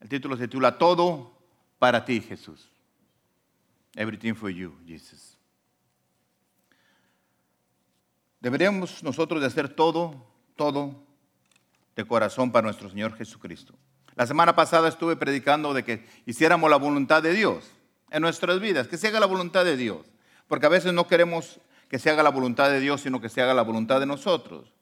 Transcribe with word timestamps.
El 0.00 0.08
título 0.08 0.36
se 0.36 0.48
titula 0.48 0.78
Todo 0.78 1.32
para 1.78 2.04
ti, 2.04 2.20
Jesús. 2.20 2.70
Everything 3.94 4.34
for 4.34 4.50
you, 4.50 4.74
Jesus. 4.86 5.36
Deberíamos 8.40 9.02
nosotros 9.02 9.40
de 9.40 9.48
hacer 9.48 9.68
todo, 9.68 10.24
todo 10.54 11.02
de 11.96 12.06
corazón 12.06 12.52
para 12.52 12.66
nuestro 12.66 12.88
Señor 12.88 13.16
Jesucristo. 13.16 13.74
La 14.14 14.26
semana 14.26 14.54
pasada 14.54 14.88
estuve 14.88 15.16
predicando 15.16 15.74
de 15.74 15.84
que 15.84 16.06
hiciéramos 16.26 16.70
la 16.70 16.76
voluntad 16.76 17.22
de 17.22 17.32
Dios 17.32 17.70
en 18.10 18.22
nuestras 18.22 18.60
vidas, 18.60 18.86
que 18.86 18.96
se 18.96 19.08
haga 19.08 19.20
la 19.20 19.26
voluntad 19.26 19.64
de 19.64 19.76
Dios, 19.76 20.06
porque 20.46 20.66
a 20.66 20.70
veces 20.70 20.92
no 20.92 21.08
queremos 21.08 21.60
que 21.88 21.98
se 21.98 22.10
haga 22.10 22.22
la 22.22 22.30
voluntad 22.30 22.70
de 22.70 22.80
Dios, 22.80 23.00
sino 23.00 23.20
que 23.20 23.28
se 23.28 23.42
haga 23.42 23.54
la 23.54 23.62
voluntad 23.62 23.98
de 23.98 24.06
nosotros. 24.06 24.72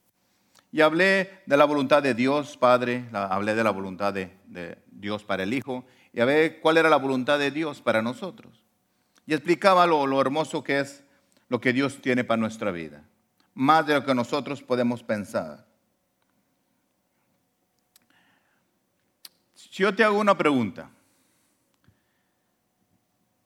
Y 0.77 0.83
hablé 0.83 1.41
de 1.47 1.57
la 1.57 1.65
voluntad 1.65 2.03
de 2.03 2.13
Dios 2.13 2.59
Padre, 2.59 3.09
hablé 3.15 3.55
de 3.55 3.65
la 3.65 3.71
voluntad 3.71 4.13
de, 4.13 4.77
Dios 4.89 5.25
para 5.25 5.45
el 5.45 5.55
Hijo, 5.55 5.87
y 6.13 6.21
a 6.21 6.27
ver 6.27 6.61
cuál 6.61 6.77
era 6.77 6.91
la 6.91 6.99
voluntad 6.99 7.39
de 7.39 7.51
Dios 7.51 7.81
para 7.81 8.03
nosotros. 8.03 8.63
Y 9.27 9.33
explicaba 9.33 9.87
lo, 9.87 10.07
lo 10.07 10.21
hermoso 10.21 10.63
que 10.63 10.81
es 10.81 11.03
lo 11.49 11.63
que 11.63 11.73
Dios 11.73 12.03
tiene 12.03 12.25
para 12.25 12.39
nuestra 12.39 12.73
vida, 12.73 13.03
más 13.55 13.87
de 13.87 13.95
lo 13.95 14.05
que 14.05 14.15
nosotros 14.15 14.63
podemos 14.63 15.03
pensar. 15.03 15.67
Si 19.55 19.83
yo 19.83 19.95
te 19.95 20.05
hago 20.05 20.19
una 20.19 20.37
pregunta, 20.37 20.91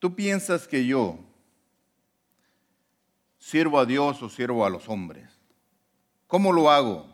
¿tú 0.00 0.16
piensas 0.16 0.66
que 0.66 0.84
yo 0.84 1.20
sirvo 3.38 3.78
a 3.78 3.86
Dios 3.86 4.20
o 4.20 4.28
sirvo 4.28 4.66
a 4.66 4.70
los 4.70 4.88
hombres? 4.88 5.30
¿Cómo 6.26 6.52
lo 6.52 6.68
hago? 6.68 7.09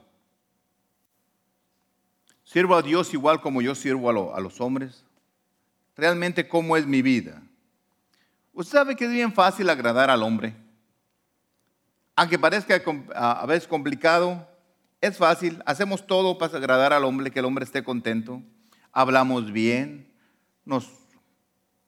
¿Sirvo 2.47 2.77
a 2.77 2.83
Dios 2.83 3.13
igual 3.13 3.41
como 3.41 3.61
yo 3.61 3.75
sirvo 3.75 4.09
a, 4.33 4.41
los 4.41 4.61
hombres? 4.61 5.05
¿Realmente 5.97 6.47
cómo 6.47 6.77
es 6.77 6.87
mi 6.87 7.03
vida? 7.03 7.43
Usted 8.53 8.79
sabe 8.79 8.95
que 8.95 9.05
es 9.05 9.11
bien 9.11 9.33
fácil 9.33 9.69
agradar 9.69 10.11
al 10.11 10.23
hombre. 10.23 10.55
Aunque 12.15 12.39
parezca 12.39 12.81
a 13.17 13.45
veces 13.47 13.67
complicado, 13.67 14.49
es 15.01 15.17
fácil. 15.19 15.61
Hacemos 15.67 16.07
todo 16.07 16.39
para 16.39 16.57
agradar 16.57 16.93
al 16.93 17.05
hombre, 17.05 17.33
que 17.33 17.41
el 17.41 17.45
hombre 17.45 17.65
esté 17.65 17.83
contento. 17.83 18.41
Hablamos 18.93 19.51
bien, 19.51 20.09
nos 20.65 20.89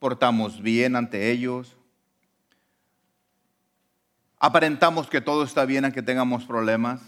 portamos 0.01 0.61
bien 0.61 0.97
ante 0.97 1.31
ellos. 1.31 1.77
Aparentamos 4.41 5.09
que 5.09 5.21
todo 5.21 5.45
está 5.45 5.65
bien 5.65 5.85
aunque 5.85 6.03
tengamos 6.03 6.45
problemas. 6.45 7.01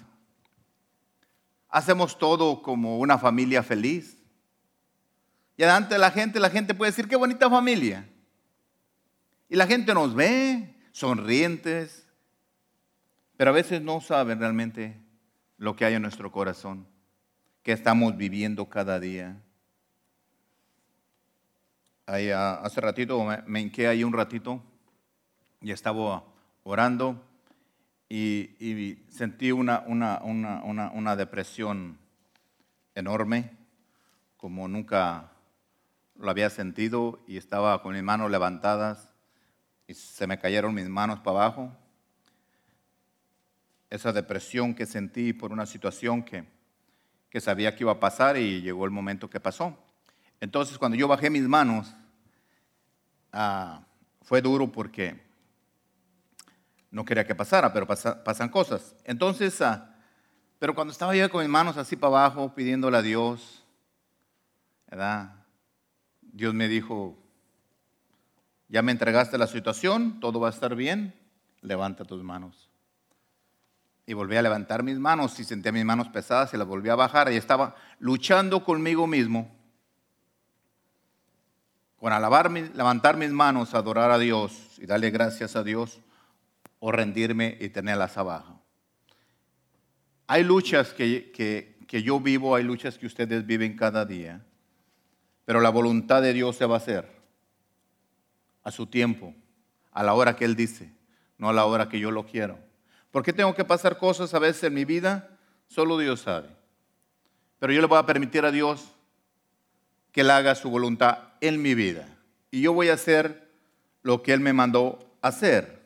Hacemos 1.70 2.18
todo 2.18 2.62
como 2.62 2.98
una 2.98 3.18
familia 3.18 3.62
feliz. 3.62 4.18
Y 5.56 5.62
delante 5.62 5.94
de 5.94 6.00
la 6.00 6.10
gente, 6.10 6.40
la 6.40 6.50
gente 6.50 6.74
puede 6.74 6.90
decir, 6.90 7.08
qué 7.08 7.16
bonita 7.16 7.48
familia. 7.48 8.08
Y 9.48 9.56
la 9.56 9.66
gente 9.66 9.94
nos 9.94 10.14
ve 10.14 10.74
sonrientes, 10.92 12.06
pero 13.36 13.50
a 13.50 13.54
veces 13.54 13.80
no 13.82 14.00
saben 14.00 14.40
realmente 14.40 15.00
lo 15.58 15.76
que 15.76 15.84
hay 15.84 15.94
en 15.94 16.02
nuestro 16.02 16.32
corazón, 16.32 16.86
que 17.62 17.72
estamos 17.72 18.16
viviendo 18.16 18.68
cada 18.68 18.98
día. 18.98 19.40
Ahí, 22.06 22.30
ah, 22.30 22.54
hace 22.62 22.80
ratito 22.80 23.24
me 23.46 23.60
hinqué 23.60 23.86
ahí 23.86 24.02
un 24.02 24.12
ratito 24.12 24.62
y 25.60 25.70
estaba 25.70 26.24
orando 26.64 27.22
y, 28.12 29.04
sentí 29.08 29.52
una, 29.52 29.84
una, 29.86 30.20
una, 30.24 30.90
una, 30.90 31.16
depresión 31.16 31.96
enorme, 32.96 33.56
como 34.36 34.66
nunca 34.66 35.30
lo 36.16 36.28
había 36.28 36.50
sentido 36.50 37.22
y 37.28 37.36
estaba 37.36 37.80
con 37.82 37.94
mis 37.94 38.02
manos 38.02 38.28
levantadas 38.28 39.14
y 39.86 39.94
se 39.94 40.26
me 40.26 40.40
cayeron 40.40 40.74
mis 40.74 40.88
manos 40.88 41.20
para 41.20 41.44
abajo. 41.44 41.72
Esa 43.90 44.12
depresión 44.12 44.74
que 44.74 44.86
sentí 44.86 45.32
por 45.32 45.52
una 45.52 45.66
situación 45.66 46.24
que, 46.24 46.44
que 47.30 47.40
sabía 47.40 47.76
que 47.76 47.84
iba 47.84 47.92
a 47.92 48.00
pasar 48.00 48.36
y 48.36 48.60
llegó 48.60 48.84
el 48.86 48.90
momento 48.90 49.30
que 49.30 49.38
pasó. 49.38 49.78
Entonces 50.40 50.78
cuando 50.78 50.96
yo 50.96 51.06
bajé 51.06 51.30
mis 51.30 51.46
manos, 51.46 51.94
ah, 53.32 53.84
fue 54.22 54.42
duro 54.42 54.72
porque 54.72 55.29
no 56.90 57.04
quería 57.04 57.26
que 57.26 57.34
pasara, 57.34 57.72
pero 57.72 57.86
pasan 57.86 58.48
cosas. 58.48 58.94
Entonces, 59.04 59.60
ah, 59.62 59.94
pero 60.58 60.74
cuando 60.74 60.92
estaba 60.92 61.14
yo 61.14 61.30
con 61.30 61.40
mis 61.40 61.50
manos 61.50 61.76
así 61.76 61.96
para 61.96 62.18
abajo, 62.18 62.54
pidiéndole 62.54 62.96
a 62.98 63.02
Dios, 63.02 63.64
¿verdad? 64.88 65.34
Dios 66.20 66.52
me 66.52 66.68
dijo, 66.68 67.16
ya 68.68 68.82
me 68.82 68.92
entregaste 68.92 69.38
la 69.38 69.46
situación, 69.46 70.20
todo 70.20 70.40
va 70.40 70.48
a 70.48 70.52
estar 70.52 70.74
bien, 70.74 71.14
levanta 71.60 72.04
tus 72.04 72.22
manos. 72.22 72.68
Y 74.06 74.12
volví 74.12 74.36
a 74.36 74.42
levantar 74.42 74.82
mis 74.82 74.98
manos 74.98 75.38
y 75.38 75.44
sentía 75.44 75.70
mis 75.70 75.84
manos 75.84 76.08
pesadas 76.08 76.52
y 76.52 76.56
las 76.56 76.66
volví 76.66 76.88
a 76.88 76.96
bajar 76.96 77.32
y 77.32 77.36
estaba 77.36 77.76
luchando 78.00 78.64
conmigo 78.64 79.06
mismo 79.06 79.56
con 82.00 82.12
alabar, 82.12 82.50
levantar 82.50 83.16
mis 83.16 83.30
manos, 83.30 83.74
adorar 83.74 84.10
a 84.10 84.18
Dios 84.18 84.78
y 84.78 84.86
darle 84.86 85.10
gracias 85.10 85.54
a 85.54 85.62
Dios 85.62 86.00
o 86.80 86.90
rendirme 86.90 87.56
y 87.60 87.68
tenerlas 87.68 88.18
abajo. 88.18 88.60
Hay 90.26 90.42
luchas 90.42 90.92
que, 90.92 91.30
que 91.86 92.02
yo 92.02 92.18
vivo, 92.18 92.56
hay 92.56 92.64
luchas 92.64 92.98
que 92.98 93.06
ustedes 93.06 93.46
viven 93.46 93.76
cada 93.76 94.04
día, 94.04 94.44
pero 95.44 95.60
la 95.60 95.70
voluntad 95.70 96.22
de 96.22 96.32
Dios 96.32 96.56
se 96.56 96.66
va 96.66 96.74
a 96.74 96.78
hacer 96.78 97.08
a 98.62 98.70
su 98.70 98.86
tiempo, 98.86 99.34
a 99.92 100.02
la 100.02 100.14
hora 100.14 100.36
que 100.36 100.44
Él 100.44 100.56
dice, 100.56 100.92
no 101.38 101.48
a 101.48 101.52
la 101.52 101.64
hora 101.64 101.88
que 101.88 101.98
yo 101.98 102.10
lo 102.10 102.26
quiero. 102.26 102.58
¿Por 103.10 103.24
qué 103.24 103.32
tengo 103.32 103.54
que 103.54 103.64
pasar 103.64 103.98
cosas 103.98 104.32
a 104.34 104.38
veces 104.38 104.64
en 104.64 104.74
mi 104.74 104.84
vida? 104.84 105.36
Solo 105.66 105.98
Dios 105.98 106.20
sabe. 106.20 106.48
Pero 107.58 107.72
yo 107.72 107.80
le 107.80 107.86
voy 107.86 107.98
a 107.98 108.06
permitir 108.06 108.44
a 108.44 108.52
Dios 108.52 108.92
que 110.12 110.20
Él 110.22 110.30
haga 110.30 110.54
su 110.54 110.70
voluntad 110.70 111.18
en 111.40 111.60
mi 111.60 111.74
vida. 111.74 112.08
Y 112.50 112.62
yo 112.62 112.72
voy 112.72 112.88
a 112.88 112.94
hacer 112.94 113.48
lo 114.02 114.22
que 114.22 114.32
Él 114.32 114.40
me 114.40 114.52
mandó 114.52 114.98
hacer. 115.22 115.79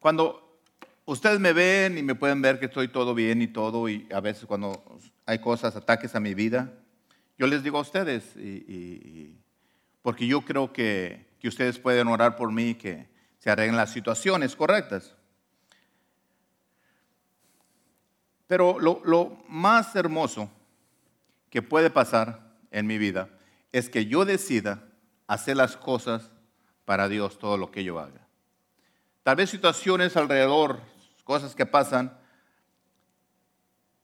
Cuando 0.00 0.58
ustedes 1.04 1.38
me 1.38 1.52
ven 1.52 1.98
y 1.98 2.02
me 2.02 2.14
pueden 2.14 2.40
ver 2.40 2.58
que 2.58 2.66
estoy 2.66 2.88
todo 2.88 3.14
bien 3.14 3.42
y 3.42 3.48
todo, 3.48 3.86
y 3.88 4.08
a 4.12 4.20
veces 4.20 4.46
cuando 4.46 4.82
hay 5.26 5.38
cosas, 5.40 5.76
ataques 5.76 6.14
a 6.14 6.20
mi 6.20 6.32
vida, 6.32 6.72
yo 7.38 7.46
les 7.46 7.62
digo 7.62 7.76
a 7.76 7.82
ustedes, 7.82 8.34
porque 10.00 10.26
yo 10.26 10.40
creo 10.40 10.72
que, 10.72 11.26
que, 11.38 11.48
ustedes 11.48 11.78
pueden 11.78 12.08
orar 12.08 12.36
por 12.36 12.50
mí, 12.50 12.74
que 12.74 13.08
se 13.38 13.50
arreglen 13.50 13.76
las 13.76 13.90
situaciones 13.92 14.56
correctas. 14.56 15.14
Pero 18.46 18.80
lo, 18.80 19.02
lo 19.04 19.42
más 19.48 19.94
hermoso 19.94 20.50
que 21.50 21.60
puede 21.60 21.90
pasar 21.90 22.56
en 22.70 22.86
mi 22.86 22.96
vida 22.96 23.28
es 23.70 23.90
que 23.90 24.06
yo 24.06 24.24
decida 24.24 24.82
hacer 25.26 25.58
las 25.58 25.76
cosas 25.76 26.30
para 26.86 27.08
Dios, 27.08 27.38
todo 27.38 27.58
lo 27.58 27.70
que 27.70 27.84
yo 27.84 28.00
haga. 28.00 28.29
Tal 29.30 29.36
vez 29.36 29.48
situaciones 29.48 30.16
alrededor, 30.16 30.80
cosas 31.22 31.54
que 31.54 31.64
pasan, 31.64 32.18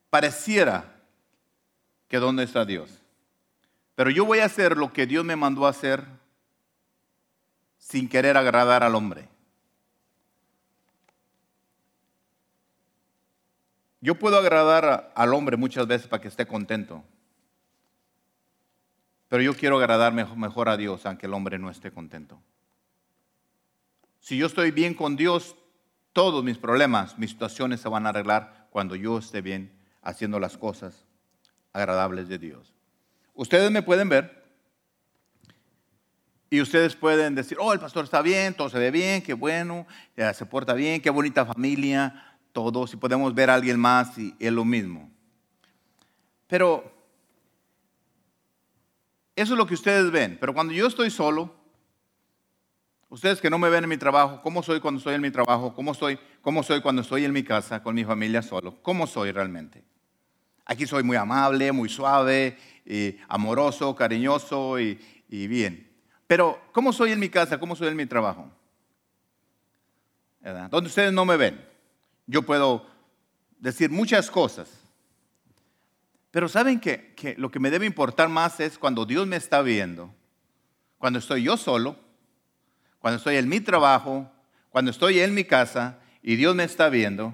pareciera 0.09 0.85
que 2.07 2.19
dónde 2.19 2.45
está 2.45 2.65
Dios. 2.65 3.03
Pero 3.97 4.11
yo 4.11 4.25
voy 4.25 4.39
a 4.39 4.45
hacer 4.45 4.77
lo 4.77 4.93
que 4.93 5.05
Dios 5.05 5.25
me 5.25 5.35
mandó 5.35 5.67
a 5.67 5.71
hacer 5.71 6.05
sin 7.77 8.09
querer 8.09 8.37
agradar 8.37 8.85
al 8.85 8.95
hombre. 8.95 9.29
Yo 14.01 14.15
puedo 14.15 14.39
agradar 14.39 15.13
al 15.17 15.35
hombre 15.35 15.57
muchas 15.57 15.89
veces 15.89 16.07
para 16.07 16.23
que 16.23 16.29
esté 16.29 16.47
contento. 16.47 17.03
Pero 19.29 19.43
yo 19.43 19.55
quiero 19.55 19.77
agradar 19.79 20.13
mejor 20.13 20.69
a 20.69 20.77
Dios 20.77 21.05
aunque 21.05 21.27
el 21.27 21.35
hombre 21.35 21.59
no 21.59 21.69
esté 21.69 21.91
contento. 21.91 22.41
Si 24.27 24.37
yo 24.37 24.47
estoy 24.47 24.73
bien 24.73 24.95
con 24.95 25.15
Dios, 25.15 25.55
todos 26.13 26.43
mis 26.43 26.59
problemas, 26.59 27.17
mis 27.17 27.31
situaciones 27.31 27.81
se 27.81 27.89
van 27.89 28.07
a 28.07 28.09
arreglar 28.09 28.67
cuando 28.71 28.97
yo 28.97 29.19
esté 29.19 29.41
bien 29.41 29.71
haciendo 30.03 30.41
las 30.41 30.59
cosas 30.59 31.07
agradables 31.73 32.27
de 32.27 32.37
Dios. 32.37 32.75
Ustedes 33.35 33.71
me 33.71 33.85
pueden 33.85 34.09
ver 34.09 34.45
y 36.51 36.61
ustedes 36.61 36.97
pueden 36.97 37.37
decir, 37.37 37.57
oh, 37.61 37.73
el 37.73 37.79
pastor 37.79 38.03
está 38.03 38.21
bien, 38.21 38.53
todo 38.55 38.69
se 38.69 38.81
ve 38.81 38.91
bien, 38.91 39.23
qué 39.23 39.33
bueno, 39.33 39.87
se 40.17 40.47
porta 40.47 40.75
bien, 40.75 41.01
qué 41.01 41.11
bonita 41.11 41.47
familia, 41.47 42.37
todo. 42.51 42.89
Si 42.89 42.97
podemos 42.97 43.33
ver 43.33 43.49
a 43.49 43.55
alguien 43.55 43.79
más 43.79 44.19
y 44.19 44.35
es 44.41 44.51
lo 44.51 44.65
mismo. 44.65 45.09
Pero 46.49 46.93
eso 49.37 49.55
es 49.55 49.57
lo 49.57 49.69
que 49.69 49.75
ustedes 49.75 50.11
ven. 50.11 50.37
Pero 50.41 50.53
cuando 50.53 50.73
yo 50.73 50.89
estoy 50.89 51.11
solo, 51.11 51.66
Ustedes 53.09 53.41
que 53.41 53.51
no 53.51 53.59
me 53.59 53.71
ven 53.71 53.85
en 53.85 53.91
mi 53.91 53.97
trabajo, 53.97 54.41
¿cómo 54.43 54.63
soy 54.63 54.81
cuando 54.81 54.99
estoy 54.99 55.15
en 55.15 55.21
mi 55.21 55.31
trabajo? 55.31 55.75
¿Cómo 55.75 55.95
soy, 55.95 56.19
cómo 56.43 56.63
soy 56.63 56.81
cuando 56.81 57.03
estoy 57.03 57.25
en 57.25 57.33
mi 57.33 57.45
casa 57.45 57.83
con 57.83 57.95
mi 57.95 58.05
familia 58.05 58.43
solo? 58.43 58.83
¿Cómo 58.83 59.07
soy 59.07 59.31
realmente? 59.31 59.85
Aquí 60.65 60.87
soy 60.87 61.05
muy 61.05 61.17
amable, 61.17 61.71
muy 61.71 61.89
suave, 61.89 62.59
amoroso, 63.29 63.95
cariñoso 63.95 64.81
y, 64.81 64.99
bien. 65.29 65.89
Pero, 66.27 66.61
¿cómo 66.73 66.93
soy 66.93 67.13
en 67.13 67.21
mi 67.21 67.29
casa? 67.29 67.59
¿Cómo 67.61 67.77
soy 67.77 67.89
en 67.89 67.97
mi 67.97 68.07
trabajo? 68.07 68.51
Donde 70.71 70.89
ustedes 70.89 71.13
no 71.13 71.25
me 71.25 71.37
ven. 71.37 71.65
Yo 72.27 72.43
puedo 72.43 72.87
decir 73.61 73.91
muchas 73.91 74.29
cosas. 74.29 74.69
Pero 76.33 76.49
saben 76.49 76.81
que, 76.81 77.35
lo 77.39 77.53
que 77.53 77.61
me 77.61 77.71
debe 77.71 77.87
importar 77.87 78.29
más 78.29 78.59
es 78.59 78.77
cuando 78.77 79.07
Dios 79.07 79.27
me 79.29 79.37
está 79.37 79.63
viendo, 79.63 80.13
cuando 80.99 81.21
estoy 81.21 81.45
yo 81.45 81.57
solo, 81.57 81.97
cuando 83.07 83.19
estoy 83.19 83.37
en 83.37 83.49
mi 83.49 83.61
trabajo, 83.61 84.29
cuando 84.69 84.91
estoy 84.91 85.21
en 85.21 85.33
mi 85.33 85.45
casa 85.45 86.01
y 86.25 86.35
Dios 86.35 86.57
me 86.57 86.65
está 86.65 86.89
viendo. 86.89 87.33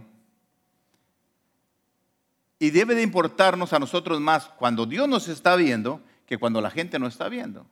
Y 2.59 2.69
debe 2.69 2.95
de 2.95 3.01
importarnos 3.01 3.73
a 3.73 3.79
nosotros 3.79 4.21
más 4.21 4.49
cuando 4.49 4.85
Dios 4.85 5.09
nos 5.09 5.29
está 5.29 5.57
viendo 5.57 6.03
que 6.27 6.37
cuando 6.37 6.61
la 6.61 6.69
gente 6.69 6.99
no 6.99 7.07
está 7.07 7.31
viendo. 7.31 7.67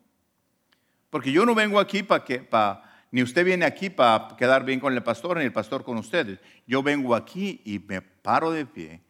Porque 1.10 1.30
yo 1.30 1.44
no 1.44 1.54
vengo 1.54 1.78
aquí 1.78 2.02
para 2.02 2.24
que, 2.24 2.38
para 2.38 3.04
ni 3.10 3.22
usted 3.22 3.44
viene 3.44 3.66
aquí 3.66 3.90
para 3.90 4.34
quedar 4.34 4.64
bien 4.64 4.80
con 4.80 4.94
el 4.94 5.02
pastor, 5.02 5.36
ni 5.36 5.44
el 5.44 5.52
pastor 5.52 5.84
con 5.84 5.98
ustedes. 5.98 6.38
Yo 6.66 6.82
vengo 6.82 7.14
aquí 7.14 7.60
y 7.66 7.80
me 7.80 8.00
paro 8.00 8.50
de 8.50 8.64
pie 8.64 9.02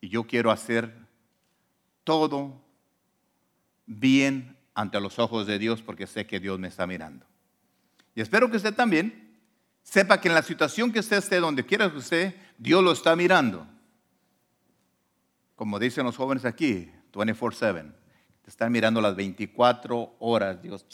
y 0.00 0.08
yo 0.08 0.24
quiero 0.24 0.50
hacer 0.50 0.92
todo 2.02 2.60
bien 3.86 4.56
ante 4.74 4.98
los 4.98 5.20
ojos 5.20 5.46
de 5.46 5.60
Dios 5.60 5.82
porque 5.82 6.08
sé 6.08 6.26
que 6.26 6.40
Dios 6.40 6.58
me 6.58 6.66
está 6.66 6.84
mirando. 6.84 7.26
Y 8.14 8.20
espero 8.20 8.50
que 8.50 8.56
usted 8.56 8.74
también 8.74 9.38
sepa 9.82 10.20
que 10.20 10.28
en 10.28 10.34
la 10.34 10.42
situación 10.42 10.92
que 10.92 11.00
usted 11.00 11.18
esté, 11.18 11.40
donde 11.40 11.64
quiera 11.64 11.90
que 11.90 11.98
usted, 11.98 12.34
Dios 12.58 12.82
lo 12.82 12.92
está 12.92 13.16
mirando. 13.16 13.66
Como 15.56 15.78
dicen 15.78 16.04
los 16.04 16.16
jóvenes 16.16 16.44
aquí, 16.44 16.90
24/7. 17.12 17.92
Te 18.42 18.50
están 18.50 18.72
mirando 18.72 19.00
las 19.00 19.16
24 19.16 20.16
horas, 20.18 20.60
Dios 20.60 20.84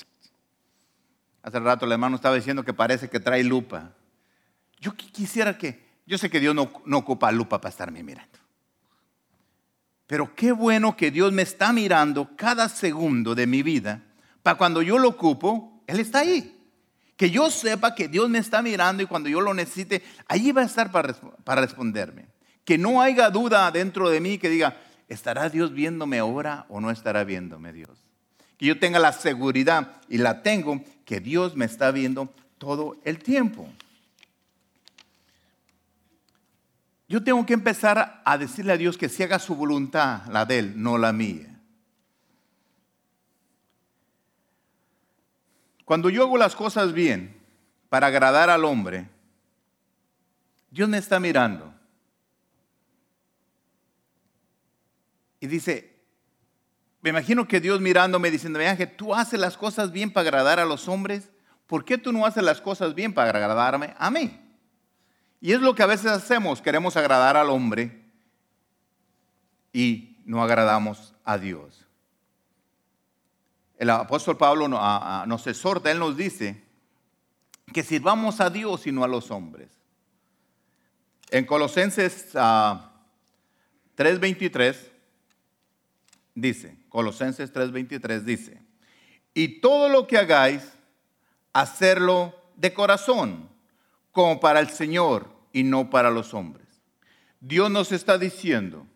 Hace 1.42 1.58
rato 1.58 1.86
el 1.86 1.92
hermano 1.92 2.16
estaba 2.16 2.34
diciendo 2.34 2.64
que 2.64 2.74
parece 2.74 3.08
que 3.08 3.18
trae 3.18 3.42
lupa. 3.42 3.92
Yo 4.78 4.94
quisiera 4.94 5.56
que, 5.56 5.82
yo 6.06 6.18
sé 6.18 6.28
que 6.28 6.38
Dios 6.38 6.54
no, 6.54 6.70
no 6.84 6.98
ocupa 6.98 7.32
lupa 7.32 7.60
para 7.60 7.70
estarme 7.70 8.02
mirando. 8.02 8.38
Pero 10.06 10.34
qué 10.34 10.52
bueno 10.52 10.96
que 10.96 11.10
Dios 11.10 11.32
me 11.32 11.42
está 11.42 11.72
mirando 11.72 12.36
cada 12.36 12.68
segundo 12.68 13.34
de 13.34 13.46
mi 13.46 13.62
vida, 13.62 14.02
para 14.42 14.58
cuando 14.58 14.82
yo 14.82 14.98
lo 14.98 15.08
ocupo, 15.08 15.82
Él 15.86 15.98
está 16.00 16.18
ahí. 16.18 16.59
Que 17.20 17.28
yo 17.28 17.50
sepa 17.50 17.94
que 17.94 18.08
Dios 18.08 18.30
me 18.30 18.38
está 18.38 18.62
mirando 18.62 19.02
y 19.02 19.06
cuando 19.06 19.28
yo 19.28 19.42
lo 19.42 19.52
necesite, 19.52 20.02
allí 20.26 20.52
va 20.52 20.62
a 20.62 20.64
estar 20.64 20.90
para, 20.90 21.12
para 21.44 21.60
responderme. 21.60 22.28
Que 22.64 22.78
no 22.78 23.02
haya 23.02 23.28
duda 23.28 23.70
dentro 23.70 24.08
de 24.08 24.20
mí 24.20 24.38
que 24.38 24.48
diga, 24.48 24.80
¿estará 25.06 25.50
Dios 25.50 25.70
viéndome 25.74 26.18
ahora 26.18 26.64
o 26.70 26.80
no 26.80 26.90
estará 26.90 27.24
viéndome 27.24 27.74
Dios? 27.74 28.00
que 28.60 28.66
yo 28.66 28.78
tenga 28.78 28.98
la 28.98 29.14
seguridad, 29.14 30.02
y 30.06 30.18
la 30.18 30.42
tengo, 30.42 30.84
que 31.06 31.18
Dios 31.18 31.56
me 31.56 31.64
está 31.64 31.90
viendo 31.92 32.28
todo 32.58 33.00
el 33.06 33.18
tiempo. 33.18 33.66
Yo 37.08 37.24
tengo 37.24 37.46
que 37.46 37.54
empezar 37.54 38.20
a 38.22 38.36
decirle 38.36 38.74
a 38.74 38.76
Dios 38.76 38.98
que 38.98 39.08
si 39.08 39.22
haga 39.22 39.38
su 39.38 39.54
voluntad, 39.54 40.26
la 40.26 40.44
de 40.44 40.58
Él, 40.58 40.72
no 40.76 40.98
la 40.98 41.10
mía. 41.10 41.49
Cuando 45.90 46.08
yo 46.08 46.22
hago 46.22 46.38
las 46.38 46.54
cosas 46.54 46.92
bien 46.92 47.36
para 47.88 48.06
agradar 48.06 48.48
al 48.48 48.64
hombre, 48.64 49.08
Dios 50.70 50.88
me 50.88 50.98
está 50.98 51.18
mirando. 51.18 51.74
Y 55.40 55.48
dice, 55.48 56.00
me 57.00 57.10
imagino 57.10 57.48
que 57.48 57.58
Dios 57.58 57.80
mirándome 57.80 58.30
diciendo, 58.30 58.60
Ángel, 58.60 58.94
tú 58.94 59.12
haces 59.12 59.40
las 59.40 59.56
cosas 59.56 59.90
bien 59.90 60.12
para 60.12 60.28
agradar 60.28 60.60
a 60.60 60.64
los 60.64 60.86
hombres, 60.86 61.28
¿por 61.66 61.84
qué 61.84 61.98
tú 61.98 62.12
no 62.12 62.24
haces 62.24 62.44
las 62.44 62.60
cosas 62.60 62.94
bien 62.94 63.12
para 63.12 63.30
agradarme 63.30 63.96
a 63.98 64.12
mí? 64.12 64.40
Y 65.40 65.50
es 65.54 65.60
lo 65.60 65.74
que 65.74 65.82
a 65.82 65.86
veces 65.86 66.12
hacemos, 66.12 66.62
queremos 66.62 66.96
agradar 66.96 67.36
al 67.36 67.50
hombre 67.50 68.00
y 69.72 70.18
no 70.24 70.40
agradamos 70.40 71.16
a 71.24 71.36
Dios. 71.36 71.89
El 73.80 73.88
apóstol 73.88 74.36
Pablo 74.36 74.68
nos 74.68 75.46
exhorta, 75.46 75.90
él 75.90 75.98
nos 75.98 76.14
dice 76.14 76.62
que 77.72 77.82
sirvamos 77.82 78.42
a 78.42 78.50
Dios 78.50 78.86
y 78.86 78.92
no 78.92 79.04
a 79.04 79.08
los 79.08 79.30
hombres. 79.30 79.70
En 81.30 81.46
Colosenses 81.46 82.34
3:23 82.34 84.76
ah, 84.76 84.80
dice, 86.34 86.76
Colosenses 86.90 87.54
3:23 87.54 88.20
dice, 88.20 88.60
y 89.32 89.62
todo 89.62 89.88
lo 89.88 90.06
que 90.06 90.18
hagáis, 90.18 90.74
hacerlo 91.54 92.34
de 92.56 92.74
corazón, 92.74 93.48
como 94.12 94.40
para 94.40 94.60
el 94.60 94.68
Señor 94.68 95.26
y 95.54 95.62
no 95.62 95.88
para 95.88 96.10
los 96.10 96.34
hombres. 96.34 96.66
Dios 97.40 97.70
nos 97.70 97.92
está 97.92 98.18
diciendo, 98.18 98.86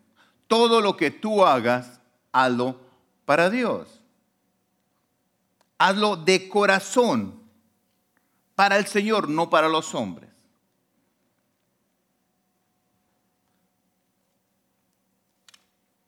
todo 0.47 0.79
lo 0.79 0.95
que 0.95 1.09
tú 1.09 1.43
hagas, 1.43 1.99
hazlo 2.31 2.79
para 3.25 3.49
Dios. 3.49 4.04
Hazlo 5.77 6.15
de 6.15 6.47
corazón, 6.47 7.45
para 8.55 8.77
el 8.77 8.87
Señor, 8.87 9.29
no 9.29 9.49
para 9.49 9.67
los 9.67 9.93
hombres. 9.93 10.29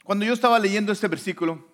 Cuando 0.03 0.23
yo 0.23 0.33
estaba 0.33 0.57
leyendo 0.57 0.93
este 0.93 1.09
versículo, 1.09 1.67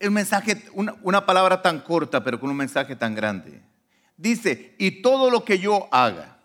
un 0.00 0.12
mensaje, 0.12 0.64
una, 0.72 1.24
palabra 1.24 1.62
tan 1.62 1.80
corta, 1.80 2.22
pero 2.22 2.40
con 2.40 2.50
un 2.50 2.56
mensaje 2.56 2.96
tan 2.96 3.14
grande. 3.14 3.62
Dice, 4.16 4.74
y 4.78 5.02
todo 5.02 5.30
lo 5.30 5.44
que 5.44 5.60
yo 5.60 5.88
haga. 5.92 6.38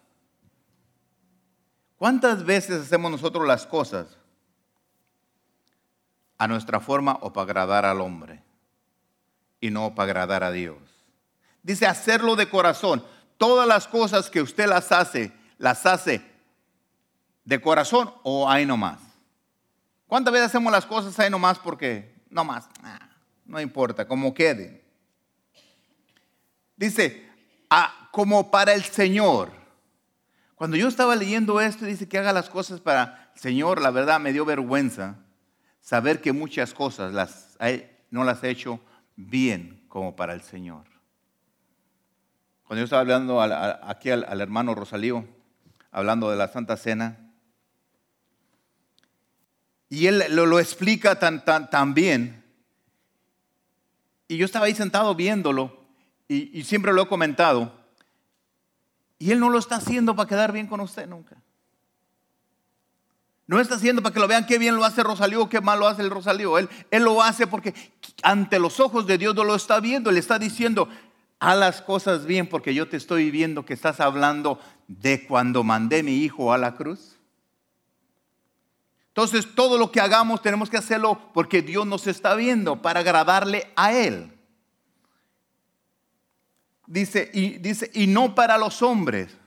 ¿Cuántas 1.98 2.44
veces 2.44 2.82
hacemos 2.82 3.10
nosotros 3.10 3.48
las 3.48 3.66
cosas 3.66 4.20
a 6.38 6.48
nuestra 6.48 6.80
forma 6.80 7.18
o 7.22 7.34
para 7.34 7.46
agradar 7.46 7.86
al 7.86 8.02
hombre 8.02 8.33
y 9.66 9.72
no 9.72 9.96
para 9.96 10.12
agradar 10.12 10.44
a 10.44 10.52
Dios? 10.52 10.78
Dice 11.62 11.86
hacerlo 11.86 12.36
de 12.36 12.50
corazón. 12.50 13.04
Todas 13.38 13.68
las 13.68 13.88
cosas 13.88 14.30
que 14.30 14.42
usted 14.42 14.68
las 14.68 14.92
hace, 14.92 15.32
las 15.58 15.86
hace 15.86 16.22
de 17.46 17.62
corazón 17.62 18.14
o 18.24 18.50
ahí 18.50 18.66
nomás. 18.66 19.00
¿Cuántas 20.08 20.34
veces 20.34 20.48
hacemos 20.48 20.72
las 20.72 20.86
cosas 20.86 21.18
ahí 21.20 21.30
nomás 21.30 21.60
porque 21.60 22.14
nomás? 22.30 22.68
Ah 22.84 23.10
no 23.46 23.60
importa, 23.60 24.08
como 24.08 24.34
quede. 24.34 24.84
Dice, 26.76 27.30
ah, 27.70 28.10
como 28.12 28.50
para 28.50 28.74
el 28.74 28.84
Señor. 28.84 29.52
Cuando 30.56 30.78
yo 30.78 30.88
estaba 30.88 31.16
leyendo 31.16 31.60
esto, 31.60 31.86
dice 31.86 32.08
que 32.08 32.18
haga 32.18 32.34
las 32.34 32.50
cosas 32.50 32.80
para 32.80 33.32
el 33.36 33.40
Señor, 33.40 33.82
la 33.82 33.92
verdad 33.92 34.20
me 34.20 34.34
dio 34.34 34.46
vergüenza 34.46 35.18
saber 35.82 36.22
que 36.22 36.32
muchas 36.32 36.74
cosas 36.74 37.14
las, 37.14 37.58
no 38.10 38.24
las 38.24 38.44
he 38.44 38.50
hecho 38.50 38.80
bien 39.16 39.86
como 39.88 40.16
para 40.16 40.34
el 40.34 40.42
Señor. 40.42 40.86
Cuando 42.64 42.82
yo 42.82 42.86
estaba 42.86 43.02
hablando 43.02 43.42
aquí 43.42 44.10
al, 44.10 44.42
hermano 44.42 44.74
Rosalío, 44.74 45.28
hablando 45.92 46.30
de 46.30 46.38
la 46.38 46.48
Santa 46.48 46.78
Cena, 46.78 47.20
y 49.90 50.08
él 50.08 50.24
lo, 50.30 50.60
explica 50.60 51.20
tan, 51.20 51.46
tan, 51.46 51.70
tan 51.70 51.94
bien, 51.94 52.44
y 54.28 54.38
yo 54.38 54.46
estaba 54.46 54.66
ahí 54.66 54.74
sentado 54.74 55.14
viéndolo 55.14 55.84
y, 56.28 56.64
siempre 56.64 56.94
lo 56.94 57.04
he 57.04 57.08
comentado. 57.08 57.72
Y 59.20 59.32
él 59.32 59.40
no 59.40 59.50
lo 59.50 59.60
está 59.60 59.76
haciendo 59.76 60.16
para 60.16 60.28
quedar 60.28 60.52
bien 60.52 60.68
con 60.68 60.80
usted 60.80 61.08
nunca. 61.08 61.38
No 63.46 63.60
está 63.60 63.76
haciendo 63.76 64.02
para 64.02 64.14
que 64.14 64.20
lo 64.20 64.28
vean 64.28 64.46
qué 64.46 64.58
bien 64.58 64.76
lo 64.76 64.86
hace 64.86 65.04
Rosalío, 65.04 65.50
qué 65.50 65.60
mal 65.60 65.80
lo 65.80 65.88
hace 65.88 66.02
el 66.02 66.10
Rosalío. 66.10 66.58
Él, 66.58 66.70
él 66.92 67.04
lo 67.04 67.22
hace 67.22 67.46
porque 67.46 67.74
ante 68.22 68.58
los 68.58 68.80
ojos 68.80 69.06
de 69.06 69.18
Dios 69.18 69.36
no 69.36 69.44
lo 69.44 69.56
está 69.56 69.80
viendo. 69.80 70.10
Él 70.10 70.18
está 70.18 70.40
diciendo, 70.40 70.88
haz 71.40 71.58
las 71.58 71.82
cosas 71.82 72.26
bien 72.26 72.48
porque 72.48 72.74
yo 72.74 72.88
te 72.88 72.96
estoy 72.96 73.32
viendo 73.32 73.66
que 73.66 73.74
estás 73.74 74.00
hablando 74.00 74.60
de 74.88 75.28
cuando 75.28 75.64
mandé 75.64 76.04
mi 76.04 76.18
hijo 76.18 76.54
a 76.54 76.58
la 76.58 76.76
cruz. 76.76 77.18
Entonces 79.10 79.54
todo 79.54 79.78
lo 79.78 79.92
que 79.92 80.00
hagamos 80.00 80.42
tenemos 80.42 80.70
que 80.70 80.78
hacerlo 80.78 81.20
porque 81.34 81.62
Dios 81.62 81.86
nos 81.86 82.08
está 82.08 82.34
viendo 82.36 82.82
para 82.82 83.02
agradarle 83.02 83.72
a 83.76 83.94
Él. 83.94 84.32
Dice 86.88 87.30
y, 87.34 87.58
dice, 87.60 87.92
y 87.94 88.08
no 88.08 88.34
para 88.34 88.58
los 88.58 88.82
hombres. 88.82 89.38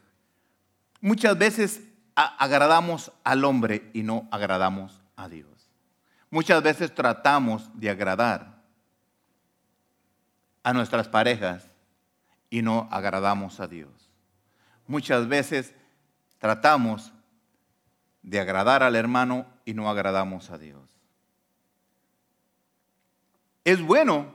Muchas 1.00 1.36
veces 1.36 1.80
agradamos 2.16 3.12
al 3.24 3.44
hombre 3.44 3.90
y 3.92 4.02
no 4.02 4.26
agradamos 4.30 5.02
a 5.16 5.28
Dios. 5.28 5.70
Muchas 6.30 6.62
veces 6.62 6.94
tratamos 6.94 7.70
de 7.74 7.90
agradar 7.90 8.56
a 10.62 10.72
nuestras 10.72 11.08
parejas 11.08 11.68
y 12.50 12.62
no 12.62 12.88
agradamos 12.90 13.60
a 13.60 13.68
Dios. 13.68 14.10
Muchas 14.86 15.28
veces 15.28 15.74
tratamos 16.38 17.12
de 18.22 18.40
agradar 18.40 18.82
al 18.82 18.96
hermano 18.96 19.46
y 19.64 19.74
no 19.74 19.88
agradamos 19.88 20.50
a 20.50 20.58
Dios. 20.58 20.96
Es 23.64 23.82
bueno 23.82 24.34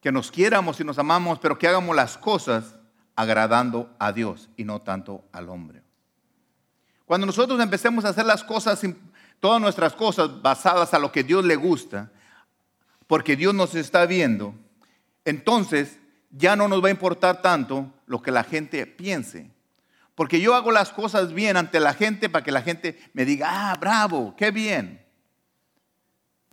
que 0.00 0.12
nos 0.12 0.30
quieramos 0.30 0.80
y 0.80 0.84
nos 0.84 0.98
amamos, 0.98 1.38
pero 1.38 1.58
que 1.58 1.66
hagamos 1.66 1.96
las 1.96 2.18
cosas 2.18 2.78
agradando 3.16 3.94
a 3.98 4.12
Dios 4.12 4.50
y 4.56 4.64
no 4.64 4.80
tanto 4.80 5.24
al 5.32 5.48
hombre. 5.48 5.85
Cuando 7.06 7.26
nosotros 7.26 7.58
empecemos 7.60 8.04
a 8.04 8.08
hacer 8.08 8.26
las 8.26 8.44
cosas, 8.44 8.82
todas 9.40 9.60
nuestras 9.60 9.94
cosas 9.94 10.42
basadas 10.42 10.92
a 10.92 10.98
lo 10.98 11.12
que 11.12 11.22
Dios 11.22 11.44
le 11.44 11.56
gusta, 11.56 12.10
porque 13.06 13.36
Dios 13.36 13.54
nos 13.54 13.74
está 13.76 14.04
viendo, 14.06 14.54
entonces 15.24 15.98
ya 16.30 16.56
no 16.56 16.68
nos 16.68 16.82
va 16.82 16.88
a 16.88 16.90
importar 16.90 17.40
tanto 17.40 17.92
lo 18.06 18.20
que 18.20 18.32
la 18.32 18.42
gente 18.42 18.84
piense. 18.86 19.50
Porque 20.16 20.40
yo 20.40 20.54
hago 20.54 20.72
las 20.72 20.90
cosas 20.90 21.32
bien 21.32 21.56
ante 21.56 21.78
la 21.78 21.94
gente 21.94 22.28
para 22.28 22.44
que 22.44 22.50
la 22.50 22.62
gente 22.62 22.98
me 23.12 23.24
diga, 23.24 23.70
ah, 23.70 23.76
bravo, 23.78 24.34
qué 24.36 24.50
bien. 24.50 25.04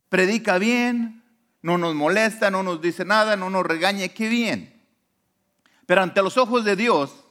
Predica 0.09 0.59
bien, 0.59 1.23
no 1.63 1.79
nos 1.79 1.95
molesta, 1.95 2.51
no 2.51 2.61
nos 2.61 2.79
dice 2.81 3.05
nada, 3.05 3.35
no 3.35 3.49
nos 3.49 3.65
regañe, 3.65 4.13
qué 4.13 4.29
bien. 4.29 4.83
Pero 5.87 6.01
ante 6.01 6.21
los 6.21 6.37
ojos 6.37 6.63
de 6.63 6.75
Dios, 6.75 7.22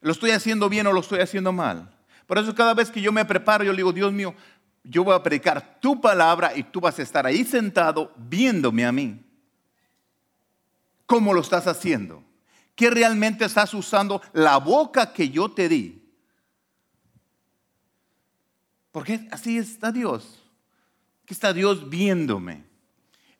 ¿lo 0.00 0.12
estoy 0.12 0.30
haciendo 0.30 0.68
bien 0.68 0.86
o 0.86 0.92
lo 0.92 1.00
estoy 1.00 1.20
haciendo 1.20 1.52
mal? 1.52 1.94
Por 2.26 2.38
eso 2.38 2.54
cada 2.54 2.74
vez 2.74 2.90
que 2.90 3.00
yo 3.00 3.12
me 3.12 3.24
preparo, 3.24 3.64
yo 3.64 3.72
le 3.72 3.78
digo, 3.78 3.92
Dios 3.92 4.12
mío, 4.12 4.34
yo 4.84 5.04
voy 5.04 5.14
a 5.14 5.22
predicar 5.22 5.78
tu 5.80 6.00
palabra 6.00 6.56
y 6.56 6.62
tú 6.62 6.80
vas 6.80 6.98
a 6.98 7.02
estar 7.02 7.26
ahí 7.26 7.44
sentado 7.44 8.12
viéndome 8.16 8.86
a 8.86 8.92
mí. 8.92 9.20
¿Cómo 11.06 11.34
lo 11.34 11.40
estás 11.40 11.66
haciendo? 11.66 12.22
¿Qué 12.74 12.88
realmente 12.88 13.44
estás 13.44 13.74
usando 13.74 14.22
la 14.32 14.56
boca 14.58 15.12
que 15.12 15.28
yo 15.28 15.50
te 15.50 15.68
di? 15.68 16.00
Porque 18.92 19.28
así 19.30 19.58
está 19.58 19.92
Dios. 19.92 20.42
Aquí 21.24 21.34
está 21.34 21.52
Dios 21.52 21.90
viéndome. 21.90 22.64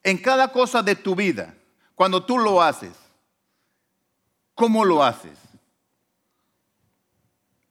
En 0.02 0.18
cada 0.18 0.48
cosa 0.48 0.82
de 0.82 0.96
tu 0.96 1.14
vida, 1.14 1.54
cuando 1.94 2.24
tú 2.24 2.38
lo 2.38 2.62
haces, 2.62 2.92
¿cómo 4.54 4.84
lo 4.84 5.02
haces? 5.02 5.38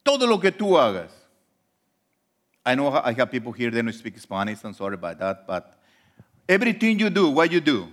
Todo 0.04 0.26
lo 0.26 0.38
que 0.38 0.50
tú 0.50 0.76
hagas. 0.76 1.10
I 2.64 2.74
know 2.74 2.88
I 2.88 3.12
have 3.12 3.30
people 3.30 3.52
here 3.52 3.70
that 3.70 3.82
don't 3.82 3.92
speak 3.92 4.18
Spanish. 4.18 4.62
I'm 4.64 4.74
sorry 4.74 4.94
about 4.94 5.18
that, 5.18 5.46
but 5.46 5.78
everything 6.48 6.98
you 6.98 7.08
do, 7.08 7.30
what 7.30 7.50
you 7.50 7.60
do, 7.60 7.88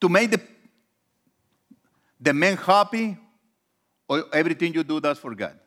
to 0.00 0.08
make 0.08 0.30
the 0.30 0.40
the 2.20 2.32
man 2.32 2.56
happy, 2.56 3.16
or 4.08 4.24
everything 4.32 4.72
you 4.72 4.82
do, 4.82 5.00
that's 5.00 5.18
for 5.18 5.34
God. 5.34 5.58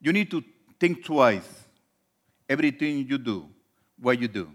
You 0.00 0.12
need 0.12 0.30
to 0.30 0.44
think 0.78 1.04
twice. 1.04 1.48
Everything 2.48 3.06
you 3.06 3.18
do, 3.18 3.48
what 4.00 4.18
you 4.20 4.28
do. 4.28 4.50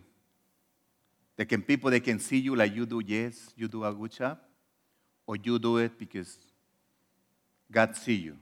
They 1.35 1.45
can 1.45 1.61
people 1.61 1.91
they 1.91 1.99
can 1.99 2.19
see 2.19 2.37
you 2.37 2.55
like 2.55 2.73
you 2.75 2.85
do, 2.85 3.01
yes, 3.05 3.53
you 3.55 3.67
do 3.67 3.83
a 3.83 3.93
good 3.93 4.11
job, 4.11 4.37
or 5.25 5.35
you 5.35 5.59
do 5.59 5.77
it 5.77 5.97
because 5.97 6.37
God 7.73 7.95
see 7.95 8.15
you. 8.15 8.37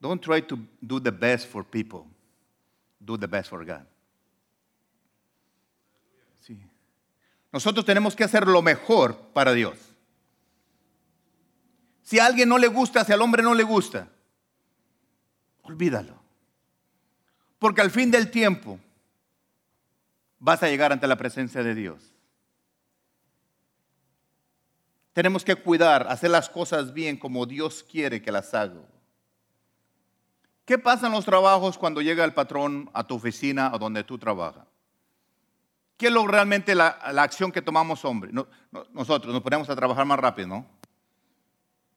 Don't 0.00 0.22
try 0.22 0.40
to 0.40 0.58
do 0.80 1.00
the 1.00 1.12
best 1.12 1.46
for 1.48 1.64
people. 1.64 2.06
Do 3.04 3.16
the 3.16 3.26
best 3.26 3.50
for 3.50 3.64
God. 3.64 3.84
Nosotros 7.52 7.84
tenemos 7.84 8.14
que 8.14 8.22
hacer 8.22 8.46
lo 8.46 8.62
mejor 8.62 9.16
para 9.32 9.52
Dios. 9.52 9.76
Si 12.02 12.18
a 12.18 12.26
alguien 12.26 12.48
no 12.48 12.58
le 12.58 12.68
gusta, 12.68 13.04
si 13.04 13.12
al 13.12 13.20
hombre 13.20 13.42
no 13.42 13.54
le 13.54 13.64
gusta, 13.64 14.08
olvídalo. 15.62 16.14
Porque 17.58 17.80
al 17.80 17.90
fin 17.90 18.10
del 18.10 18.30
tiempo 18.30 18.78
vas 20.38 20.62
a 20.62 20.68
llegar 20.68 20.92
ante 20.92 21.06
la 21.06 21.16
presencia 21.16 21.62
de 21.62 21.74
Dios. 21.74 22.14
Tenemos 25.12 25.44
que 25.44 25.56
cuidar, 25.56 26.06
hacer 26.08 26.30
las 26.30 26.48
cosas 26.48 26.92
bien 26.92 27.16
como 27.16 27.46
Dios 27.46 27.82
quiere 27.82 28.22
que 28.22 28.30
las 28.30 28.54
haga. 28.54 28.80
¿Qué 30.64 30.78
pasa 30.78 31.08
en 31.08 31.12
los 31.12 31.24
trabajos 31.24 31.76
cuando 31.76 32.00
llega 32.00 32.24
el 32.24 32.32
patrón 32.32 32.88
a 32.94 33.04
tu 33.04 33.16
oficina 33.16 33.72
o 33.74 33.78
donde 33.78 34.04
tú 34.04 34.18
trabajas? 34.18 34.66
¿Qué 35.96 36.06
es 36.06 36.12
lo 36.12 36.26
realmente 36.26 36.74
la, 36.74 36.88
acción 37.18 37.50
que 37.50 37.60
tomamos 37.60 38.04
hombre? 38.04 38.32
nosotros 38.92 39.34
nos 39.34 39.42
ponemos 39.42 39.68
a 39.68 39.76
trabajar 39.76 40.06
más 40.06 40.18
rápido, 40.18 40.48
¿no? 40.48 40.66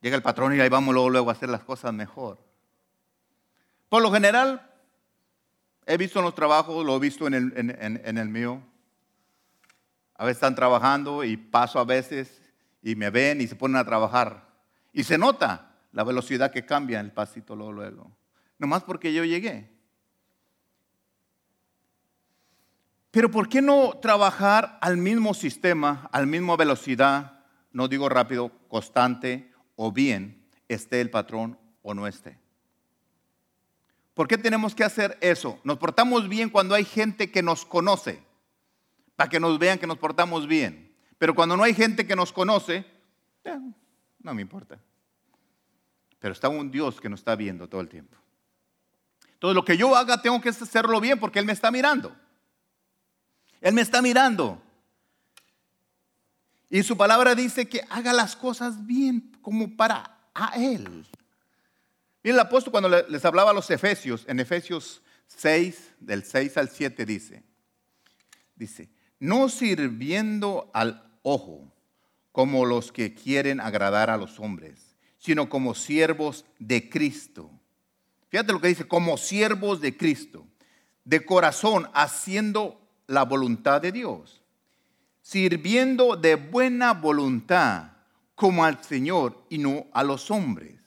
Llega 0.01 0.15
el 0.15 0.23
patrón 0.23 0.55
y 0.55 0.59
ahí 0.59 0.69
vamos 0.69 0.93
luego, 0.93 1.09
luego 1.09 1.29
a 1.29 1.33
hacer 1.33 1.49
las 1.49 1.63
cosas 1.63 1.93
mejor. 1.93 2.39
Por 3.89 4.01
lo 4.01 4.11
general, 4.11 4.69
he 5.85 5.95
visto 5.95 6.19
en 6.19 6.25
los 6.25 6.35
trabajos, 6.35 6.83
lo 6.83 6.95
he 6.95 6.99
visto 6.99 7.27
en 7.27 7.35
el, 7.35 7.53
en 7.55 8.17
el 8.17 8.27
mío. 8.27 8.61
A 10.15 10.25
veces 10.25 10.37
están 10.37 10.55
trabajando 10.55 11.23
y 11.23 11.37
paso 11.37 11.79
a 11.79 11.85
veces 11.85 12.42
y 12.83 12.95
me 12.95 13.09
ven 13.09 13.41
y 13.41 13.47
se 13.47 13.55
ponen 13.55 13.77
a 13.77 13.85
trabajar. 13.85 14.47
Y 14.91 15.03
se 15.03 15.17
nota 15.17 15.71
la 15.93 16.03
velocidad 16.03 16.51
que 16.51 16.65
cambia 16.65 16.99
el 16.99 17.11
pasito 17.11 17.55
luego, 17.55 17.71
luego. 17.71 18.11
Nomás 18.59 18.83
porque 18.83 19.13
yo 19.13 19.23
llegué. 19.23 19.71
Pero 23.09 23.31
¿por 23.31 23.47
qué 23.47 23.61
no 23.61 23.93
trabajar 24.01 24.77
al 24.81 24.97
mismo 24.97 25.33
sistema, 25.33 26.09
al 26.11 26.27
mismo 26.27 26.57
velocidad, 26.57 27.39
no 27.71 27.87
digo 27.87 28.09
rápido, 28.09 28.51
constante 28.67 29.51
o 29.75 29.91
bien, 29.91 30.47
esté 30.67 30.99
el 30.99 31.09
patrón 31.09 31.57
o 31.83 31.93
no 31.93 32.07
esté? 32.07 32.39
¿Por 34.13 34.27
qué 34.27 34.37
tenemos 34.37 34.75
que 34.75 34.83
hacer 34.83 35.17
eso? 35.21 35.59
Nos 35.63 35.77
portamos 35.77 36.27
bien 36.27 36.49
cuando 36.49 36.75
hay 36.75 36.85
gente 36.85 37.31
que 37.31 37.41
nos 37.41 37.65
conoce, 37.65 38.23
para 39.15 39.29
que 39.29 39.39
nos 39.39 39.57
vean 39.57 39.79
que 39.79 39.87
nos 39.87 39.97
portamos 39.97 40.47
bien. 40.47 40.92
Pero 41.23 41.35
cuando 41.35 41.55
no 41.55 41.63
hay 41.63 41.73
gente 41.73 42.05
que 42.05 42.17
nos 42.17 42.33
conoce, 42.33 42.85
no 44.19 44.33
me 44.33 44.41
importa. 44.41 44.77
Pero 46.19 46.33
está 46.33 46.49
un 46.49 46.69
Dios 46.69 46.99
que 46.99 47.07
nos 47.07 47.21
está 47.21 47.33
viendo 47.37 47.69
todo 47.69 47.79
el 47.79 47.87
tiempo. 47.87 48.17
Entonces 49.31 49.55
lo 49.55 49.63
que 49.63 49.77
yo 49.77 49.95
haga 49.95 50.21
tengo 50.21 50.41
que 50.41 50.49
hacerlo 50.49 50.99
bien 50.99 51.17
porque 51.17 51.39
Él 51.39 51.45
me 51.45 51.53
está 51.53 51.71
mirando. 51.71 52.13
Él 53.61 53.73
me 53.73 53.79
está 53.79 54.01
mirando. 54.01 54.61
Y 56.69 56.83
su 56.83 56.97
palabra 56.97 57.35
dice 57.35 57.69
que 57.69 57.87
haga 57.89 58.11
las 58.11 58.35
cosas 58.35 58.85
bien 58.85 59.31
como 59.41 59.77
para 59.77 60.27
a 60.33 60.57
Él. 60.57 61.07
Y 62.21 62.31
el 62.31 62.39
apóstol 62.41 62.71
cuando 62.71 62.89
les 62.89 63.23
hablaba 63.23 63.51
a 63.51 63.53
los 63.53 63.71
efesios, 63.71 64.25
en 64.27 64.41
Efesios 64.41 65.01
6, 65.27 65.93
del 66.01 66.25
6 66.25 66.57
al 66.57 66.67
7 66.67 67.05
dice, 67.05 67.45
dice, 68.55 68.89
no 69.19 69.47
sirviendo 69.47 70.69
al 70.73 71.12
ojo 71.23 71.73
como 72.31 72.65
los 72.65 72.91
que 72.91 73.13
quieren 73.13 73.59
agradar 73.59 74.09
a 74.09 74.17
los 74.17 74.39
hombres, 74.39 74.95
sino 75.17 75.49
como 75.49 75.73
siervos 75.73 76.45
de 76.59 76.89
Cristo. 76.89 77.49
Fíjate 78.29 78.53
lo 78.53 78.59
que 78.59 78.67
dice, 78.67 78.87
como 78.87 79.17
siervos 79.17 79.79
de 79.81 79.95
Cristo, 79.95 80.45
de 81.05 81.25
corazón, 81.25 81.89
haciendo 81.93 82.81
la 83.07 83.23
voluntad 83.23 83.81
de 83.81 83.91
Dios, 83.91 84.41
sirviendo 85.21 86.15
de 86.15 86.35
buena 86.35 86.93
voluntad 86.93 87.91
como 88.35 88.65
al 88.65 88.83
Señor 88.83 89.45
y 89.49 89.59
no 89.59 89.85
a 89.93 90.03
los 90.03 90.31
hombres. 90.31 90.79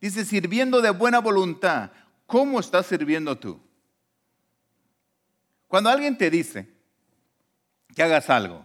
Dice, 0.00 0.24
sirviendo 0.24 0.80
de 0.80 0.90
buena 0.90 1.20
voluntad, 1.20 1.90
¿cómo 2.26 2.58
estás 2.60 2.86
sirviendo 2.86 3.38
tú? 3.38 3.60
Cuando 5.68 5.90
alguien 5.90 6.16
te 6.16 6.30
dice 6.30 6.68
que 7.94 8.02
hagas 8.02 8.30
algo, 8.30 8.64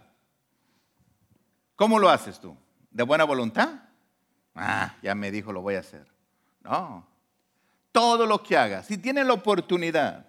¿cómo 1.80 1.98
lo 1.98 2.10
haces 2.10 2.38
tú? 2.38 2.54
¿De 2.90 3.02
buena 3.04 3.24
voluntad? 3.24 3.70
Ah, 4.54 4.96
ya 5.02 5.14
me 5.14 5.30
dijo, 5.30 5.50
lo 5.50 5.62
voy 5.62 5.76
a 5.76 5.80
hacer. 5.80 6.06
No, 6.62 7.08
todo 7.90 8.26
lo 8.26 8.42
que 8.42 8.58
hagas, 8.58 8.86
si 8.86 8.98
tienes 8.98 9.26
la 9.26 9.32
oportunidad 9.32 10.26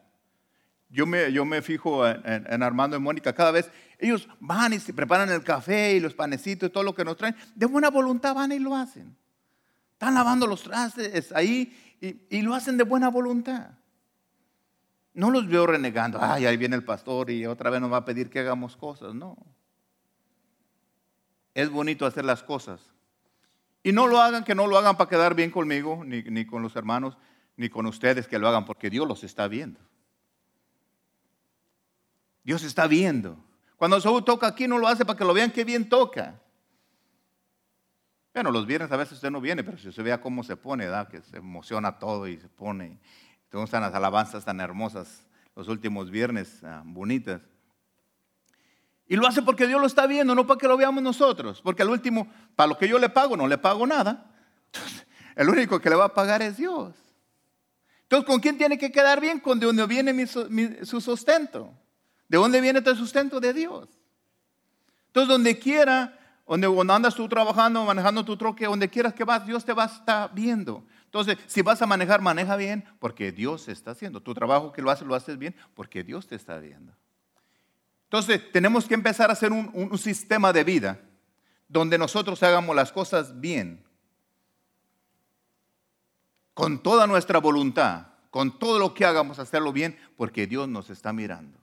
yo 0.90 1.06
me, 1.06 1.32
yo 1.32 1.46
me 1.46 1.62
fijo 1.62 2.08
en, 2.08 2.64
Armando 2.64 2.98
y 2.98 3.00
Mónica, 3.00 3.34
cada 3.34 3.52
vez 3.52 3.72
ellos 3.98 4.28
van 4.40 4.74
y 4.74 4.80
se 4.80 4.94
preparan 4.94 5.30
el 5.30 5.44
café 5.44 5.96
y 5.96 6.00
los 6.00 6.14
panecitos 6.14 6.70
y 6.70 6.72
todo 6.72 6.84
lo 6.84 6.94
que 6.94 7.06
nos 7.06 7.18
traen, 7.18 7.36
de 7.56 7.66
buena 7.66 7.90
voluntad 7.90 8.36
van 8.36 8.52
y 8.52 8.60
lo 8.60 8.76
hacen. 8.76 9.16
Están 9.94 10.14
lavando 10.14 10.48
los 10.48 10.64
trastes 10.64 11.32
ahí 11.32 11.98
y, 12.02 12.38
y 12.38 12.42
lo 12.42 12.54
hacen 12.54 12.78
de 12.78 12.84
buena 12.84 13.10
voluntad. 13.10 13.72
No 15.14 15.32
los 15.32 15.48
veo 15.48 15.66
renegando, 15.66 16.20
ay, 16.22 16.46
ahí 16.46 16.58
viene 16.58 16.76
el 16.76 16.84
pastor 16.84 17.30
y 17.30 17.46
otra 17.46 17.70
vez 17.70 17.80
nos 17.80 17.92
va 17.92 17.98
a 17.98 18.06
pedir 18.06 18.30
que 18.30 18.40
hagamos 18.40 18.76
cosas, 18.76 19.14
no. 19.14 19.38
Es 21.54 21.70
bonito 21.70 22.06
hacer 22.06 22.26
las 22.26 22.44
cosas. 22.44 22.82
Y 23.84 23.92
no 23.92 24.08
lo 24.08 24.22
hagan, 24.22 24.44
que 24.44 24.56
no 24.56 24.68
lo 24.68 24.78
hagan 24.78 24.98
para 24.98 25.10
quedar 25.10 25.36
bien 25.36 25.52
conmigo, 25.52 26.04
ni, 26.06 26.22
ni 26.24 26.46
con 26.46 26.62
los 26.62 26.76
hermanos, 26.76 27.18
ni 27.58 27.70
con 27.70 27.86
ustedes 27.86 28.28
que 28.28 28.40
lo 28.40 28.48
hagan, 28.48 28.66
porque 28.66 28.90
Dios 28.90 29.08
los 29.08 29.24
está 29.24 29.48
viendo. 29.48 29.80
Dios 32.44 32.64
está 32.64 32.88
viendo. 32.88 33.38
Cuando 33.78 34.00
Saúl 34.00 34.24
toca 34.24 34.48
aquí, 34.48 34.68
no 34.68 34.78
lo 34.78 34.88
hace 34.88 35.06
para 35.06 35.18
que 35.18 35.26
lo 35.26 35.34
vean 35.34 35.52
qué 35.52 35.64
bien 35.64 35.90
toca. 35.90 36.40
Bueno, 38.34 38.52
los 38.52 38.66
viernes 38.66 38.92
a 38.92 38.98
veces 38.98 39.14
usted 39.14 39.32
no 39.32 39.42
viene, 39.42 39.64
pero 39.64 39.78
si 39.78 39.90
usted 39.90 40.04
vea 40.04 40.22
cómo 40.22 40.44
se 40.44 40.56
pone, 40.56 40.86
¿verdad? 40.86 41.08
que 41.08 41.22
se 41.22 41.38
emociona 41.38 42.00
todo 42.00 42.28
y 42.28 42.38
se 42.38 42.48
pone. 42.48 43.00
Entonces 43.44 43.66
están 43.66 43.82
las 43.82 43.94
alabanzas 43.94 44.46
tan 44.46 44.62
hermosas 44.62 45.26
los 45.56 45.68
últimos 45.68 46.10
viernes, 46.10 46.64
ah, 46.64 46.84
bonitas. 46.86 47.42
Y 49.12 49.18
lo 49.18 49.28
hace 49.28 49.42
porque 49.42 49.68
Dios 49.68 49.82
lo 49.82 49.88
está 49.88 50.08
viendo, 50.08 50.34
no 50.34 50.48
para 50.48 50.58
que 50.58 50.70
lo 50.70 50.78
veamos 50.78 51.04
nosotros. 51.04 51.60
Porque 51.62 51.82
al 51.82 51.90
último, 51.90 52.32
para 52.56 52.68
lo 52.68 52.78
que 52.78 52.88
yo 52.88 52.98
le 52.98 53.10
pago, 53.10 53.36
no 53.36 53.46
le 53.46 53.58
pago 53.58 53.86
nada. 53.86 54.32
El 55.36 55.50
único 55.50 55.82
que 55.82 55.90
le 55.90 55.98
va 55.98 56.06
a 56.06 56.14
pagar 56.14 56.42
es 56.42 56.56
Dios. 56.56 56.96
Entonces, 58.04 58.26
¿con 58.26 58.40
quién 58.40 58.58
tiene 58.58 58.78
que 58.78 58.90
quedar 58.90 59.20
bien? 59.20 59.42
Con 59.42 59.60
de 59.60 59.66
dónde 59.66 59.86
viene 59.86 60.26
su 60.28 61.02
sustento. 61.02 61.74
¿De 62.30 62.38
dónde 62.38 62.62
viene 62.62 62.82
tu 62.82 62.96
sustento? 62.96 63.42
De 63.42 63.52
Dios. 63.52 63.90
Entonces, 65.08 65.28
donde 65.28 65.60
quiera, 65.60 66.18
donde, 66.48 66.68
donde 66.68 66.94
andas 66.94 67.14
tú 67.14 67.28
trabajando, 67.28 67.84
manejando 67.84 68.24
tu 68.24 68.38
troque, 68.38 68.64
donde 68.64 68.88
quieras 68.88 69.14
que 69.14 69.26
vas, 69.26 69.46
Dios 69.46 69.66
te 69.66 69.74
va 69.74 69.84
a 69.84 69.88
estar 69.88 70.34
viendo. 70.34 70.86
Entonces, 71.04 71.38
si 71.48 71.62
vas 71.62 71.82
a 71.82 71.86
manejar, 71.86 72.22
maneja 72.22 72.56
bien, 72.56 72.86
porque 72.98 73.34
Dios 73.34 73.68
está 73.68 73.92
haciendo. 73.92 74.22
Tu 74.22 74.34
trabajo 74.34 74.72
que 74.72 74.82
lo 74.82 74.90
haces, 74.90 75.06
lo 75.06 75.16
haces 75.16 75.38
bien, 75.38 75.54
porque 75.74 76.02
Dios 76.02 76.28
te 76.28 76.36
está 76.36 76.60
viendo. 76.60 76.94
Entonces, 78.12 78.52
tenemos 78.52 78.90
que 78.90 78.94
empezar 78.94 79.30
a 79.30 79.34
hacer 79.34 79.54
un, 79.54 79.98
sistema 79.98 80.52
de 80.52 80.66
vida 80.66 81.00
donde 81.70 81.98
nosotros 81.98 82.44
hagamos 82.44 82.76
las 82.76 82.92
cosas 82.92 83.40
bien, 83.40 83.86
con 86.54 86.84
toda 86.84 87.08
nuestra 87.08 87.40
voluntad, 87.40 88.08
con 88.30 88.60
todo 88.60 88.80
lo 88.80 88.94
que 88.94 89.06
hagamos, 89.06 89.40
hacerlo 89.40 89.72
bien, 89.72 89.98
porque 90.18 90.46
Dios 90.46 90.68
nos 90.68 90.90
está 90.90 91.14
mirando. 91.14 91.58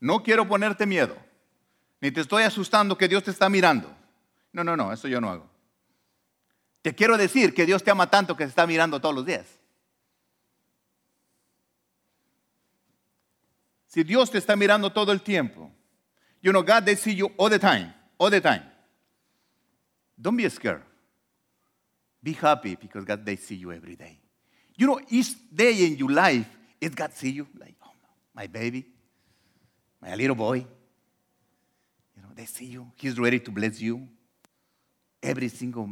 No 0.00 0.24
quiero 0.24 0.48
ponerte 0.48 0.86
miedo, 0.86 1.16
ni 2.00 2.10
te 2.10 2.22
estoy 2.22 2.42
asustando 2.42 2.98
que 2.98 3.06
Dios 3.06 3.22
te 3.22 3.30
está 3.30 3.48
mirando. 3.48 3.96
No, 4.52 4.64
no, 4.64 4.76
no, 4.76 4.92
eso 4.92 5.06
yo 5.06 5.20
no 5.20 5.30
hago. 5.30 5.48
Te 6.82 6.96
quiero 6.96 7.16
decir 7.16 7.54
que 7.54 7.64
Dios 7.64 7.84
te 7.84 7.92
ama 7.92 8.10
tanto 8.10 8.36
que 8.36 8.42
se 8.42 8.50
está 8.50 8.66
mirando 8.66 9.00
todos 9.00 9.14
los 9.14 9.24
días. 9.24 9.59
Si 13.90 14.04
Dios 14.04 14.30
te 14.30 14.38
está 14.38 14.54
mirando 14.54 14.92
todo 14.92 15.10
el 15.10 15.20
tiempo, 15.20 15.68
you 16.40 16.52
know, 16.52 16.62
God, 16.62 16.84
they 16.84 16.94
see 16.94 17.12
you 17.12 17.32
all 17.36 17.50
the 17.50 17.58
time, 17.58 17.92
all 18.18 18.30
the 18.30 18.40
time. 18.40 18.62
Don't 20.16 20.36
be 20.36 20.48
scared. 20.48 20.82
Be 22.22 22.32
happy 22.32 22.76
because 22.76 23.04
God, 23.04 23.26
they 23.26 23.34
see 23.34 23.56
you 23.56 23.72
every 23.72 23.96
day. 23.96 24.20
You 24.76 24.86
know, 24.86 25.00
each 25.08 25.34
day 25.52 25.86
in 25.86 25.96
your 25.96 26.10
life, 26.10 26.46
is 26.80 26.94
God 26.94 27.12
see 27.14 27.30
you 27.30 27.48
like, 27.58 27.74
oh, 27.84 27.90
my 28.32 28.46
baby, 28.46 28.86
my 30.00 30.14
little 30.14 30.36
boy. 30.36 30.58
You 30.58 32.22
know, 32.22 32.28
they 32.36 32.46
see 32.46 32.66
you. 32.66 32.92
He's 32.94 33.18
ready 33.18 33.40
to 33.40 33.50
bless 33.50 33.80
you 33.80 34.06
every 35.20 35.48
single 35.48 35.90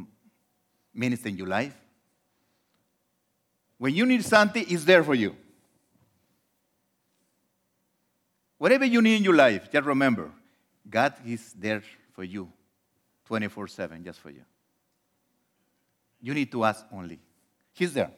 minute 0.95 1.26
in 1.26 1.37
your 1.37 1.49
life. 1.49 1.75
When 3.76 3.93
you 3.93 4.07
need 4.07 4.25
something, 4.25 4.64
it's 4.69 4.85
there 4.85 5.02
for 5.02 5.17
you. 5.17 5.35
Whatever 8.58 8.84
you 8.84 9.00
need 9.00 9.16
in 9.16 9.24
your 9.24 9.34
life, 9.34 9.70
just 9.72 9.86
remember, 9.86 10.30
God 10.88 11.14
is 11.24 11.52
there 11.52 11.82
for 12.12 12.24
you 12.24 12.52
24 13.26 13.68
7, 13.68 14.04
just 14.04 14.18
for 14.20 14.30
you. 14.30 14.42
You 16.20 16.34
need 16.34 16.50
to 16.52 16.64
ask 16.64 16.84
only. 16.92 17.20
He's 17.72 17.92
there 17.92 18.10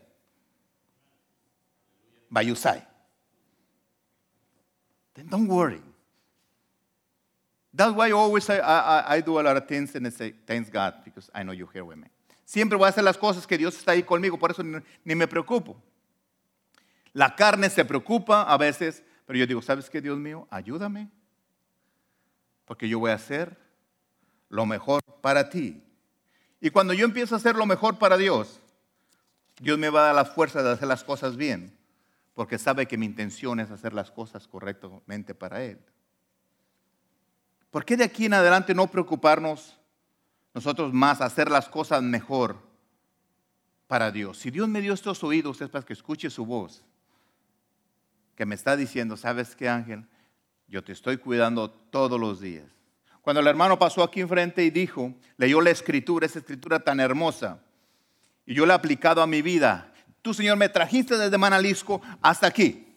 by 2.31 2.43
your 2.43 2.57
side. 2.57 2.87
Then 5.15 5.27
don't 5.27 5.49
worry. 5.49 5.83
That's 7.73 7.93
why 7.93 8.09
I 8.09 8.13
always 8.13 8.49
I, 8.49 8.59
I, 8.59 9.15
I 9.17 9.21
do 9.21 9.39
a 9.39 9.43
lot 9.43 9.57
of 9.57 9.69
things 9.69 9.95
and 9.95 10.07
I 10.07 10.11
say, 10.11 10.33
thanks 10.47 10.71
God, 10.71 10.95
because 11.05 11.31
I 11.35 11.43
know 11.43 11.53
you're 11.53 11.71
here 11.73 11.85
with 11.85 11.99
me. 11.99 12.07
Siempre 12.45 12.77
voy 12.77 12.87
a 12.87 12.91
hacer 12.91 13.05
las 13.05 13.17
cosas 13.17 13.47
que 13.47 13.57
Dios 13.57 13.77
está 13.77 13.93
ahí 13.93 14.03
conmigo, 14.03 14.39
por 14.39 14.51
eso 14.51 14.63
ni, 14.63 14.79
ni 15.05 15.15
me 15.15 15.29
preocupo. 15.29 15.77
La 17.13 17.35
carne 17.37 17.69
se 17.69 17.85
preocupa 17.85 18.43
a 18.43 18.57
veces 18.57 19.05
pero 19.31 19.39
yo 19.39 19.47
digo, 19.47 19.63
¿sabes 19.63 19.89
qué, 19.89 20.01
Dios 20.01 20.19
mío? 20.19 20.49
Ayúdame. 20.51 21.09
Porque 22.65 22.89
yo 22.89 22.99
voy 22.99 23.13
a 23.13 23.15
hacer 23.15 23.57
lo 24.49 24.67
mejor 24.67 25.05
para 25.21 25.49
ti. 25.49 25.85
Y 26.61 26.71
cuando 26.71 26.95
yo 26.95 27.05
empiezo 27.05 27.37
a 27.37 27.39
hacer 27.39 27.55
lo 27.55 27.65
mejor 27.65 27.97
para 27.97 28.17
Dios, 28.17 28.59
Dios 29.61 29.79
me 29.79 29.89
va 29.89 30.01
a 30.01 30.07
dar 30.07 30.15
la 30.17 30.25
fuerza 30.25 30.65
de 30.65 30.73
hacer 30.73 30.89
las 30.89 31.05
cosas 31.05 31.37
bien. 31.37 31.79
Porque 32.35 32.59
sabe 32.59 32.87
que 32.87 32.99
mi 32.99 33.07
intención 33.07 33.61
es 33.61 33.71
hacer 33.71 33.93
las 33.93 34.11
cosas 34.11 34.49
correctamente 34.49 35.33
para 35.33 35.63
Él. 35.63 35.79
¿Por 37.71 37.85
qué 37.85 37.97
de 37.97 38.03
aquí 38.03 38.25
en 38.25 38.35
adelante 38.35 38.75
no 38.75 38.89
preocuparnos 38.89 39.79
nosotros 40.55 40.93
más, 40.93 41.21
hacer 41.21 41.49
las 41.49 41.69
cosas 41.69 42.03
mejor 42.03 42.57
para 43.87 44.11
Dios? 44.11 44.39
Si 44.39 44.51
Dios 44.51 44.69
me 44.69 44.81
dio 44.81 44.93
estos 44.93 45.23
oídos 45.23 45.61
es 45.61 45.69
para 45.69 45.87
que 45.87 45.93
escuche 45.93 46.31
su 46.31 46.45
voz 46.45 46.83
que 48.41 48.47
me 48.47 48.55
está 48.55 48.75
diciendo, 48.75 49.19
¿sabes 49.19 49.55
qué 49.55 49.69
Ángel? 49.69 50.07
Yo 50.67 50.83
te 50.83 50.93
estoy 50.93 51.19
cuidando 51.19 51.71
todos 51.71 52.19
los 52.19 52.41
días. 52.41 52.65
Cuando 53.21 53.41
el 53.41 53.47
hermano 53.47 53.79
pasó 53.79 54.03
aquí 54.03 54.23
enfrente 54.23 54.65
y 54.65 54.71
dijo, 54.71 55.13
leyó 55.37 55.61
la 55.61 55.69
escritura, 55.69 56.25
esa 56.25 56.39
escritura 56.39 56.81
tan 56.81 57.01
hermosa, 57.01 57.61
y 58.47 58.55
yo 58.55 58.65
la 58.65 58.73
he 58.73 58.77
aplicado 58.77 59.21
a 59.21 59.27
mi 59.27 59.43
vida. 59.43 59.93
Tú, 60.23 60.33
Señor, 60.33 60.57
me 60.57 60.71
trajiste 60.71 61.19
desde 61.19 61.37
Manalisco 61.37 62.01
hasta 62.23 62.47
aquí. 62.47 62.97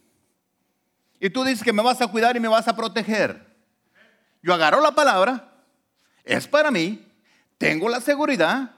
Y 1.19 1.29
tú 1.29 1.43
dices 1.43 1.61
que 1.61 1.73
me 1.73 1.83
vas 1.83 2.01
a 2.01 2.07
cuidar 2.07 2.37
y 2.37 2.39
me 2.39 2.47
vas 2.47 2.69
a 2.69 2.75
proteger. 2.77 3.45
Yo 4.41 4.53
agarro 4.53 4.79
la 4.79 4.95
palabra, 4.95 5.55
es 6.23 6.47
para 6.47 6.71
mí, 6.71 7.05
tengo 7.57 7.89
la 7.89 7.99
seguridad 7.99 8.71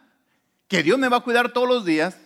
que 0.67 0.81
Dios 0.81 0.97
me 0.97 1.09
va 1.09 1.17
a 1.17 1.23
cuidar 1.23 1.53
todos 1.53 1.67
los 1.67 1.85
días 1.85 2.17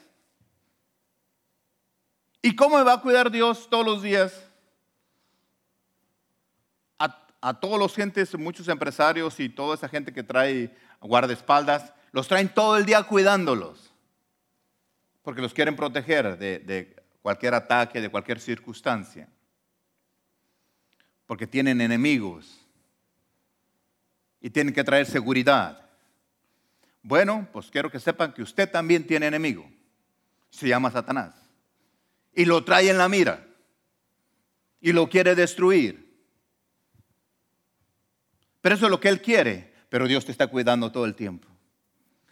¿Y 2.41 2.55
cómo 2.55 2.83
va 2.83 2.93
a 2.93 3.01
cuidar 3.01 3.31
Dios 3.31 3.67
todos 3.69 3.85
los 3.85 4.01
días? 4.01 4.45
A, 7.41 7.53
todos 7.57 7.79
los 7.79 7.95
gentes, 7.95 8.37
muchos 8.37 8.67
empresarios 8.67 9.39
y 9.39 9.47
toda 9.47 9.75
esa 9.75 9.87
gente 9.87 10.11
que 10.11 10.23
trae 10.23 10.75
guardaespaldas, 10.99 11.93
los 12.11 12.27
traen 12.27 12.53
todo 12.53 12.75
el 12.75 12.85
día 12.85 13.01
cuidándolos. 13.03 13.93
Porque 15.21 15.41
los 15.41 15.53
quieren 15.53 15.77
proteger 15.77 16.37
de, 16.37 16.59
de 16.59 17.01
cualquier 17.21 17.53
ataque, 17.53 18.01
de 18.01 18.09
cualquier 18.09 18.41
circunstancia. 18.41 19.29
Porque 21.25 21.47
tienen 21.47 21.79
enemigos. 21.79 22.59
Y 24.41 24.49
tienen 24.49 24.73
que 24.73 24.83
traer 24.83 25.05
seguridad. 25.05 25.89
Bueno, 27.01 27.47
pues 27.53 27.71
quiero 27.71 27.89
que 27.89 28.01
sepan 28.01 28.33
que 28.33 28.41
usted 28.41 28.69
también 28.69 29.07
tiene 29.07 29.27
enemigo. 29.27 29.69
Se 30.49 30.67
llama 30.67 30.91
Satanás 30.91 31.48
y 32.39 32.45
lo 32.45 32.63
trae 32.63 32.89
en 32.89 32.97
la 32.97 33.09
mira 33.09 33.45
y 34.79 34.93
lo 34.93 35.09
quiere 35.09 35.35
destruir. 35.35 36.23
Pero 38.61 38.75
eso 38.75 38.85
es 38.85 38.91
lo 38.91 39.01
que 39.01 39.09
Él 39.09 39.21
quiere, 39.21 39.73
pero 39.89 40.07
Dios 40.07 40.23
te 40.23 40.31
está 40.31 40.47
cuidando 40.47 40.89
todo 40.89 41.03
el 41.03 41.15
tiempo 41.15 41.49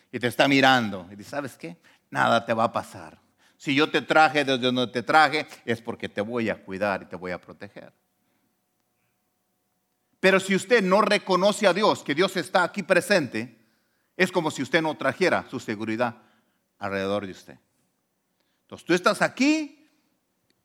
y 0.10 0.18
te 0.18 0.28
está 0.28 0.48
mirando 0.48 1.10
y 1.12 1.18
dice, 1.18 1.32
¿sabes 1.32 1.58
qué? 1.58 1.76
Nada 2.10 2.46
te 2.46 2.54
va 2.54 2.64
a 2.64 2.72
pasar. 2.72 3.20
Si 3.58 3.76
yo 3.76 3.92
te 3.92 4.02
traje 4.02 4.46
desde 4.46 4.72
donde 4.72 4.88
te 4.88 5.04
traje 5.04 5.46
es 5.66 5.82
porque 5.82 6.08
te 6.08 6.22
voy 6.22 6.50
a 6.50 6.64
cuidar 6.64 7.02
y 7.02 7.08
te 7.08 7.18
voy 7.18 7.32
a 7.32 7.42
proteger. 7.42 7.92
Pero 10.22 10.40
si 10.40 10.56
usted 10.56 10.82
no 10.82 11.02
reconoce 11.02 11.68
a 11.68 11.74
Dios, 11.74 12.02
que 12.02 12.16
Dios 12.16 12.38
está 12.38 12.64
aquí 12.64 12.82
presente, 12.82 13.60
es 14.16 14.32
como 14.32 14.52
si 14.52 14.62
usted 14.62 14.82
no 14.82 14.96
trajera 14.96 15.46
su 15.50 15.60
seguridad 15.60 16.16
alrededor 16.80 17.26
de 17.26 17.34
usted. 17.34 17.60
Entonces 18.62 18.86
tú 18.86 18.94
estás 18.94 19.22
aquí 19.22 19.77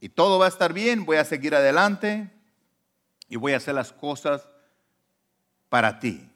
y 0.03 0.09
todo 0.09 0.41
va 0.41 0.47
a 0.47 0.49
estar 0.49 0.73
bien, 0.73 1.05
voy 1.05 1.19
a 1.19 1.25
seguir 1.25 1.55
adelante 1.55 2.29
y 3.29 3.37
voy 3.37 3.53
a 3.53 3.59
hacer 3.59 3.77
las 3.77 3.93
cosas 3.93 4.49
para 5.69 6.01
ti. 6.01 6.29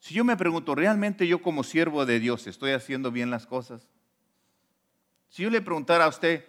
Si 0.00 0.12
yo 0.12 0.24
me 0.24 0.36
pregunto, 0.36 0.74
¿realmente 0.74 1.28
yo 1.28 1.40
como 1.40 1.62
siervo 1.62 2.04
de 2.04 2.18
Dios 2.18 2.48
estoy 2.48 2.72
haciendo 2.72 3.12
bien 3.12 3.30
las 3.30 3.46
cosas? 3.46 3.86
Si 5.28 5.44
yo 5.44 5.50
le 5.50 5.62
preguntara 5.62 6.06
a 6.06 6.08
usted, 6.08 6.44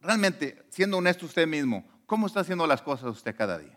realmente, 0.00 0.64
siendo 0.70 0.98
honesto 0.98 1.26
usted 1.26 1.48
mismo, 1.48 1.84
¿cómo 2.06 2.28
está 2.28 2.38
haciendo 2.38 2.64
las 2.68 2.82
cosas 2.82 3.10
usted 3.10 3.34
cada 3.34 3.58
día? 3.58 3.76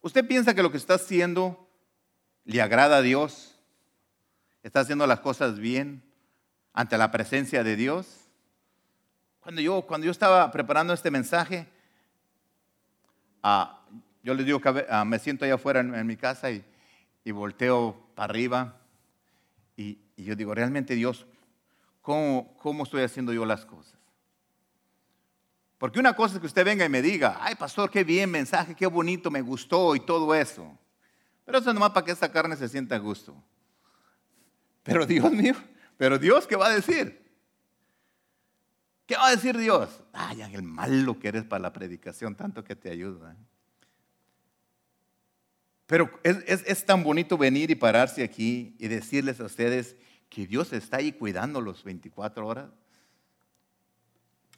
¿Usted 0.00 0.24
piensa 0.24 0.54
que 0.54 0.62
lo 0.62 0.70
que 0.70 0.78
está 0.78 0.94
haciendo 0.94 1.68
le 2.44 2.62
agrada 2.62 2.98
a 2.98 3.02
Dios? 3.02 3.58
¿Está 4.62 4.78
haciendo 4.78 5.08
las 5.08 5.18
cosas 5.18 5.58
bien 5.58 6.04
ante 6.72 6.96
la 6.96 7.10
presencia 7.10 7.64
de 7.64 7.74
Dios? 7.74 8.21
Cuando 9.42 9.60
yo, 9.60 9.82
cuando 9.82 10.04
yo 10.04 10.12
estaba 10.12 10.48
preparando 10.52 10.92
este 10.92 11.10
mensaje, 11.10 11.66
ah, 13.42 13.84
yo 14.22 14.34
les 14.34 14.46
digo 14.46 14.60
que 14.60 14.86
ah, 14.88 15.04
me 15.04 15.18
siento 15.18 15.44
allá 15.44 15.54
afuera 15.54 15.80
en, 15.80 16.06
mi 16.06 16.16
casa 16.16 16.48
y, 16.52 16.64
volteo 17.32 18.06
para 18.14 18.30
arriba 18.30 18.80
y, 19.76 19.98
yo 20.16 20.36
digo, 20.36 20.54
realmente 20.54 20.94
Dios, 20.94 21.26
¿cómo, 22.02 22.56
¿cómo 22.62 22.84
estoy 22.84 23.02
haciendo 23.02 23.32
yo 23.32 23.44
las 23.44 23.66
cosas? 23.66 23.98
Porque 25.76 25.98
una 25.98 26.14
cosa 26.14 26.34
es 26.34 26.40
que 26.40 26.46
usted 26.46 26.64
venga 26.64 26.84
y 26.84 26.88
me 26.88 27.02
diga, 27.02 27.38
ay 27.40 27.56
pastor, 27.56 27.90
qué 27.90 28.04
bien 28.04 28.30
mensaje, 28.30 28.76
qué 28.76 28.86
bonito, 28.86 29.28
me 29.28 29.42
gustó 29.42 29.96
y 29.96 30.00
todo 30.00 30.32
eso. 30.36 30.78
Pero 31.44 31.58
eso 31.58 31.70
es 31.70 31.74
nomás 31.74 31.90
para 31.90 32.06
que 32.06 32.12
esta 32.12 32.30
carne 32.30 32.54
se 32.54 32.68
sienta 32.68 32.94
a 32.94 32.98
gusto. 32.98 33.34
Pero 34.84 35.04
Dios 35.04 35.32
mío, 35.32 35.56
pero 35.96 36.16
Dios, 36.16 36.46
¿qué 36.46 36.54
va 36.54 36.66
a 36.66 36.74
decir? 36.74 37.21
¿Qué 39.06 39.16
va 39.16 39.28
a 39.28 39.30
decir 39.30 39.56
Dios? 39.58 40.02
Ay, 40.12 40.42
el 40.42 40.62
malo 40.62 41.18
que 41.18 41.28
eres 41.28 41.44
para 41.44 41.62
la 41.62 41.72
predicación, 41.72 42.34
tanto 42.34 42.62
que 42.64 42.76
te 42.76 42.90
ayuda. 42.90 43.36
Pero 45.86 46.10
es, 46.22 46.86
tan 46.86 47.02
bonito 47.02 47.36
venir 47.36 47.70
y 47.70 47.74
pararse 47.74 48.22
aquí 48.22 48.74
y 48.78 48.88
decirles 48.88 49.40
a 49.40 49.44
ustedes 49.44 49.96
que 50.30 50.46
Dios 50.46 50.72
está 50.72 50.96
ahí 50.98 51.12
cuidándolos 51.12 51.84
24 51.84 52.46
horas. 52.46 52.70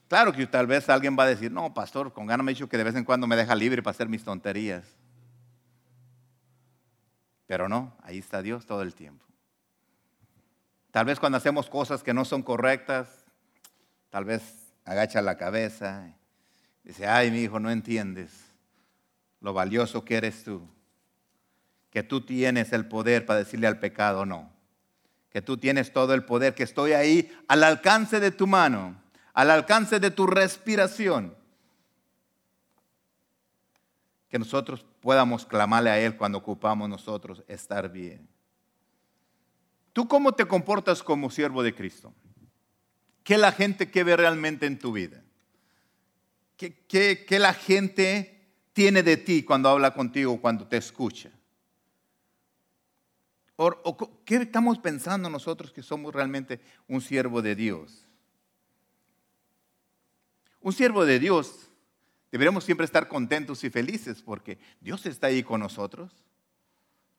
Claro 0.06 0.32
que 0.32 0.46
tal 0.46 0.68
vez 0.68 0.88
alguien 0.88 1.16
va 1.18 1.24
a 1.24 1.26
decir, 1.26 1.50
no, 1.50 1.74
pastor, 1.74 2.12
con 2.12 2.26
ganas 2.26 2.44
me 2.44 2.52
ha 2.52 2.54
dicho 2.54 2.68
que 2.68 2.76
de 2.76 2.84
vez 2.84 2.94
en 2.94 3.04
cuando 3.04 3.26
me 3.26 3.34
deja 3.34 3.56
libre 3.56 3.82
para 3.82 3.90
hacer 3.92 4.08
mis 4.08 4.22
tonterías. 4.22 4.84
Pero 7.46 7.68
no, 7.68 7.96
ahí 8.02 8.18
está 8.18 8.40
Dios 8.42 8.64
todo 8.66 8.82
el 8.82 8.94
tiempo. 8.94 9.24
Tal 10.92 11.06
vez 11.06 11.18
cuando 11.18 11.38
hacemos 11.38 11.68
cosas 11.68 12.04
que 12.04 12.14
no 12.14 12.24
son 12.24 12.44
correctas, 12.44 13.23
tal 14.14 14.26
vez 14.26 14.72
agacha 14.84 15.20
la 15.22 15.36
cabeza, 15.36 16.06
y 16.84 16.88
dice, 16.90 17.04
ay, 17.04 17.32
mi 17.32 17.40
hijo, 17.40 17.58
no 17.58 17.68
entiendes 17.68 18.30
lo 19.40 19.52
valioso 19.52 20.04
que 20.04 20.14
eres 20.14 20.44
tú, 20.44 20.68
que 21.90 22.04
tú 22.04 22.20
tienes 22.20 22.72
el 22.72 22.86
poder 22.86 23.26
para 23.26 23.40
decirle 23.40 23.66
al 23.66 23.80
pecado 23.80 24.24
no, 24.24 24.52
que 25.30 25.42
tú 25.42 25.56
tienes 25.56 25.92
todo 25.92 26.14
el 26.14 26.24
poder, 26.24 26.54
que 26.54 26.62
estoy 26.62 26.92
ahí 26.92 27.36
al 27.48 27.64
alcance 27.64 28.20
de 28.20 28.30
tu 28.30 28.46
mano, 28.46 28.94
al 29.32 29.50
alcance 29.50 29.98
de 29.98 30.12
tu 30.12 30.28
respiración 30.28 31.34
que 34.28 34.38
nosotros 34.38 34.86
podamos 35.00 35.44
clamarle 35.44 35.90
a 35.90 35.98
Él 35.98 36.16
cuando 36.16 36.38
ocupamos 36.38 36.88
nosotros 36.88 37.42
estar 37.48 37.90
bien. 37.90 38.28
¿Tú 39.92 40.06
cómo 40.06 40.30
te 40.30 40.46
comportas 40.46 41.02
como 41.02 41.30
siervo 41.30 41.64
de 41.64 41.74
Cristo? 41.74 42.14
¿Qué 43.24 43.36
la 43.36 43.50
gente 43.50 43.90
que 43.90 44.04
ve 44.04 44.16
realmente 44.16 44.66
en 44.66 44.78
tu 44.78 44.92
vida? 44.92 45.20
¿Qué, 46.56 47.26
la 47.40 47.52
gente 47.52 48.40
tiene 48.72 49.02
de 49.02 49.16
ti 49.16 49.42
cuando 49.42 49.68
habla 49.68 49.92
contigo, 49.92 50.40
cuando 50.40 50.68
te 50.68 50.76
escucha? 50.76 51.30
¿Qué 54.24 54.36
estamos 54.36 54.78
pensando 54.78 55.28
nosotros 55.28 55.72
que 55.72 55.82
somos 55.82 56.14
realmente 56.14 56.60
un 56.86 57.00
siervo 57.00 57.42
de 57.42 57.56
Dios? 57.56 58.06
Un 60.60 60.72
siervo 60.72 61.04
de 61.04 61.18
Dios 61.18 61.68
Deberíamos 62.34 62.64
siempre 62.64 62.84
estar 62.84 63.06
contentos 63.06 63.62
y 63.62 63.70
felices 63.70 64.20
porque 64.20 64.58
Dios 64.80 65.06
está 65.06 65.28
ahí 65.28 65.44
con 65.44 65.60
nosotros. 65.60 66.10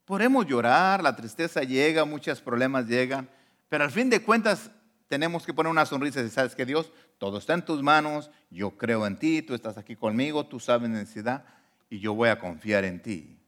Podemos 0.04 0.46
llorar, 0.46 1.02
la 1.02 1.15
tristeza 1.15 1.62
llega, 1.62 2.04
muchos 2.04 2.41
problemas 2.41 2.86
llegan, 2.86 3.30
pero 3.70 3.86
al 3.86 3.91
fin 3.91 4.10
de 4.10 4.22
cuentas 4.22 4.72
tenemos 5.15 5.45
que 5.45 5.54
poner 5.54 5.71
una 5.71 5.86
sonrisa 5.86 6.19
y 6.19 6.30
sabes 6.30 6.56
que 6.56 6.65
Dios, 6.65 6.91
todo 7.19 7.38
está 7.38 7.54
en 7.54 7.63
tus 7.63 7.82
manos, 7.82 8.30
yo 8.49 8.71
creo 8.71 9.08
en 9.08 9.15
ti, 9.15 9.41
tú 9.41 9.54
estás 9.54 9.78
aquí 9.78 9.95
conmigo, 9.95 10.45
tú 10.45 10.60
sabes 10.60 10.89
necesidad 10.89 11.45
y 11.89 11.99
yo 11.99 12.13
voy 12.13 12.28
a 12.28 12.38
confiar 12.38 12.84
en 12.84 13.01
ti. 13.01 13.39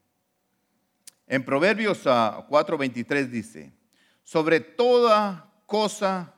En 1.26 1.44
Proverbios 1.44 2.06
4:23 2.06 3.06
ah, 3.10 3.28
dice, 3.28 3.72
sobre 4.22 4.60
toda 4.60 5.52
cosa 5.66 6.32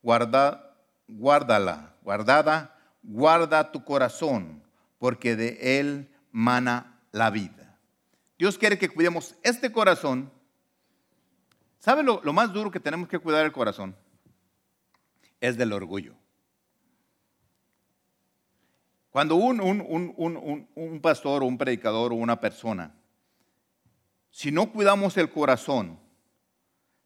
guarda, 0.00 0.76
guárdala, 1.08 1.96
guardada, 2.00 2.78
guarda 3.02 3.72
tu 3.72 3.84
corazón, 3.84 4.62
porque 5.00 5.34
de 5.34 5.80
él 5.80 6.08
mana 6.30 7.00
la 7.10 7.30
vida. 7.30 7.76
Dios 8.38 8.56
quiere 8.56 8.78
que 8.78 8.88
cuidemos 8.88 9.34
este 9.42 9.72
corazón. 9.72 10.30
¿Sabe 11.80 12.04
lo, 12.04 12.20
más 12.32 12.52
duro 12.52 12.70
que 12.70 12.78
tenemos 12.78 13.08
que 13.08 13.18
cuidar 13.18 13.44
el 13.44 13.50
corazón? 13.50 13.96
Es 15.40 15.56
del 15.56 15.72
orgullo. 15.72 16.14
Cuando 19.10 19.36
un, 19.36 19.60
un, 19.60 21.00
pastor 21.00 21.42
o 21.42 21.46
un 21.46 21.58
predicador 21.58 22.12
o 22.12 22.16
una 22.16 22.40
persona, 22.40 22.94
si 24.30 24.52
no 24.52 24.70
cuidamos 24.70 25.16
el 25.16 25.30
corazón, 25.30 25.98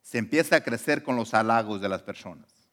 se 0.02 0.18
empieza 0.18 0.56
a 0.56 0.60
crecer 0.62 1.02
con 1.02 1.16
los 1.16 1.32
halagos 1.32 1.80
de 1.80 1.88
las 1.88 2.02
personas. 2.02 2.68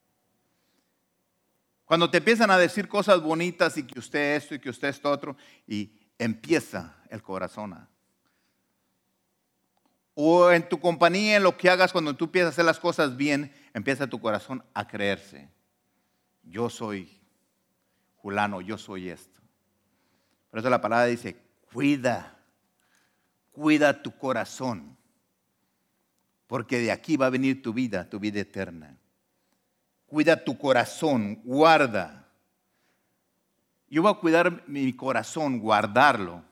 Cuando 1.85 2.09
te 2.09 2.17
empiezan 2.17 2.51
a 2.51 2.57
decir 2.57 2.87
cosas 2.87 3.21
bonitas 3.21 3.77
y 3.77 3.83
que 3.83 3.99
usted 3.99 4.35
esto 4.35 4.55
y 4.55 4.59
que 4.59 4.69
usted 4.69 4.89
esto 4.89 5.09
otro, 5.09 5.37
y 5.67 5.91
empieza 6.17 6.97
el 7.09 7.21
corazón 7.21 7.73
a... 7.73 7.89
O 10.21 10.51
en 10.51 10.67
tu 10.67 10.81
compañía, 10.81 11.37
en 11.37 11.43
lo 11.43 11.55
que 11.55 11.69
hagas, 11.69 11.93
cuando 11.93 12.13
tú 12.13 12.25
empiezas 12.25 12.47
a 12.47 12.49
hacer 12.49 12.65
las 12.65 12.77
cosas 12.77 13.15
bien, 13.15 13.53
empieza 13.73 14.05
tu 14.05 14.19
corazón 14.19 14.61
a 14.73 14.85
creerse. 14.85 15.47
Yo 16.43 16.69
soy 16.69 17.21
Julano, 18.17 18.59
yo 18.59 18.77
soy 18.77 19.07
esto. 19.07 19.39
Por 20.49 20.59
eso 20.59 20.69
la 20.69 20.81
palabra 20.81 21.05
dice, 21.05 21.37
cuida, 21.71 22.37
cuida 23.53 24.03
tu 24.03 24.11
corazón, 24.11 24.97
porque 26.47 26.79
de 26.79 26.91
aquí 26.91 27.15
va 27.15 27.27
a 27.27 27.29
venir 27.29 27.61
tu 27.61 27.71
vida, 27.71 28.09
tu 28.09 28.19
vida 28.19 28.41
eterna. 28.41 28.97
Cuida 30.05 30.43
tu 30.43 30.57
corazón, 30.57 31.35
guarda. 31.45 32.27
Yo 33.87 34.01
voy 34.01 34.11
a 34.11 34.19
cuidar 34.19 34.67
mi 34.67 34.91
corazón, 34.91 35.59
guardarlo. 35.59 36.48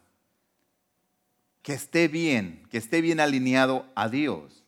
Que 1.67 1.73
esté 1.73 2.07
bien, 2.07 2.65
que 2.71 2.77
esté 2.77 3.01
bien 3.01 3.19
alineado 3.19 3.91
a 3.93 4.07
Dios. 4.07 4.63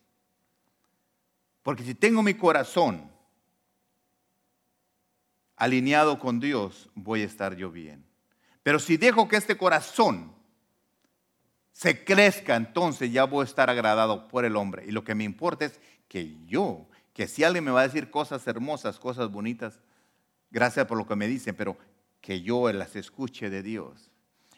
Porque 1.64 1.86
si 1.86 1.96
tengo 1.96 2.22
mi 2.24 2.34
corazón 2.34 3.10
alineado 5.56 6.20
con 6.20 6.42
Dios, 6.42 6.90
voy 6.96 7.22
a 7.22 7.26
estar 7.26 7.56
yo 7.56 7.72
bien. 7.72 8.06
Pero 8.64 8.80
si 8.80 8.98
dejo 8.98 9.30
que 9.30 9.38
este 9.38 9.56
corazón 9.56 10.36
se 11.72 12.04
crezca, 12.04 12.58
entonces 12.58 13.14
ya 13.14 13.24
voy 13.24 13.44
a 13.44 13.46
estar 13.46 13.70
agradado 13.70 14.28
por 14.28 14.44
el 14.44 14.58
hombre. 14.58 14.84
Y 14.86 14.92
lo 14.92 15.06
que 15.06 15.16
me 15.16 15.24
importa 15.24 15.64
es 15.64 15.80
que 16.10 16.36
yo 16.48 16.90
que 17.14 17.30
si 17.30 17.46
alguien 17.46 17.64
me 17.64 17.72
va 17.72 17.80
a 17.80 17.88
decir 17.88 18.12
cosas 18.12 18.46
hermosas, 18.46 19.00
cosas 19.00 19.32
bonitas, 19.32 19.80
gracias 20.52 20.86
por 20.86 20.98
lo 20.98 21.08
que 21.08 21.16
me 21.16 21.30
dicen, 21.30 21.56
pero 21.56 21.78
que 22.20 22.42
yo 22.42 22.70
las 22.74 22.98
escuche 22.98 23.50
de 23.50 23.64
Dios. 23.64 24.09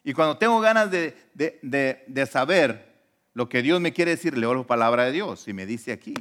Y 0.04 0.14
cuando 0.14 0.38
tengo 0.38 0.60
ganas 0.60 0.90
de, 0.90 1.16
de, 1.34 2.26
saber 2.26 3.04
lo 3.34 3.48
que 3.48 3.62
Dios 3.62 3.80
me 3.80 3.94
quiere 3.94 4.12
decir, 4.12 4.38
leo 4.38 4.54
la 4.54 4.64
palabra 4.64 5.06
de 5.06 5.12
Dios 5.12 5.48
y 5.48 5.54
me 5.54 5.66
dice 5.66 5.92
aquí 5.92 6.14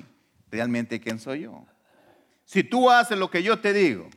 realmente 0.51 1.01
quién 1.01 1.19
soy 1.19 1.43
yo. 1.43 1.65
Si 2.45 2.63
tú 2.63 2.91
haces 2.91 3.19
lo 3.19 3.31
que 3.31 3.43
yo 3.43 3.59
te 3.59 3.73
digo, 3.73 4.11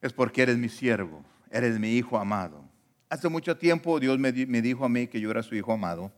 es 0.00 0.12
porque 0.12 0.42
eres 0.42 0.58
mi 0.58 0.68
siervo, 0.68 1.24
eres 1.50 1.78
mi 1.78 1.96
hijo 1.96 2.18
amado. 2.18 2.62
Hace 3.08 3.28
mucho 3.28 3.56
tiempo 3.56 3.98
Dios 3.98 4.18
me, 4.18 4.32
me 4.32 4.62
dijo 4.62 4.84
a 4.84 4.88
mí 4.88 5.06
que 5.06 5.20
yo 5.20 5.30
era 5.30 5.42
su 5.42 5.54
hijo 5.54 5.72
amado 5.72 6.12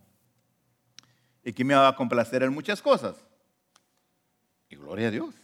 y 1.44 1.52
que 1.52 1.64
me 1.64 1.74
iba 1.74 1.86
a 1.88 1.96
complacer 1.96 2.42
en 2.42 2.52
muchas 2.52 2.82
cosas. 2.82 3.16
Y 4.68 4.76
gloria 4.76 5.08
a 5.08 5.10
Dios. 5.12 5.34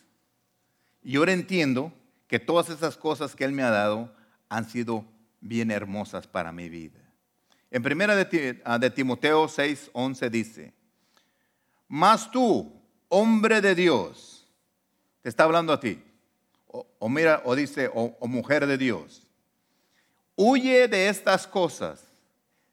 Y 1.02 1.16
ahora 1.16 1.32
entiendo 1.32 1.92
que 2.26 2.40
todas 2.40 2.68
esas 2.70 2.96
cosas 2.96 3.37
que 3.37 3.44
Él 3.44 3.52
me 3.52 3.62
ha 3.62 3.70
dado 3.70 4.12
han 4.48 4.68
sido 4.68 5.04
bien 5.42 5.70
hermosas 5.70 6.26
para 6.26 6.52
mi 6.52 6.70
vida. 6.70 6.98
En 7.70 7.83
primera 7.83 8.16
de, 8.16 8.62
ah, 8.64 8.78
Timoteo 8.81 9.48
6, 9.48 9.90
11 9.92 10.31
dice, 10.31 10.74
mas 11.88 12.31
tú, 12.31 12.72
hombre 13.09 13.61
de 13.61 13.74
Dios, 13.74 14.50
te 15.20 15.28
está 15.28 15.44
hablando 15.44 15.72
a 15.72 15.81
ti, 15.81 16.02
o, 16.66 17.09
mira, 17.09 17.42
o 17.44 17.55
dice, 17.55 17.90
o 17.92 18.26
mujer 18.26 18.66
de 18.66 18.78
Dios, 18.78 19.26
huye 20.37 20.88
de 20.88 21.09
estas 21.09 21.46
cosas, 21.46 22.02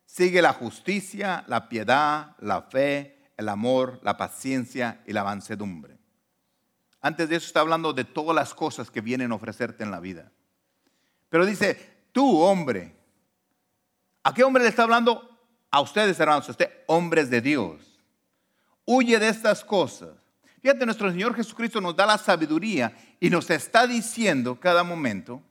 sigue 0.06 0.42
la 0.42 0.54
justicia, 0.54 1.44
la 1.48 1.68
piedad, 1.68 2.36
la 2.40 2.62
fe, 2.62 3.20
el 3.36 3.50
amor, 3.50 4.00
la 4.04 4.18
paciencia 4.18 5.02
y 5.06 5.14
la 5.14 5.24
mansedumbre. 5.24 5.98
Antes 7.02 7.30
de 7.30 7.38
eso 7.38 7.48
está 7.48 7.62
hablando 7.62 7.94
de 7.94 8.04
todas 8.04 8.36
las 8.36 8.54
cosas 8.54 8.92
que 8.92 9.02
vienen 9.02 9.32
a 9.32 9.36
ofrecerte 9.36 9.84
en 9.84 9.92
la 9.92 10.00
vida. 10.00 10.32
Pero 11.30 11.46
dice, 11.46 11.89
tú 12.12 12.40
hombre, 12.40 12.96
¿a 14.24 14.34
qué 14.34 14.44
hombre 14.44 14.64
le 14.64 14.70
está 14.70 14.84
hablando? 14.84 15.26
A 15.72 15.82
ustedes, 15.82 16.20
hermanos, 16.20 16.48
a 16.48 16.52
usted, 16.52 16.70
hombres 16.88 17.30
de 17.30 17.42
Dios. 17.42 18.00
Huye 18.86 19.20
de 19.20 19.30
estas 19.30 19.64
cosas. 19.64 20.10
Fíjate, 20.62 20.86
nuestro 20.86 21.10
Señor 21.10 21.36
Jesucristo 21.36 21.80
nos 21.80 21.96
da 21.96 22.06
la 22.06 22.18
sabiduría 22.18 22.92
y 23.20 23.30
nos 23.30 23.50
está 23.50 23.88
diciendo 23.88 24.60
cada 24.60 24.84
momento 24.84 25.42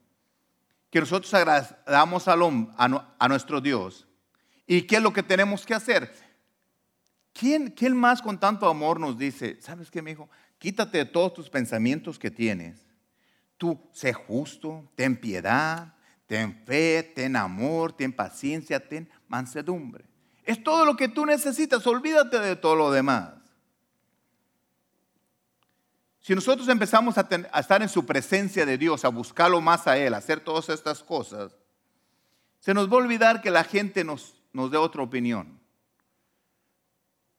que 0.91 1.01
nosotros 1.01 1.33
agradamos 1.35 2.29
a, 2.29 2.37
a 3.19 3.29
nuestro 3.29 3.61
Dios. 3.61 4.07
¿Y 4.67 4.83
qué 4.83 4.97
es 4.97 5.03
lo 5.03 5.13
que 5.13 5.23
tenemos 5.23 5.65
que 5.65 5.75
hacer? 5.75 6.13
¿Quién, 7.33 7.71
¿Quién 7.71 7.97
más 7.97 8.21
con 8.21 8.39
tanto 8.39 8.69
amor 8.69 8.99
nos 8.99 9.17
dice, 9.17 9.59
sabes 9.63 9.91
qué, 9.91 10.03
mi 10.03 10.11
hijo? 10.11 10.29
Quítate 10.59 10.99
de 10.99 11.05
todos 11.05 11.35
tus 11.35 11.49
pensamientos 11.49 12.19
que 12.19 12.31
tienes. 12.31 12.85
Tú 13.57 13.81
sé 13.93 14.13
justo, 14.13 14.91
ten 14.95 15.17
piedad, 15.17 15.95
ten 16.29 16.55
fe, 16.65 17.03
ten 17.15 17.35
amor, 17.35 17.93
ten 17.93 18.13
paciencia, 18.13 18.79
ten 18.79 19.09
mansedumbre. 19.27 20.05
Es 20.45 20.63
todo 20.63 20.85
lo 20.85 20.95
que 20.95 21.09
tú 21.09 21.27
necesitas, 21.27 21.85
olvídate 21.87 22.39
de 22.39 22.55
todo 22.55 22.77
lo 22.77 22.91
demás. 22.93 23.31
Si 26.21 26.35
nosotros 26.35 26.69
empezamos 26.69 27.17
a, 27.17 27.27
estar 27.59 27.81
en 27.81 27.89
su 27.89 28.05
presencia 28.05 28.67
de 28.67 28.77
Dios, 28.77 29.07
a 29.07 29.09
buscarlo 29.09 29.63
más 29.63 29.87
a 29.87 29.97
Él, 29.97 30.13
a 30.13 30.19
hacer 30.19 30.41
todas 30.41 30.69
estas 30.69 31.03
cosas, 31.03 31.57
se 32.61 32.75
nos 32.75 32.89
va 32.91 32.95
a 32.95 32.99
olvidar 32.99 33.41
que 33.41 33.51
la 33.51 33.65
gente 33.65 34.05
nos, 34.05 34.35
dé 34.53 34.77
otra 34.77 35.03
opinión. 35.03 35.59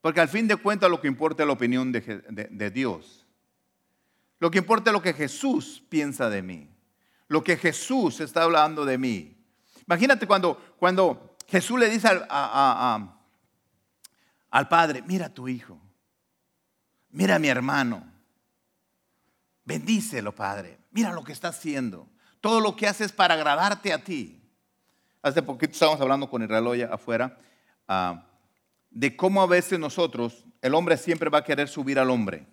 Porque 0.01 0.21
al 0.21 0.29
fin 0.29 0.47
de 0.47 0.55
cuentas 0.55 0.89
lo 0.89 0.99
que 0.99 1.07
importa 1.07 1.43
es 1.43 1.47
la 1.47 1.53
opinión 1.53 1.91
de 1.91 2.71
Dios. 2.71 3.27
Lo 4.39 4.49
que 4.49 4.57
importa 4.57 4.89
es 4.89 4.93
lo 4.93 5.01
que 5.03 5.13
Jesús 5.13 5.83
piensa 5.89 6.29
de 6.29 6.41
mí. 6.41 6.69
Lo 7.29 7.43
que 7.43 7.55
Jesús 7.55 8.19
está 8.19 8.43
hablando 8.43 8.83
de 8.83 8.97
mí. 8.97 9.37
Imagínate 9.87 10.27
cuando, 10.27 10.75
cuando 10.77 11.37
Jesús 11.47 11.79
le 11.79 11.89
dice 11.89 12.07
al, 12.07 12.27
al 14.49 14.67
Padre, 14.67 15.01
mira 15.03 15.27
a 15.27 15.33
tu 15.33 15.47
hijo, 15.47 15.79
mira 17.09 17.35
a 17.35 17.39
mi 17.39 17.47
hermano, 17.47 18.03
bendícelo 19.63 20.33
Padre, 20.35 20.79
mira 20.91 21.11
lo 21.11 21.23
que 21.23 21.31
está 21.31 21.47
haciendo, 21.49 22.07
todo 22.41 22.59
lo 22.59 22.75
que 22.75 22.87
haces 22.87 23.11
para 23.11 23.35
agradarte 23.35 23.93
a 23.93 24.03
ti. 24.03 24.41
Hace 25.21 25.41
poquito 25.41 25.73
estábamos 25.73 26.01
hablando 26.01 26.29
con 26.29 26.43
Israel 26.43 26.89
afuera 26.91 27.37
ah, 27.87 28.25
de 28.89 29.15
cómo 29.15 29.41
a 29.41 29.47
veces 29.47 29.79
nosotros, 29.79 30.45
el 30.61 30.73
hombre 30.73 30.97
siempre 30.97 31.29
va 31.29 31.39
a 31.39 31.43
querer 31.43 31.67
subir 31.67 31.99
al 31.99 32.09
hombre, 32.09 32.47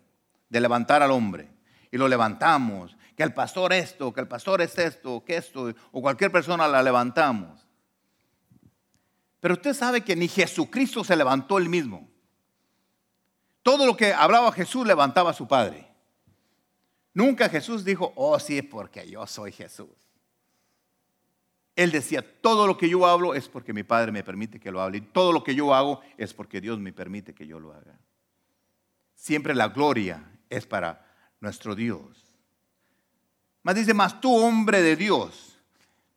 de 0.48 0.60
levantar 0.60 1.02
al 1.02 1.10
hombre 1.10 1.56
y 1.90 1.96
lo 1.96 2.08
levantamos, 2.08 2.96
que 3.16 3.22
el 3.22 3.32
pastor 3.32 3.72
esto, 3.72 4.12
que 4.12 4.20
el 4.20 4.28
pastor 4.28 4.60
es 4.60 4.76
esto, 4.78 5.24
que 5.24 5.36
esto, 5.36 5.72
o 5.90 6.02
cualquier 6.02 6.30
persona 6.30 6.68
la 6.68 6.82
levantamos. 6.82 7.66
Pero 9.40 9.54
usted 9.54 9.74
sabe 9.74 10.02
que 10.02 10.14
ni 10.14 10.28
Jesucristo 10.28 11.02
se 11.02 11.16
levantó 11.16 11.56
él 11.56 11.68
mismo. 11.68 12.08
Todo 13.62 13.86
lo 13.86 13.96
que 13.96 14.12
hablaba 14.12 14.52
Jesús 14.52 14.86
levantaba 14.86 15.30
a 15.30 15.34
su 15.34 15.48
Padre. 15.48 15.88
Nunca 17.14 17.48
Jesús 17.48 17.84
dijo, 17.84 18.12
oh 18.16 18.38
sí, 18.38 18.60
porque 18.60 19.08
yo 19.08 19.26
soy 19.26 19.50
Jesús. 19.50 19.88
Él 21.74 21.90
decía, 21.90 22.24
todo 22.40 22.66
lo 22.66 22.76
que 22.76 22.88
yo 22.88 23.06
hablo 23.06 23.34
es 23.34 23.48
porque 23.48 23.72
mi 23.72 23.82
Padre 23.82 24.12
me 24.12 24.22
permite 24.22 24.60
que 24.60 24.70
lo 24.70 24.80
hable. 24.80 24.98
Y 24.98 25.00
todo 25.00 25.32
lo 25.32 25.42
que 25.42 25.54
yo 25.54 25.74
hago 25.74 26.00
es 26.18 26.34
porque 26.34 26.60
Dios 26.60 26.78
me 26.78 26.92
permite 26.92 27.34
que 27.34 27.46
yo 27.46 27.58
lo 27.58 27.72
haga. 27.72 27.98
Siempre 29.14 29.54
la 29.54 29.68
gloria 29.68 30.22
es 30.50 30.66
para 30.66 31.06
nuestro 31.40 31.74
Dios. 31.74 32.25
Más 33.66 33.74
dice, 33.74 33.94
más 33.94 34.20
tú 34.20 34.32
hombre 34.32 34.80
de 34.80 34.94
Dios, 34.94 35.58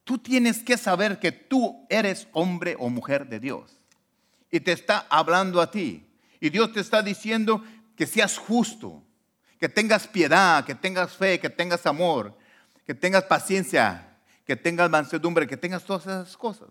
tú 0.03 0.19
tienes 0.19 0.61
que 0.61 0.77
saber 0.77 1.19
que 1.19 1.31
tú 1.31 1.83
eres 1.89 2.27
hombre 2.31 2.75
o 2.77 2.89
mujer 2.89 3.27
de 3.27 3.39
Dios. 3.39 3.75
Y 4.51 4.59
te 4.59 4.71
está 4.71 5.07
hablando 5.09 5.59
a 5.59 5.71
ti. 5.71 6.05
Y 6.39 6.51
Dios 6.51 6.71
te 6.73 6.79
está 6.79 7.01
diciendo 7.01 7.63
que 7.95 8.05
seas 8.05 8.37
justo, 8.37 9.01
que 9.59 9.67
tengas 9.67 10.05
piedad, 10.05 10.63
que 10.63 10.75
tengas 10.75 11.17
fe, 11.17 11.39
que 11.39 11.49
tengas 11.49 11.87
amor, 11.87 12.37
que 12.85 12.93
tengas 12.93 13.23
paciencia, 13.23 14.15
que 14.45 14.55
tengas 14.55 14.91
mansedumbre, 14.91 15.47
que 15.47 15.57
tengas 15.57 15.83
todas 15.83 16.03
esas 16.03 16.37
cosas. 16.37 16.69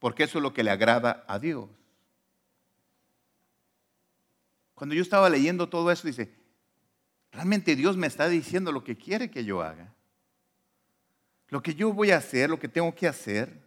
Porque 0.00 0.24
eso 0.24 0.36
es 0.36 0.42
lo 0.42 0.52
que 0.52 0.64
le 0.64 0.70
agrada 0.70 1.24
a 1.26 1.38
Dios. 1.38 1.70
Cuando 4.74 4.94
yo 4.94 5.00
estaba 5.00 5.30
leyendo 5.30 5.70
todo 5.70 5.90
eso, 5.90 6.06
dice, 6.06 6.44
Realmente 7.34 7.74
Dios 7.74 7.96
me 7.96 8.06
está 8.06 8.28
diciendo 8.28 8.70
lo 8.70 8.84
que 8.84 8.96
quiere 8.96 9.30
que 9.30 9.44
yo 9.44 9.60
haga. 9.60 9.92
Lo 11.48 11.62
que 11.62 11.74
yo 11.74 11.92
voy 11.92 12.10
a 12.10 12.18
hacer, 12.18 12.50
lo 12.50 12.58
que 12.58 12.68
tengo 12.68 12.94
que 12.94 13.06
hacer. 13.06 13.62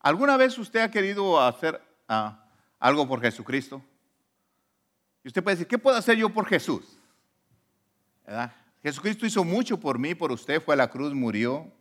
¿Alguna 0.00 0.36
vez 0.36 0.56
usted 0.58 0.80
ha 0.80 0.90
querido 0.90 1.40
hacer 1.40 1.80
ah, 2.08 2.44
algo 2.78 3.06
por 3.06 3.20
Jesucristo? 3.20 3.82
Y 5.24 5.28
usted 5.28 5.42
puede 5.42 5.56
decir, 5.56 5.66
¿qué 5.66 5.78
puedo 5.78 5.96
hacer 5.96 6.16
yo 6.16 6.28
por 6.28 6.46
Jesús? 6.46 6.98
Jesucristo 8.82 9.26
hizo 9.26 9.44
mucho 9.44 9.78
por 9.78 9.98
mí, 9.98 10.14
por 10.14 10.32
usted, 10.32 10.62
fue 10.62 10.74
a 10.74 10.78
la 10.78 10.90
cruz, 10.90 11.12
murió. 11.12 11.72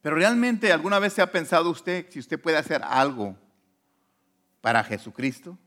Pero 0.00 0.16
realmente 0.16 0.72
alguna 0.72 0.98
vez 0.98 1.12
se 1.12 1.22
ha 1.22 1.30
pensado 1.30 1.70
usted 1.70 2.06
si 2.10 2.18
usted 2.18 2.40
puede 2.40 2.56
hacer 2.56 2.82
algo 2.82 3.36
para 4.62 4.82
Jesucristo? 4.82 5.58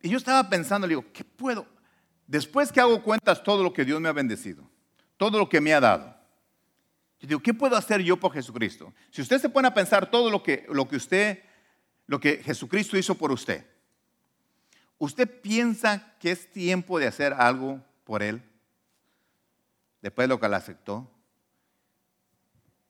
Y 0.00 0.08
yo 0.08 0.18
estaba 0.18 0.48
pensando, 0.48 0.86
le 0.86 0.92
digo, 0.92 1.04
¿qué 1.12 1.24
puedo? 1.24 1.66
Después 2.26 2.72
que 2.72 2.80
hago 2.80 3.02
cuentas 3.02 3.42
todo 3.42 3.62
lo 3.62 3.72
que 3.72 3.84
Dios 3.84 4.00
me 4.00 4.08
ha 4.08 4.12
bendecido, 4.12 4.68
todo 5.16 5.38
lo 5.38 5.48
que 5.48 5.60
me 5.60 5.72
ha 5.72 5.80
dado, 5.80 6.16
yo 7.18 7.28
digo, 7.28 7.40
¿qué 7.40 7.54
puedo 7.54 7.76
hacer 7.76 8.02
yo 8.02 8.18
por 8.18 8.32
Jesucristo? 8.32 8.92
Si 9.10 9.22
usted 9.22 9.40
se 9.40 9.48
pone 9.48 9.68
a 9.68 9.74
pensar 9.74 10.10
todo 10.10 10.30
lo 10.30 10.42
que, 10.42 10.66
lo 10.68 10.86
que 10.86 10.96
usted, 10.96 11.42
lo 12.06 12.20
que 12.20 12.42
Jesucristo 12.42 12.98
hizo 12.98 13.14
por 13.14 13.32
usted, 13.32 13.64
¿usted 14.98 15.40
piensa 15.40 16.14
que 16.20 16.32
es 16.32 16.50
tiempo 16.52 16.98
de 16.98 17.06
hacer 17.06 17.32
algo 17.32 17.82
por 18.04 18.22
Él? 18.22 18.42
Después 20.02 20.24
de 20.24 20.34
lo 20.34 20.40
que 20.40 20.48
le 20.48 20.56
aceptó. 20.56 21.10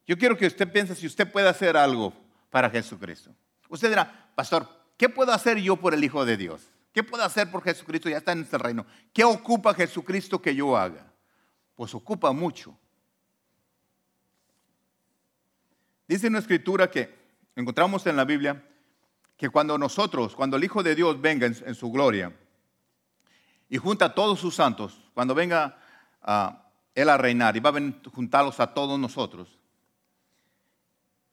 Yo 0.07 0.18
quiero 0.18 0.37
que 0.37 0.46
usted 0.46 0.70
piense 0.70 0.94
si 0.94 1.07
usted 1.07 1.31
puede 1.31 1.49
hacer 1.49 1.77
algo 1.77 2.12
para 2.51 2.68
Jesucristo. 2.68 3.35
Usted 3.68 3.88
dirá, 3.88 4.31
pastor, 4.35 4.68
¿qué 4.96 5.09
puedo 5.09 5.33
hacer 5.33 5.59
yo 5.59 5.77
por 5.77 5.94
el 5.94 6.03
Hijo 6.03 6.25
de 6.25 6.37
Dios? 6.37 6.62
¿Qué 6.96 7.04
puedo 7.04 7.22
hacer 7.22 7.50
por 7.50 7.62
Jesucristo? 7.62 8.09
Ya 8.09 8.16
está 8.16 8.32
en 8.32 8.40
este 8.40 8.56
reino. 8.56 8.87
¿Qué 9.12 9.22
ocupa 9.22 9.74
Jesucristo 9.74 10.40
que 10.40 10.54
yo 10.54 10.74
haga? 10.74 11.12
Pues 11.74 11.94
ocupa 11.94 12.32
mucho. 12.32 12.74
Dice 16.09 16.28
una 16.28 16.38
escritura 16.38 16.90
que 16.90 17.14
encontramos 17.54 18.06
en 18.06 18.16
la 18.16 18.24
Biblia 18.24 18.66
que 19.37 19.50
cuando 19.50 19.76
nosotros, 19.76 20.35
cuando 20.35 20.56
el 20.56 20.64
Hijo 20.64 20.82
de 20.82 20.94
Dios 20.94 21.20
venga 21.20 21.44
en, 21.44 21.74
su 21.74 21.92
gloria 21.92 22.35
y 23.68 23.76
junta 23.76 24.06
a 24.06 24.14
todos 24.14 24.40
sus 24.40 24.54
santos, 24.54 24.98
cuando 25.12 25.35
venga 25.35 25.76
Él 26.94 27.11
a 27.11 27.18
reinar 27.18 27.59
y 27.59 27.61
va 27.61 27.76
a 27.76 28.11
juntarlos 28.11 28.59
a 28.59 28.72
todos 28.72 28.98
nosotros, 28.98 29.59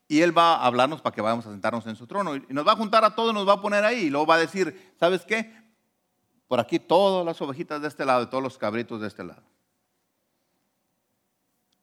y 0.07 0.21
Él 0.21 0.37
va 0.37 0.55
a 0.55 0.65
hablarnos 0.65 1.01
para 1.01 1.15
que 1.15 1.21
vayamos 1.21 1.45
a 1.45 1.51
sentarnos 1.51 1.87
en 1.87 1.95
su 1.95 2.07
trono. 2.07 2.35
Y 2.35 2.45
nos 2.49 2.67
va 2.67 2.73
a 2.73 2.75
juntar 2.75 3.03
a 3.05 3.15
todos, 3.15 3.33
nos 3.33 3.47
va 3.47 3.53
a 3.53 3.61
poner 3.61 3.83
ahí. 3.85 4.05
Y 4.05 4.09
luego 4.09 4.25
va 4.25 4.35
a 4.35 4.39
decir, 4.39 4.93
¿sabes 4.99 5.23
qué? 5.25 5.55
Por 6.47 6.59
aquí 6.59 6.79
todas 6.79 7.25
las 7.25 7.41
ovejitas 7.41 7.81
de 7.81 7.87
este 7.87 8.05
lado 8.05 8.23
y 8.23 8.27
todos 8.27 8.43
los 8.43 8.57
cabritos 8.57 9.01
de 9.01 9.07
este 9.07 9.23
lado. 9.23 9.43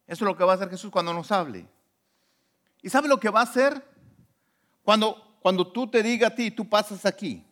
Eso 0.06 0.24
es 0.24 0.28
lo 0.28 0.36
que 0.36 0.44
va 0.44 0.52
a 0.52 0.54
hacer 0.56 0.68
Jesús 0.68 0.90
cuando 0.90 1.14
nos 1.14 1.30
hable. 1.32 1.66
¿Y 2.82 2.90
sabe 2.90 3.08
lo 3.08 3.18
que 3.18 3.30
va 3.30 3.40
a 3.40 3.44
hacer? 3.44 3.82
Cuando, 4.82 5.38
cuando 5.40 5.66
tú 5.66 5.86
te 5.88 6.02
diga 6.02 6.28
a 6.28 6.34
ti, 6.34 6.50
tú 6.50 6.68
pasas 6.68 7.06
aquí. 7.06 7.46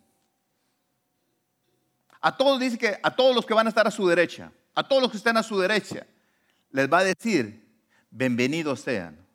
A 2.21 2.37
todos 2.37 2.59
dice 2.59 2.77
que 2.77 2.99
a 3.03 3.15
todos 3.15 3.35
los 3.35 3.47
que 3.47 3.55
van 3.55 3.67
a 3.67 3.71
estar 3.71 3.87
a 3.87 3.91
su 3.91 4.07
derecha, 4.07 4.53
a 4.75 4.87
todos 4.87 5.01
los 5.01 5.11
que 5.11 5.19
estén 5.19 5.37
a 5.37 5.43
su 5.43 5.59
derecha, 5.59 6.07
les 6.71 6.93
va 6.93 6.99
a 6.99 7.05
decir, 7.05 7.65
bienvenidos 8.11 8.81
sean 8.81 9.28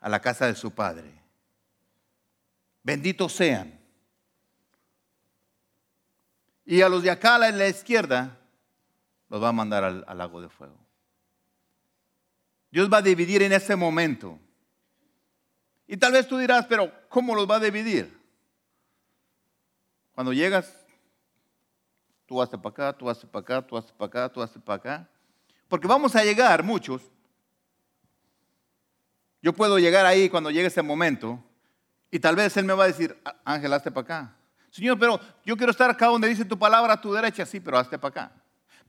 a 0.00 0.08
la 0.08 0.20
casa 0.20 0.46
de 0.46 0.54
su 0.54 0.70
padre. 0.70 1.22
Benditos 2.82 3.32
sean. 3.32 3.78
Y 6.64 6.80
a 6.82 6.88
los 6.88 7.02
de 7.02 7.10
acá 7.10 7.36
a 7.36 7.50
la 7.50 7.68
izquierda 7.68 8.38
los 9.28 9.42
va 9.42 9.48
a 9.48 9.52
mandar 9.52 9.84
al, 9.84 10.18
lago 10.18 10.40
de 10.40 10.48
fuego. 10.48 10.78
Dios 12.70 12.92
va 12.92 12.98
a 12.98 13.02
dividir 13.02 13.42
en 13.42 13.52
ese 13.52 13.76
momento. 13.76 14.38
Y 15.86 15.96
tal 15.96 16.12
vez 16.12 16.26
tú 16.26 16.36
dirás, 16.36 16.66
pero 16.66 16.92
¿cómo 17.08 17.34
los 17.34 17.48
va 17.48 17.56
a 17.56 17.60
dividir? 17.60 18.16
Cuando 20.12 20.32
llegas, 20.32 20.86
tú 22.26 22.42
haces 22.42 22.58
para 22.58 22.70
acá, 22.70 22.98
tú 22.98 23.08
haces 23.08 23.26
para 23.26 23.42
acá, 23.42 23.66
tú 23.66 23.76
haces 23.76 23.92
para 23.92 24.06
acá, 24.06 24.32
tú 24.32 24.42
haces 24.42 24.62
para 24.62 24.76
acá. 24.76 25.10
Porque 25.68 25.86
vamos 25.86 26.14
a 26.16 26.24
llegar 26.24 26.62
muchos 26.62 27.02
yo 29.46 29.52
puedo 29.52 29.78
llegar 29.78 30.04
ahí 30.04 30.28
cuando 30.28 30.50
llegue 30.50 30.66
ese 30.66 30.82
momento 30.82 31.40
y 32.10 32.18
tal 32.18 32.34
vez 32.34 32.56
Él 32.56 32.64
me 32.64 32.72
va 32.72 32.82
a 32.82 32.86
decir, 32.88 33.16
Ángel, 33.44 33.72
hazte 33.72 33.92
para 33.92 34.02
acá. 34.02 34.36
Señor, 34.70 34.98
pero 34.98 35.20
yo 35.44 35.56
quiero 35.56 35.70
estar 35.70 35.88
acá 35.88 36.06
donde 36.06 36.26
dice 36.26 36.44
tu 36.44 36.58
palabra 36.58 36.94
a 36.94 37.00
tu 37.00 37.12
derecha, 37.12 37.46
sí, 37.46 37.60
pero 37.60 37.78
hazte 37.78 37.96
para 37.96 38.08
acá. 38.08 38.32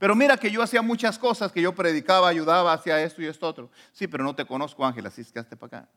Pero 0.00 0.16
mira 0.16 0.36
que 0.36 0.50
yo 0.50 0.60
hacía 0.60 0.82
muchas 0.82 1.16
cosas, 1.16 1.52
que 1.52 1.62
yo 1.62 1.76
predicaba, 1.76 2.26
ayudaba, 2.26 2.72
hacía 2.72 3.00
esto 3.00 3.22
y 3.22 3.26
esto 3.26 3.46
otro. 3.46 3.70
Sí, 3.92 4.08
pero 4.08 4.24
no 4.24 4.34
te 4.34 4.44
conozco, 4.44 4.84
Ángel, 4.84 5.06
así 5.06 5.20
es 5.20 5.30
que 5.30 5.38
hazte 5.38 5.56
para 5.56 5.82
acá. 5.82 5.88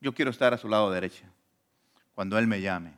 Yo 0.00 0.14
quiero 0.14 0.30
estar 0.30 0.54
a 0.54 0.56
su 0.56 0.68
lado 0.68 0.88
derecha, 0.92 1.28
cuando 2.14 2.38
Él 2.38 2.46
me 2.46 2.60
llame. 2.60 2.96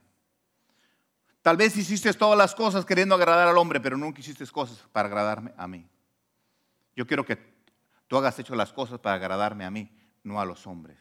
Tal 1.40 1.56
vez 1.56 1.74
hiciste 1.74 2.12
todas 2.12 2.36
las 2.36 2.54
cosas 2.54 2.84
queriendo 2.84 3.14
agradar 3.14 3.48
al 3.48 3.56
hombre, 3.56 3.80
pero 3.80 3.96
nunca 3.96 4.20
hiciste 4.20 4.46
cosas 4.48 4.76
para 4.92 5.08
agradarme 5.08 5.54
a 5.56 5.66
mí. 5.66 5.88
Yo 6.94 7.06
quiero 7.06 7.24
que 7.24 7.38
tú 8.08 8.18
hagas 8.18 8.38
hecho 8.38 8.54
las 8.54 8.74
cosas 8.74 9.00
para 9.00 9.16
agradarme 9.16 9.64
a 9.64 9.70
mí 9.70 9.90
no 10.24 10.40
a 10.40 10.44
los 10.44 10.66
hombres. 10.66 10.98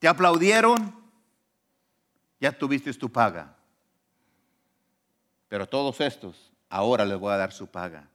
¿Te 0.00 0.08
aplaudieron? 0.08 0.94
Ya 2.40 2.50
tuviste 2.50 2.92
tu 2.94 3.10
paga. 3.10 3.56
Pero 5.48 5.64
a 5.64 5.66
todos 5.66 6.00
estos, 6.00 6.52
ahora 6.68 7.04
les 7.04 7.18
voy 7.18 7.32
a 7.32 7.36
dar 7.36 7.52
su 7.52 7.68
paga 7.68 8.10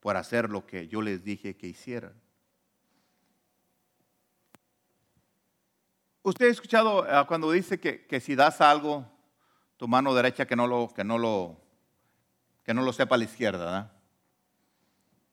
por 0.00 0.16
hacer 0.16 0.48
lo 0.48 0.64
que 0.64 0.86
yo 0.86 1.02
les 1.02 1.24
dije 1.24 1.56
que 1.56 1.66
hicieran. 1.66 2.14
Usted 6.22 6.46
ha 6.46 6.50
escuchado 6.50 7.04
ah, 7.08 7.26
cuando 7.26 7.50
dice 7.50 7.80
que, 7.80 8.20
si 8.20 8.34
das 8.34 8.60
algo, 8.60 9.06
tu 9.76 9.88
mano 9.88 10.14
derecha 10.14 10.46
que 10.46 10.56
no 10.56 10.66
lo, 10.66 10.92
que 10.94 11.02
no 11.02 11.18
lo, 11.18 11.60
que 12.62 12.74
no 12.74 12.82
lo 12.82 12.92
sepa 12.92 13.16
la 13.16 13.24
izquierda. 13.24 13.64
¿verdad? 13.64 13.97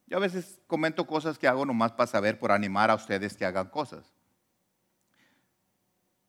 Yo 0.08 0.18
a 0.18 0.20
veces 0.20 0.60
comento 0.68 1.08
cosas 1.08 1.38
que 1.38 1.48
hago 1.48 1.66
nomás 1.66 1.92
para 1.92 2.08
saber, 2.08 2.40
por 2.40 2.52
animar 2.52 2.92
a 2.92 2.96
ustedes 2.96 3.36
que 3.36 3.46
hagan 3.46 3.70
cosas. 3.70 4.06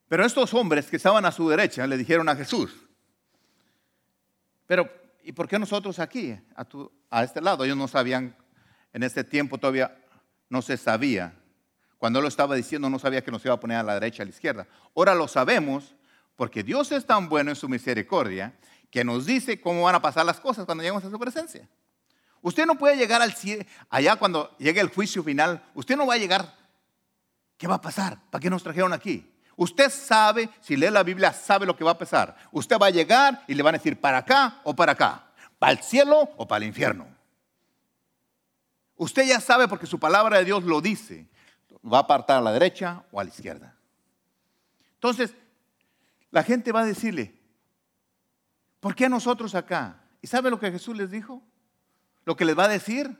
Pero 0.09 0.25
estos 0.25 0.55
hombres 0.55 0.89
que 0.89 0.97
estaban 0.97 1.25
a 1.25 1.33
su 1.33 1.49
derecha 1.49 1.87
le 1.87 1.97
dijeron 1.97 2.29
a 2.29 2.37
Jesús, 2.37 2.87
pero 4.67 4.89
¿y 5.23 5.33
por 5.33 5.49
qué 5.49 5.59
nosotros 5.59 5.99
aquí, 5.99 6.39
a, 7.11 7.25
este 7.25 7.41
lado? 7.41 7.65
Ellos 7.65 7.77
no 7.77 7.89
sabían, 7.89 8.37
en 8.93 9.03
este 9.03 9.25
tiempo 9.25 9.59
todavía 9.59 9.97
no 10.49 10.62
se 10.62 10.77
sabía. 10.77 11.35
Cuando 11.99 12.19
él 12.19 12.25
lo 12.25 12.29
estaba 12.29 12.55
diciendo 12.55 12.89
no 12.89 12.99
sabía 12.99 13.23
que 13.23 13.31
nos 13.31 13.45
iba 13.45 13.55
a 13.55 13.61
poner 13.61 13.79
a 13.79 13.83
la 13.83 13.95
derecha, 13.95 14.23
a 14.23 14.27
la 14.27 14.31
izquierda. 14.31 14.67
Ahora 14.95 15.15
lo 15.15 15.29
sabemos 15.29 15.95
porque 16.37 16.62
Dios 16.62 16.93
es 16.93 17.05
tan 17.07 17.29
bueno 17.29 17.51
en 17.51 17.57
su 17.57 17.69
misericordia 17.69 18.55
que 18.91 19.05
nos 19.05 19.27
dice 19.27 19.61
cómo 19.61 19.83
van 19.83 19.95
a 19.95 20.03
pasar 20.03 20.25
las 20.25 20.41
cosas 20.41 20.65
cuando 20.67 20.83
lleguemos 20.83 21.05
a 21.05 21.11
su 21.11 21.19
presencia. 21.19 21.69
Usted 22.46 22.64
no 22.64 22.76
puede 22.76 22.96
llegar 22.96 23.20
al 23.22 23.35
allá 23.90 24.14
cuando 24.14 24.56
llegue 24.59 24.80
el 24.80 24.88
juicio 24.88 25.24
final, 25.24 25.64
usted 25.74 25.96
no 25.96 26.06
va 26.06 26.14
a 26.14 26.16
llegar. 26.16 26.54
¿Qué 27.56 27.66
va 27.66 27.74
a 27.74 27.80
pasar? 27.80 28.20
¿Para 28.30 28.40
qué 28.40 28.48
nos 28.48 28.62
trajeron 28.62 28.92
aquí? 28.92 29.28
Usted 29.56 29.90
sabe, 29.90 30.48
si 30.61 30.76
lee 30.76 30.90
la 30.90 31.02
Biblia, 31.02 31.32
sabe 31.32 31.66
lo 31.66 31.76
que 31.76 31.82
va 31.82 31.90
a 31.90 31.98
pasar. 31.98 32.37
Usted 32.52 32.78
va 32.78 32.87
a 32.87 32.90
llegar 32.90 33.42
y 33.48 33.54
le 33.54 33.64
van 33.64 33.74
a 33.74 33.78
decir 33.78 34.00
para 34.00 34.18
acá 34.18 34.61
o 34.62 34.76
para 34.76 34.92
acá, 34.92 35.26
para 35.59 35.72
el 35.72 35.82
cielo 35.82 36.30
o 36.37 36.46
para 36.46 36.59
el 36.59 36.68
infierno. 36.68 37.09
Usted 38.94 39.26
ya 39.26 39.40
sabe 39.40 39.66
porque 39.66 39.87
su 39.87 39.98
palabra 39.98 40.38
de 40.38 40.44
Dios 40.44 40.62
lo 40.62 40.80
dice. 40.80 41.26
Va 41.85 41.98
a 41.98 42.02
apartar 42.02 42.38
a 42.38 42.42
la 42.42 42.52
derecha 42.52 43.02
o 43.11 43.18
a 43.18 43.24
la 43.24 43.30
izquierda. 43.30 43.74
Entonces, 44.94 45.35
la 46.30 46.44
gente 46.44 46.70
va 46.70 46.82
a 46.82 46.87
decirle, 46.87 47.35
¿por 48.78 48.94
qué 48.94 49.09
nosotros 49.09 49.56
acá? 49.56 50.04
¿Y 50.22 50.28
sabe 50.28 50.48
lo 50.48 50.61
que 50.61 50.70
Jesús 50.70 50.96
les 50.96 51.11
dijo? 51.11 51.42
Lo 52.27 52.37
que 52.37 52.45
les 52.45 52.59
va 52.59 52.65
a 52.65 52.69
decir. 52.69 53.11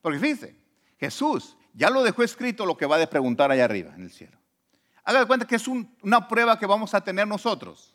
Porque 0.00 0.18
fíjense, 0.18 0.56
Jesús 0.98 1.58
ya 1.74 1.90
lo 1.90 2.02
dejó 2.02 2.22
escrito 2.22 2.64
lo 2.64 2.78
que 2.78 2.86
va 2.86 3.02
a 3.02 3.06
preguntar 3.06 3.50
allá 3.50 3.66
arriba 3.66 3.92
en 3.94 4.04
el 4.04 4.10
cielo. 4.10 4.38
Haga 5.04 5.20
de 5.20 5.26
cuenta 5.26 5.46
que 5.46 5.56
es 5.56 5.68
una 5.68 6.28
prueba 6.28 6.58
que 6.58 6.64
vamos 6.64 6.94
a 6.94 7.02
tener 7.02 7.26
nosotros. 7.26 7.94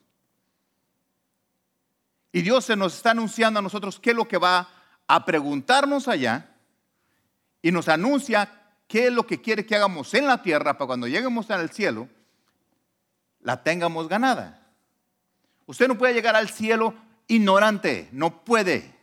Y 2.31 2.41
Dios 2.41 2.65
se 2.65 2.75
nos 2.75 2.95
está 2.95 3.11
anunciando 3.11 3.59
a 3.59 3.63
nosotros 3.63 3.99
qué 3.99 4.11
es 4.11 4.15
lo 4.15 4.27
que 4.27 4.37
va 4.37 4.69
a 5.07 5.25
preguntarnos 5.25 6.07
allá 6.07 6.53
y 7.61 7.71
nos 7.71 7.87
anuncia 7.87 8.61
qué 8.87 9.07
es 9.07 9.13
lo 9.13 9.25
que 9.25 9.41
quiere 9.41 9.65
que 9.65 9.75
hagamos 9.75 10.13
en 10.13 10.27
la 10.27 10.41
tierra 10.41 10.77
para 10.77 10.87
cuando 10.87 11.07
lleguemos 11.07 11.49
al 11.49 11.69
cielo, 11.69 12.09
la 13.39 13.63
tengamos 13.63 14.09
ganada. 14.09 14.67
Usted 15.65 15.87
no 15.87 15.97
puede 15.97 16.13
llegar 16.13 16.35
al 16.35 16.49
cielo 16.49 16.93
ignorante, 17.27 18.09
no 18.11 18.43
puede. 18.43 18.96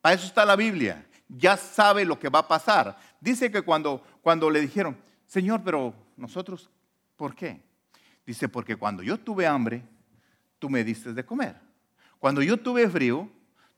Para 0.00 0.14
eso 0.14 0.26
está 0.26 0.44
la 0.44 0.56
Biblia. 0.56 1.06
Ya 1.28 1.56
sabe 1.56 2.04
lo 2.04 2.18
que 2.18 2.28
va 2.28 2.40
a 2.40 2.48
pasar. 2.48 2.98
Dice 3.20 3.50
que 3.50 3.62
cuando, 3.62 4.02
cuando 4.22 4.50
le 4.50 4.60
dijeron, 4.60 4.96
Señor, 5.26 5.62
pero 5.64 5.94
nosotros, 6.16 6.70
¿por 7.16 7.34
qué? 7.34 7.62
Dice, 8.26 8.48
porque 8.48 8.76
cuando 8.76 9.02
yo 9.02 9.18
tuve 9.18 9.46
hambre, 9.46 9.84
tú 10.58 10.68
me 10.68 10.82
diste 10.84 11.12
de 11.12 11.24
comer. 11.24 11.56
Cuando 12.18 12.42
yo 12.42 12.56
tuve 12.56 12.88
frío, 12.88 13.30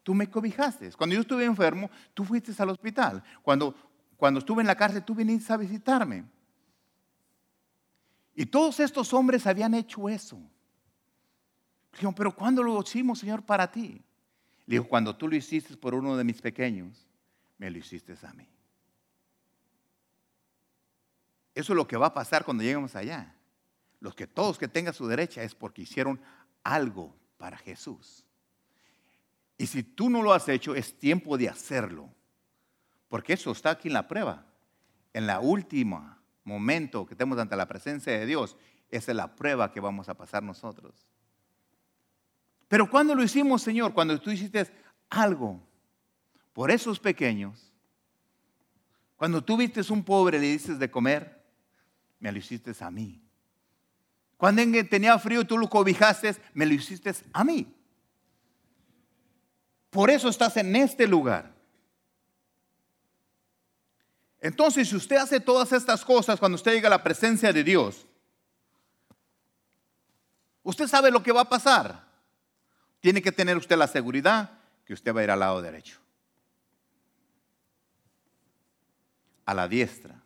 tú 0.03 0.15
me 0.15 0.29
cobijaste. 0.29 0.91
Cuando 0.93 1.15
yo 1.15 1.23
estuve 1.23 1.45
enfermo, 1.45 1.91
tú 2.15 2.25
fuiste 2.25 2.53
al 2.61 2.71
hospital. 2.71 3.23
Cuando, 3.43 3.75
cuando 4.17 4.41
estuve 4.41 4.63
en 4.63 4.67
la 4.67 4.75
cárcel, 4.75 5.05
tú 5.05 5.15
viniste 5.15 5.53
a 5.53 5.57
visitarme. 5.57 6.25
Y 8.35 8.47
todos 8.47 8.81
estos 8.81 9.13
hombres 9.13 9.47
habían 9.47 9.75
hecho 9.75 10.09
eso. 10.09 10.39
Dijeron, 11.93 12.15
pero 12.15 12.35
¿cuándo 12.35 12.63
lo 12.63 12.81
hicimos, 12.81 13.19
Señor, 13.19 13.43
para 13.43 13.71
ti? 13.71 14.03
Dijo, 14.73 14.89
cuando 14.89 15.15
tú 15.15 15.29
lo 15.29 15.37
hiciste 15.37 15.77
por 15.77 15.93
uno 15.93 16.17
de 16.17 16.25
mis 16.25 16.41
pequeños, 16.41 17.07
me 17.59 17.71
lo 17.71 17.77
hiciste 17.77 18.17
a 18.23 18.33
mí. 18.33 18.49
Eso 21.55 21.75
es 21.75 21.77
lo 21.77 21.87
que 21.87 21.99
va 21.99 22.07
a 22.07 22.15
pasar 22.15 22.43
cuando 22.43 22.63
lleguemos 22.63 22.97
allá. 22.97 23.37
Los 24.01 24.15
que 24.15 24.27
todos 24.27 24.57
que 24.57 24.69
tengan 24.69 24.95
su 24.95 25.07
derecha 25.07 25.43
es 25.43 25.55
porque 25.55 25.83
hicieron 25.83 26.19
algo 26.65 27.15
para 27.37 27.59
Jesús. 27.59 28.25
Y 29.59 29.67
si 29.67 29.83
tú 29.83 30.09
no 30.09 30.23
lo 30.23 30.33
has 30.33 30.49
hecho, 30.49 30.75
es 30.75 30.99
tiempo 30.99 31.37
de 31.37 31.51
hacerlo. 31.51 32.09
Porque 33.11 33.35
eso 33.35 33.51
está 33.51 33.73
aquí 33.73 33.89
en 33.89 33.95
la 33.95 34.09
prueba. 34.09 34.47
En 35.13 35.27
la 35.27 35.41
última 35.41 36.19
momento 36.45 37.05
que 37.05 37.13
estemos 37.13 37.37
ante 37.37 37.57
la 37.57 37.69
presencia 37.69 38.19
de 38.19 38.25
Dios, 38.25 38.57
esa 38.89 39.13
es 39.13 39.17
la 39.19 39.37
prueba 39.37 39.71
que 39.71 39.81
vamos 39.81 40.09
a 40.09 40.15
pasar 40.15 40.43
nosotros. 40.43 40.95
Pero 42.73 42.89
cuando 42.89 43.15
lo 43.15 43.23
hicimos, 43.23 43.61
Señor, 43.61 43.93
cuando 43.93 44.19
tú 44.19 44.31
hiciste 44.31 44.67
algo 45.11 45.61
por 46.55 46.71
esos 46.71 46.99
pequeños, 46.99 47.71
cuando 49.15 49.45
tú 49.45 49.59
viste 49.59 49.83
un 49.93 50.03
pobre 50.03 50.39
y 50.39 50.41
le 50.41 50.47
dices 50.53 50.79
de 50.79 50.91
comer, 50.91 51.45
me 52.19 52.33
lo 52.33 52.39
hiciste 52.39 52.73
a 52.81 52.91
mí. 52.91 53.23
Cuando 54.39 54.63
tenía 54.89 55.19
frío 55.19 55.47
tú 55.47 55.59
lo 55.59 55.69
cobijaste, 55.69 56.35
me 56.55 56.65
lo 56.65 56.73
hiciste 56.73 57.15
a 57.35 57.45
mí. 57.45 57.71
Por 59.91 60.09
eso 60.09 60.31
estás 60.31 60.57
en 60.57 60.75
este 60.75 61.07
lugar. 61.07 61.55
Entonces, 64.41 64.89
si 64.89 64.97
usted 64.97 65.17
hace 65.17 65.41
todas 65.41 65.73
estas 65.73 66.03
cosas 66.03 66.41
cuando 66.41 66.57
usted 66.57 66.73
llega 66.73 66.87
a 66.87 66.97
la 66.97 67.03
presencia 67.03 67.53
de 67.53 67.65
Dios, 67.65 68.07
usted 70.63 70.89
sabe 70.89 71.11
lo 71.11 71.23
que 71.23 71.33
va 71.33 71.43
a 71.43 71.49
pasar. 71.51 72.12
Tiene 73.03 73.21
que 73.21 73.33
tener 73.33 73.57
usted 73.57 73.77
la 73.77 73.89
seguridad 73.89 74.53
que 74.87 74.95
usted 74.95 75.13
va 75.13 75.21
a 75.21 75.25
ir 75.25 75.31
al 75.33 75.41
lado 75.41 75.61
derecho. 75.61 75.99
A 79.45 79.53
la 79.53 79.67
diestra 79.67 80.23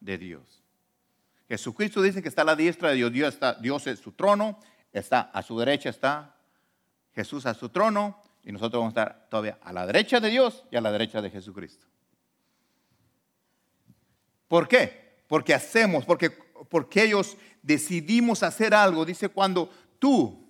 de 0.00 0.16
Dios. 0.16 0.64
Jesucristo 1.46 2.00
dice 2.00 2.22
que 2.22 2.30
está 2.30 2.40
a 2.40 2.46
la 2.46 2.56
diestra 2.56 2.88
de 2.88 2.94
Dios. 2.94 3.38
Dios, 3.60 3.86
es 3.86 3.98
su 3.98 4.12
trono, 4.12 4.58
está 4.94 5.20
a 5.20 5.42
su 5.42 5.58
derecha, 5.58 5.90
está 5.90 6.36
Jesús 7.14 7.44
a 7.44 7.52
su 7.52 7.68
trono 7.68 8.18
y 8.44 8.50
nosotros 8.50 8.80
vamos 8.80 8.96
a 8.96 9.00
estar 9.02 9.28
todavía 9.28 9.58
a 9.62 9.70
la 9.70 9.86
derecha 9.86 10.20
de 10.20 10.30
Dios 10.30 10.64
y 10.70 10.76
a 10.76 10.80
la 10.80 10.90
derecha 10.90 11.20
de 11.20 11.28
Jesucristo. 11.28 11.86
¿Por 14.48 14.66
qué? 14.68 15.22
Porque 15.28 15.52
hacemos, 15.52 16.06
porque, 16.06 16.30
porque 16.30 17.02
ellos 17.02 17.36
decidimos 17.60 18.42
hacer 18.42 18.72
algo. 18.72 19.04
Dice 19.04 19.28
cuando 19.28 19.68
tú 19.98 20.49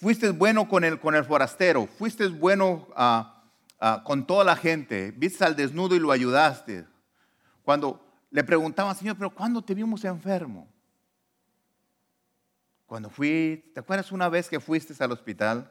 Fuiste 0.00 0.30
bueno 0.30 0.66
con 0.66 0.82
el, 0.82 0.98
con 0.98 1.14
el 1.14 1.26
forastero, 1.26 1.86
fuiste 1.86 2.26
bueno 2.28 2.88
ah, 2.96 3.44
ah, 3.78 4.02
con 4.02 4.26
toda 4.26 4.44
la 4.44 4.56
gente, 4.56 5.12
viste 5.14 5.44
al 5.44 5.54
desnudo 5.54 5.94
y 5.94 5.98
lo 5.98 6.10
ayudaste. 6.10 6.86
Cuando 7.62 8.02
le 8.30 8.42
preguntaban, 8.42 8.96
Señor, 8.96 9.18
pero 9.18 9.28
¿cuándo 9.34 9.60
te 9.60 9.74
vimos 9.74 10.02
enfermo? 10.06 10.66
Cuando 12.86 13.10
fui, 13.10 13.70
¿te 13.74 13.80
acuerdas 13.80 14.10
una 14.10 14.30
vez 14.30 14.48
que 14.48 14.58
fuiste 14.58 14.94
al 15.04 15.12
hospital? 15.12 15.70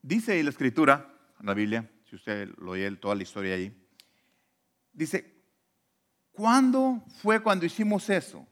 Dice 0.00 0.42
la 0.42 0.48
escritura, 0.48 1.14
en 1.38 1.46
la 1.46 1.52
Biblia, 1.52 1.90
si 2.08 2.16
usted 2.16 2.48
lo 2.56 2.70
oye 2.70 2.90
toda 2.92 3.14
la 3.14 3.22
historia 3.22 3.54
ahí, 3.54 3.86
dice, 4.94 5.44
¿cuándo 6.32 7.04
fue 7.20 7.42
cuando 7.42 7.66
hicimos 7.66 8.08
eso? 8.08 8.46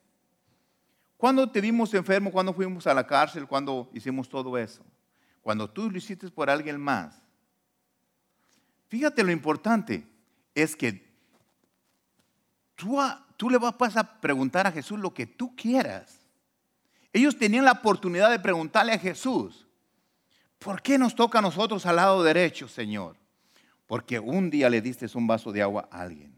¿Cuándo 1.21 1.51
te 1.51 1.61
vimos 1.61 1.93
enfermo? 1.93 2.33
¿Cuándo 2.33 2.55
fuimos 2.55 2.87
a 2.87 2.95
la 2.95 3.07
cárcel? 3.07 3.47
¿Cuándo 3.47 3.91
hicimos 3.93 4.27
todo 4.27 4.57
eso? 4.57 4.83
Cuando 5.43 5.69
tú 5.69 5.91
lo 5.91 5.99
hiciste 5.99 6.31
por 6.31 6.49
alguien 6.49 6.81
más. 6.81 7.23
Fíjate 8.89 9.23
lo 9.23 9.31
importante 9.31 10.09
es 10.55 10.75
que 10.75 11.07
tú, 12.75 12.99
tú 13.37 13.51
le 13.51 13.59
vas 13.59 13.99
a 13.99 14.19
preguntar 14.19 14.67
a 14.67 14.73
Jesús 14.73 14.99
lo 14.99 15.13
que 15.13 15.27
tú 15.27 15.55
quieras. 15.55 16.25
Ellos 17.13 17.37
tenían 17.37 17.67
la 17.67 17.73
oportunidad 17.73 18.31
de 18.31 18.39
preguntarle 18.39 18.95
a 18.95 18.99
Jesús, 18.99 19.67
¿por 20.59 20.81
qué 20.81 20.97
nos 20.97 21.15
toca 21.15 21.41
a 21.41 21.43
nosotros 21.43 21.85
al 21.85 21.97
lado 21.97 22.23
derecho, 22.23 22.67
Señor? 22.67 23.19
Porque 23.87 24.19
un 24.19 24.49
día 24.49 24.71
le 24.71 24.81
diste 24.81 25.05
un 25.15 25.27
vaso 25.27 25.53
de 25.53 25.61
agua 25.61 25.87
a 25.91 26.01
alguien. 26.01 26.35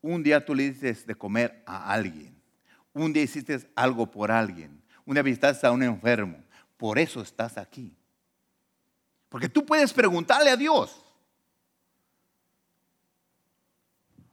Un 0.00 0.22
día 0.22 0.42
tú 0.42 0.54
le 0.54 0.70
diste 0.70 0.94
de 0.94 1.14
comer 1.14 1.62
a 1.66 1.92
alguien. 1.92 2.39
Un 2.92 3.12
día 3.12 3.22
hiciste 3.22 3.70
algo 3.74 4.10
por 4.10 4.30
alguien. 4.30 4.82
Un 5.04 5.14
día 5.14 5.22
visitaste 5.22 5.66
a 5.66 5.72
un 5.72 5.82
enfermo. 5.82 6.42
Por 6.76 6.98
eso 6.98 7.20
estás 7.20 7.58
aquí. 7.58 7.94
Porque 9.28 9.48
tú 9.48 9.64
puedes 9.64 9.92
preguntarle 9.92 10.50
a 10.50 10.56
Dios. 10.56 11.04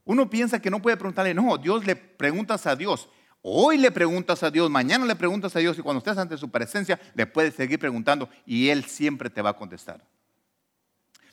Uno 0.05 0.30
piensa 0.30 0.62
que 0.62 0.70
no 0.70 0.82
puede 0.82 0.95
preguntarle, 0.95 1.34
no, 1.34 1.58
Dios 1.58 1.86
le 1.86 1.95
preguntas 1.95 2.66
a 2.66 2.76
Dios. 2.76 3.10
Hoy 3.41 3.78
le 3.78 3.91
preguntas 3.91 4.41
a 4.41 4.49
Dios, 4.49 4.70
mañana 4.70 5.05
le 5.05 5.16
preguntas 5.16 5.55
a 5.55 5.60
Dios 5.60 5.78
y 5.78 5.82
cuando 5.82 5.99
estés 5.99 6.18
ante 6.18 6.38
su 6.38 6.49
presencia 6.49 6.99
le 7.14 7.28
puedes 7.28 7.55
seguir 7.55 7.78
preguntando 7.78 8.30
y 8.45 8.70
Él 8.70 8.86
siempre 8.86 9.30
te 9.30 9.41
va 9.41 9.51
a 9.51 9.55
contestar. 9.55 10.03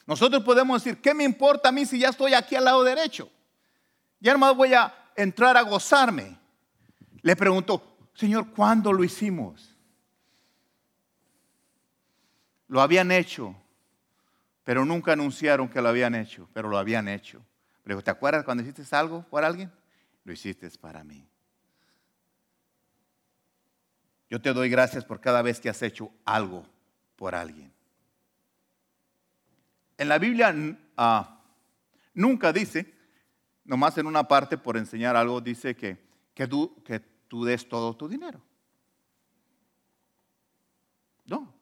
Nosotros 0.07 0.43
podemos 0.45 0.83
decir, 0.83 1.01
¿qué 1.01 1.15
me 1.15 1.25
importa 1.25 1.71
a 1.71 1.73
mí 1.73 1.87
si 1.87 1.99
ya 1.99 2.11
estoy 2.11 2.35
aquí 2.35 2.57
al 2.57 2.65
lado 2.65 2.85
derecho? 2.85 3.31
Ya 4.21 4.33
nomás 4.33 4.55
voy 4.55 4.75
a 4.75 4.93
entrar 5.17 5.57
a 5.57 5.63
gozarme. 5.63 6.37
Le 7.25 7.35
pregunto, 7.37 7.97
Señor, 8.13 8.51
¿cuándo 8.51 8.93
lo 8.93 9.03
hicimos? 9.03 9.75
Lo 12.69 12.83
habían 12.83 13.11
hecho, 13.11 13.57
pero 14.63 14.85
nunca 14.85 15.15
anunciaron 15.15 15.71
que 15.71 15.81
lo 15.81 15.89
habían 15.89 16.15
hecho, 16.15 16.47
pero 16.53 16.69
lo 16.69 16.77
habían 16.77 17.09
hecho. 17.09 17.39
Le 17.87 17.95
digo, 17.95 18.05
¿te 18.05 18.11
acuerdas 18.11 18.45
cuando 18.45 18.63
hiciste 18.63 18.95
algo 18.95 19.23
por 19.31 19.43
alguien? 19.43 19.73
Lo 20.25 20.35
hiciste 20.35 20.69
para 20.79 21.03
mí. 21.03 21.27
Yo 24.29 24.39
te 24.43 24.53
doy 24.53 24.69
gracias 24.69 25.03
por 25.03 25.19
cada 25.19 25.41
vez 25.41 25.61
que 25.61 25.71
has 25.71 25.81
hecho 25.81 26.11
algo 26.27 26.67
por 27.17 27.35
alguien. 27.35 27.73
En 29.97 30.11
la 30.11 30.19
Biblia 30.19 30.55
ah, 30.99 31.41
nunca 32.13 32.53
dice, 32.53 32.93
nomás 33.65 33.97
en 33.97 34.07
una 34.07 34.29
parte 34.29 34.59
por 34.59 34.77
enseñar 34.77 35.17
algo, 35.17 35.41
dice 35.41 35.75
que, 35.75 35.97
que, 36.35 36.47
tú, 36.47 36.83
que 36.85 37.14
tú 37.29 37.45
des 37.45 37.69
todo 37.69 37.97
tu 37.97 38.09
dinero. 38.09 38.41
No. 41.27 41.55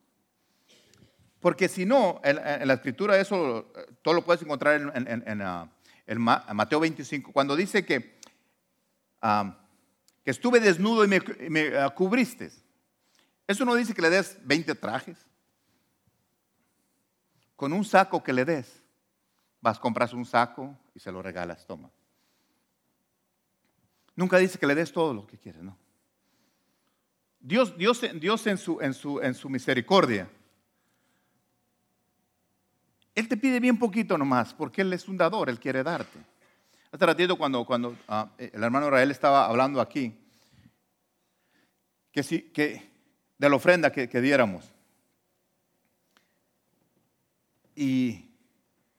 Porque 1.41 1.69
si 1.69 1.85
no, 1.85 2.21
en, 2.23 2.37
la 2.67 2.75
escritura 2.75 3.19
eso, 3.19 3.73
todo 4.03 4.15
lo 4.15 4.25
puedes 4.25 4.43
encontrar 4.43 4.81
en, 4.95 5.43
ah, 5.43 5.69
Mateo 6.55 6.79
25, 6.79 7.33
cuando 7.33 7.57
dice 7.57 7.85
que, 7.85 8.21
ah, 9.21 9.59
que 10.25 10.31
estuve 10.31 10.61
desnudo 10.61 11.05
y 11.05 11.09
me, 11.09 11.21
cubriste. 11.95 12.53
Eso 13.47 13.65
no 13.65 13.75
dice 13.75 13.93
que 13.93 14.03
le 14.03 14.11
des 14.11 14.39
20 14.45 14.75
trajes 14.77 15.19
con 17.57 17.73
un 17.73 17.85
saco 17.85 18.23
que 18.23 18.33
le 18.33 18.45
des, 18.45 18.83
vas, 19.61 19.79
compras 19.79 20.13
un 20.13 20.25
saco 20.25 20.79
y 20.95 21.01
se 21.01 21.11
lo 21.11 21.23
regalas, 21.23 21.67
toma. 21.67 21.91
Nunca 24.15 24.39
dice 24.39 24.59
que 24.59 24.67
le 24.67 24.75
des 24.75 24.93
todo 24.93 25.15
lo 25.15 25.27
que 25.27 25.39
quieres, 25.39 25.63
¿no? 25.63 25.77
Dios, 27.41 27.77
Dios, 27.77 28.01
Dios 28.15 28.47
en, 28.47 28.57
su, 28.57 28.81
en, 28.81 28.95
su, 28.95 29.21
en 29.21 29.35
su 29.35 29.49
misericordia, 29.49 30.29
Él 33.15 33.29
te 33.29 33.37
pide 33.37 33.59
bien 33.59 33.79
poquito 33.79 34.17
nomás, 34.17 34.55
porque 34.55 34.83
Él 34.83 34.93
es 34.93 35.09
un 35.09 35.17
dador, 35.17 35.49
Él 35.49 35.59
quiere 35.59 35.83
darte. 35.83 36.19
Hace 36.93 37.07
ratito 37.07 37.37
cuando, 37.37 37.65
cuando 37.65 37.97
ah, 38.07 38.31
el 38.39 38.63
hermano 38.63 38.91
Rael 38.91 39.11
estaba 39.11 39.47
hablando 39.47 39.81
aquí, 39.81 40.15
que, 42.13 42.23
si, 42.23 42.43
que 42.43 42.91
de 43.39 43.49
la 43.49 43.57
ofrenda 43.57 43.91
que, 43.91 44.09
que 44.09 44.21
diéramos. 44.21 44.73
y, 47.75 48.25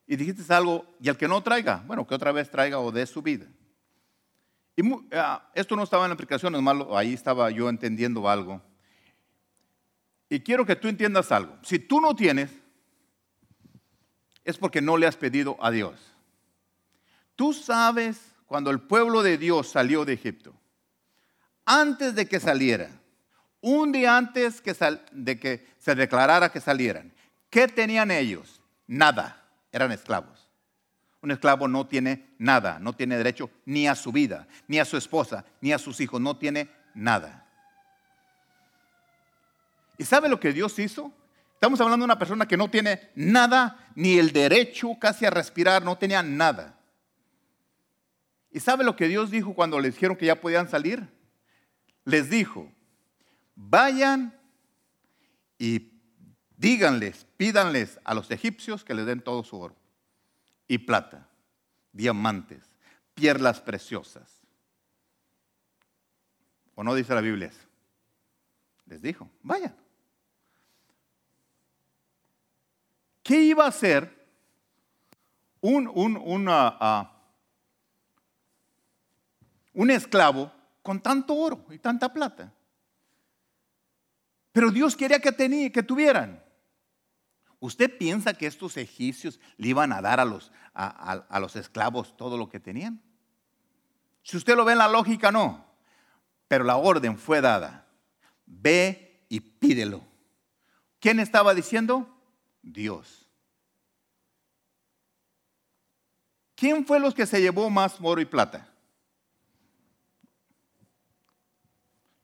dijiste 0.08 0.54
algo, 0.54 0.86
y 1.00 1.10
el 1.10 1.18
que 1.18 1.28
no 1.28 1.42
traiga, 1.42 1.84
bueno, 1.86 2.06
que 2.06 2.16
otra 2.16 2.32
vez 2.32 2.50
traiga 2.50 2.80
o 2.80 2.92
dé 2.92 3.06
su 3.06 3.22
vida. 3.22 3.46
Y 4.76 4.82
ah, 5.12 5.50
esto 5.54 5.76
no 5.76 5.84
estaba 5.84 6.06
en 6.06 6.10
la 6.10 6.14
aplicación, 6.14 6.62
malo, 6.64 6.98
ahí 6.98 7.14
estaba 7.14 7.50
yo 7.52 7.70
entendiendo 7.70 8.28
algo. 8.28 8.62
Y 10.30 10.40
quiero 10.40 10.66
que 10.66 10.76
tú 10.76 10.88
entiendas 10.88 11.32
algo. 11.32 11.58
Si 11.62 11.78
tú 11.80 12.02
no 12.02 12.16
tienes, 12.16 12.50
es 14.44 14.58
porque 14.58 14.82
no 14.82 14.98
le 14.98 15.06
has 15.06 15.16
pedido 15.16 15.58
a 15.62 15.70
Dios. 15.70 15.94
Tú 17.36 17.54
sabes 17.54 18.34
cuando 18.46 18.72
el 18.72 18.82
pueblo 18.82 19.22
de 19.22 19.38
Dios 19.38 19.70
salió 19.70 20.06
de 20.06 20.14
Egipto, 20.14 20.54
antes 21.66 22.16
de 22.16 22.28
que 22.28 22.40
saliera, 22.40 22.90
un 23.62 23.92
día 23.92 24.18
antes 24.18 24.62
de 25.12 25.40
que 25.40 25.68
se 25.78 25.96
declarara 25.96 26.52
que 26.52 26.60
salieran, 26.60 27.14
¿qué 27.50 27.68
tenían 27.68 28.12
ellos? 28.12 28.60
nada, 28.88 29.44
eran 29.72 29.92
esclavos. 29.92 30.33
Un 31.24 31.32
esclavo 31.32 31.70
no 31.70 31.88
tiene 31.88 32.36
nada, 32.38 32.80
no 32.80 32.92
tiene 32.92 33.16
derecho 33.16 33.50
ni 33.66 33.88
a 33.88 33.96
su 33.96 34.12
vida, 34.12 34.46
ni 34.68 34.78
a 34.78 34.84
su 34.84 34.98
esposa, 34.98 35.46
ni 35.62 35.72
a 35.72 35.80
sus 35.80 36.02
hijos, 36.02 36.20
no 36.20 36.36
tiene 36.36 36.70
nada. 36.94 37.48
¿Y 39.98 40.04
sabe 40.04 40.28
lo 40.28 40.38
que 40.38 40.52
Dios 40.52 40.78
hizo? 40.80 41.14
Estamos 41.54 41.80
hablando 41.80 42.04
de 42.04 42.08
una 42.08 42.20
persona 42.20 42.46
que 42.46 42.58
no 42.58 42.70
tiene 42.70 43.10
nada, 43.16 43.88
ni 43.96 44.20
el 44.20 44.34
derecho 44.34 44.98
casi 45.00 45.26
a 45.26 45.30
respirar, 45.30 45.82
no 45.82 45.98
tenía 45.98 46.22
nada. 46.22 46.78
¿Y 48.52 48.60
sabe 48.60 48.84
lo 48.84 48.98
que 48.98 49.08
Dios 49.08 49.32
dijo 49.32 49.56
cuando 49.56 49.80
les 49.80 49.94
dijeron 49.94 50.18
que 50.18 50.26
ya 50.26 50.42
podían 50.42 50.68
salir? 50.68 51.08
Les 52.04 52.30
dijo, 52.30 52.70
vayan 53.56 54.38
y 55.58 55.90
díganles, 56.58 57.26
pídanles 57.38 57.98
a 58.04 58.14
los 58.14 58.30
egipcios 58.30 58.84
que 58.84 58.94
les 58.94 59.06
den 59.06 59.22
todo 59.22 59.42
su 59.46 59.58
oro 59.58 59.83
y 60.68 60.78
plata, 60.80 61.28
diamantes, 61.92 62.76
pierlas 63.14 63.62
preciosas. 63.62 64.42
¿O 66.76 66.84
no 66.84 66.96
dice 66.96 67.14
la 67.14 67.22
Biblia 67.22 67.48
eso? 67.48 67.68
Les 68.86 69.02
dijo, 69.02 69.30
vayan. 69.42 69.76
¿Qué 73.22 73.42
iba 73.42 73.66
a 73.66 73.70
hacer 73.70 74.28
un, 75.62 75.88
un, 75.88 76.46
ah, 76.50 77.12
un 79.74 79.92
esclavo 79.92 80.52
con 80.82 81.02
tanto 81.02 81.34
oro 81.36 81.66
y 81.70 81.80
tanta 81.80 82.12
plata? 82.12 82.52
Pero 84.52 84.70
Dios 84.72 84.96
quería 84.96 85.20
que, 85.20 85.32
tenía, 85.32 85.72
que 85.72 85.84
tuvieran. 85.84 86.44
¿Usted 87.64 87.98
piensa 87.98 88.34
que 88.34 88.46
estos 88.46 88.76
egipcios 88.76 89.40
le 89.56 89.70
iban 89.70 89.94
a 89.94 90.02
dar 90.02 90.20
a 90.20 90.26
los, 90.26 90.52
a, 90.74 91.40
los 91.40 91.56
esclavos 91.56 92.18
todo 92.18 92.38
lo 92.38 92.50
que 92.50 92.60
tenían? 92.60 93.02
Si 94.22 94.36
usted 94.36 94.58
lo 94.58 94.66
ve 94.66 94.74
en 94.74 94.80
la 94.80 94.90
lógica, 94.90 95.32
no. 95.32 95.66
Pero 96.50 96.66
la 96.66 96.76
orden 96.76 97.18
fue 97.18 97.40
dada. 97.40 97.88
Ve 98.46 99.26
y 99.30 99.40
pídelo. 99.40 100.04
¿Quién 101.00 101.22
estaba 101.22 101.54
diciendo? 101.54 102.14
Dios. 102.62 103.30
¿Quién 106.56 106.86
fue 106.86 107.00
los 107.00 107.14
que 107.14 107.26
se 107.26 107.40
llevó 107.40 107.70
más 107.70 107.96
oro 108.02 108.20
y 108.20 108.26
plata? 108.26 108.68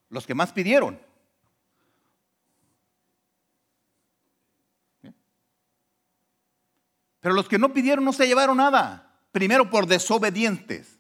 Los 0.10 0.28
que 0.28 0.36
más 0.36 0.52
pidieron. 0.52 1.00
Pero 7.20 7.36
los 7.36 7.48
que 7.48 7.60
no 7.60 7.74
pidieron 7.74 8.06
no 8.06 8.14
se 8.14 8.28
llevaron 8.28 8.58
nada. 8.58 9.20
Primero 9.32 9.70
por 9.70 9.86
desobedientes. 9.86 11.00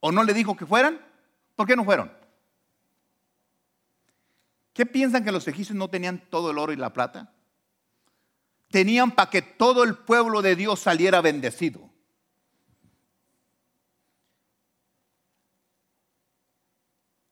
¿O 0.00 0.12
no 0.12 0.24
le 0.24 0.34
dijo 0.34 0.56
que 0.56 0.66
fueran? 0.66 1.00
¿Por 1.54 1.66
qué 1.66 1.76
no 1.76 1.84
fueron? 1.84 2.12
¿Qué 4.72 4.86
piensan 4.86 5.24
que 5.24 5.32
los 5.32 5.46
egipcios 5.46 5.76
no 5.76 5.88
tenían 5.88 6.18
todo 6.30 6.50
el 6.50 6.58
oro 6.58 6.72
y 6.72 6.76
la 6.76 6.92
plata? 6.92 7.32
Tenían 8.70 9.12
para 9.12 9.30
que 9.30 9.40
todo 9.40 9.84
el 9.84 9.96
pueblo 9.96 10.42
de 10.42 10.56
Dios 10.56 10.80
saliera 10.80 11.20
bendecido. 11.20 11.90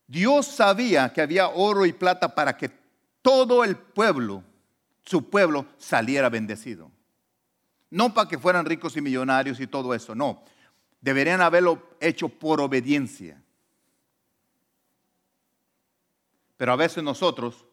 Dios 0.07 0.47
sabía 0.47 1.13
que 1.13 1.23
había 1.23 1.49
oro 1.49 1.87
y 1.87 1.93
plata 1.93 2.35
para 2.35 2.57
que 2.57 2.71
todo 3.23 3.65
el 3.65 3.77
pueblo 3.77 4.45
su 5.05 5.29
pueblo 5.29 5.67
saliera 5.79 6.29
bendecido. 6.29 6.91
No 7.91 8.15
para 8.15 8.29
que 8.29 8.39
fueran 8.39 8.67
ricos 8.67 8.97
y 8.97 9.01
millonarios 9.01 9.61
y 9.61 9.67
todo 9.67 9.95
eso, 9.95 10.15
no. 10.15 10.45
Deberían 11.01 11.41
haberlo 11.41 11.91
hecho 12.01 12.29
por 12.29 12.61
obediencia. 12.61 13.43
Pero 16.57 16.73
a 16.73 16.77
veces 16.77 17.03
nosotros 17.03 17.67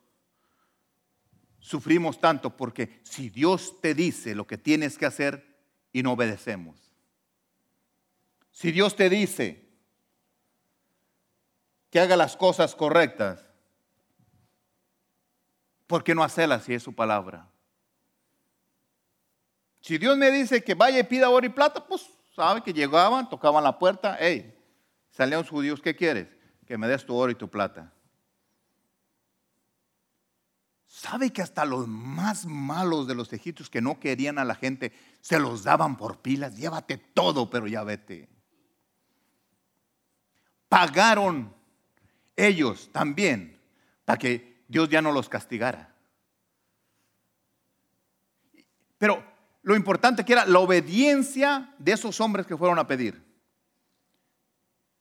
sufrimos 1.59 2.19
tanto 2.19 2.57
porque 2.57 2.99
si 3.03 3.30
Dios 3.30 3.80
te 3.82 3.93
dice 3.93 4.34
lo 4.34 4.47
que 4.47 4.57
tienes 4.57 4.97
que 4.97 5.05
hacer 5.05 5.57
y 5.93 6.03
no 6.03 6.13
obedecemos. 6.13 6.91
Si 8.51 8.71
Dios 8.71 8.95
te 8.95 9.09
dice 9.09 9.69
que 11.89 11.99
haga 11.99 12.17
las 12.17 12.36
cosas 12.36 12.75
correctas 12.75 13.49
¿por 15.89 16.03
qué 16.03 16.13
no 16.13 16.23
hacerla 16.23 16.59
si 16.59 16.75
es 16.75 16.83
su 16.83 16.93
palabra? 16.93 17.47
Si 19.81 19.97
Dios 19.97 20.15
me 20.17 20.29
dice 20.29 20.63
que 20.63 20.75
vaya 20.75 20.99
y 20.99 21.03
pida 21.03 21.31
oro 21.31 21.47
y 21.47 21.49
plata, 21.49 21.83
pues 21.83 22.07
sabe 22.35 22.61
que 22.61 22.71
llegaban, 22.71 23.27
tocaban 23.27 23.63
la 23.63 23.79
puerta, 23.79 24.15
hey, 24.19 24.55
salían 25.09 25.39
los 25.39 25.49
judíos, 25.49 25.81
¿qué 25.81 25.95
quieres? 25.95 26.27
Que 26.67 26.77
me 26.77 26.87
des 26.87 27.03
tu 27.03 27.15
oro 27.15 27.31
y 27.31 27.35
tu 27.35 27.49
plata. 27.49 27.91
¿Sabe 30.85 31.31
que 31.33 31.41
hasta 31.41 31.65
los 31.65 31.87
más 31.87 32.45
malos 32.45 33.07
de 33.07 33.15
los 33.15 33.33
egipcios 33.33 33.67
que 33.67 33.81
no 33.81 33.99
querían 33.99 34.37
a 34.37 34.45
la 34.45 34.53
gente 34.53 34.93
se 35.21 35.39
los 35.39 35.63
daban 35.63 35.97
por 35.97 36.19
pilas? 36.19 36.55
Llévate 36.55 36.97
todo, 36.97 37.49
pero 37.49 37.65
ya 37.65 37.83
vete. 37.83 38.29
pagaron 40.67 41.51
ellos 42.35 42.91
también 42.91 43.59
para 44.05 44.19
que 44.19 44.49
Dios 44.70 44.88
ya 44.88 45.01
no 45.01 45.11
los 45.11 45.28
castigara. 45.28 45.93
Pero 48.99 49.24
lo 49.63 49.76
importante 49.76 50.24
que 50.24 50.34
era 50.34 50.45
la 50.45 50.59
obediencia 50.59 51.74
de 51.80 51.93
esos 51.93 52.22
hombres 52.22 52.45
que 52.45 52.55
fueron 52.55 52.78
a 52.78 52.86
pedir. 52.86 53.26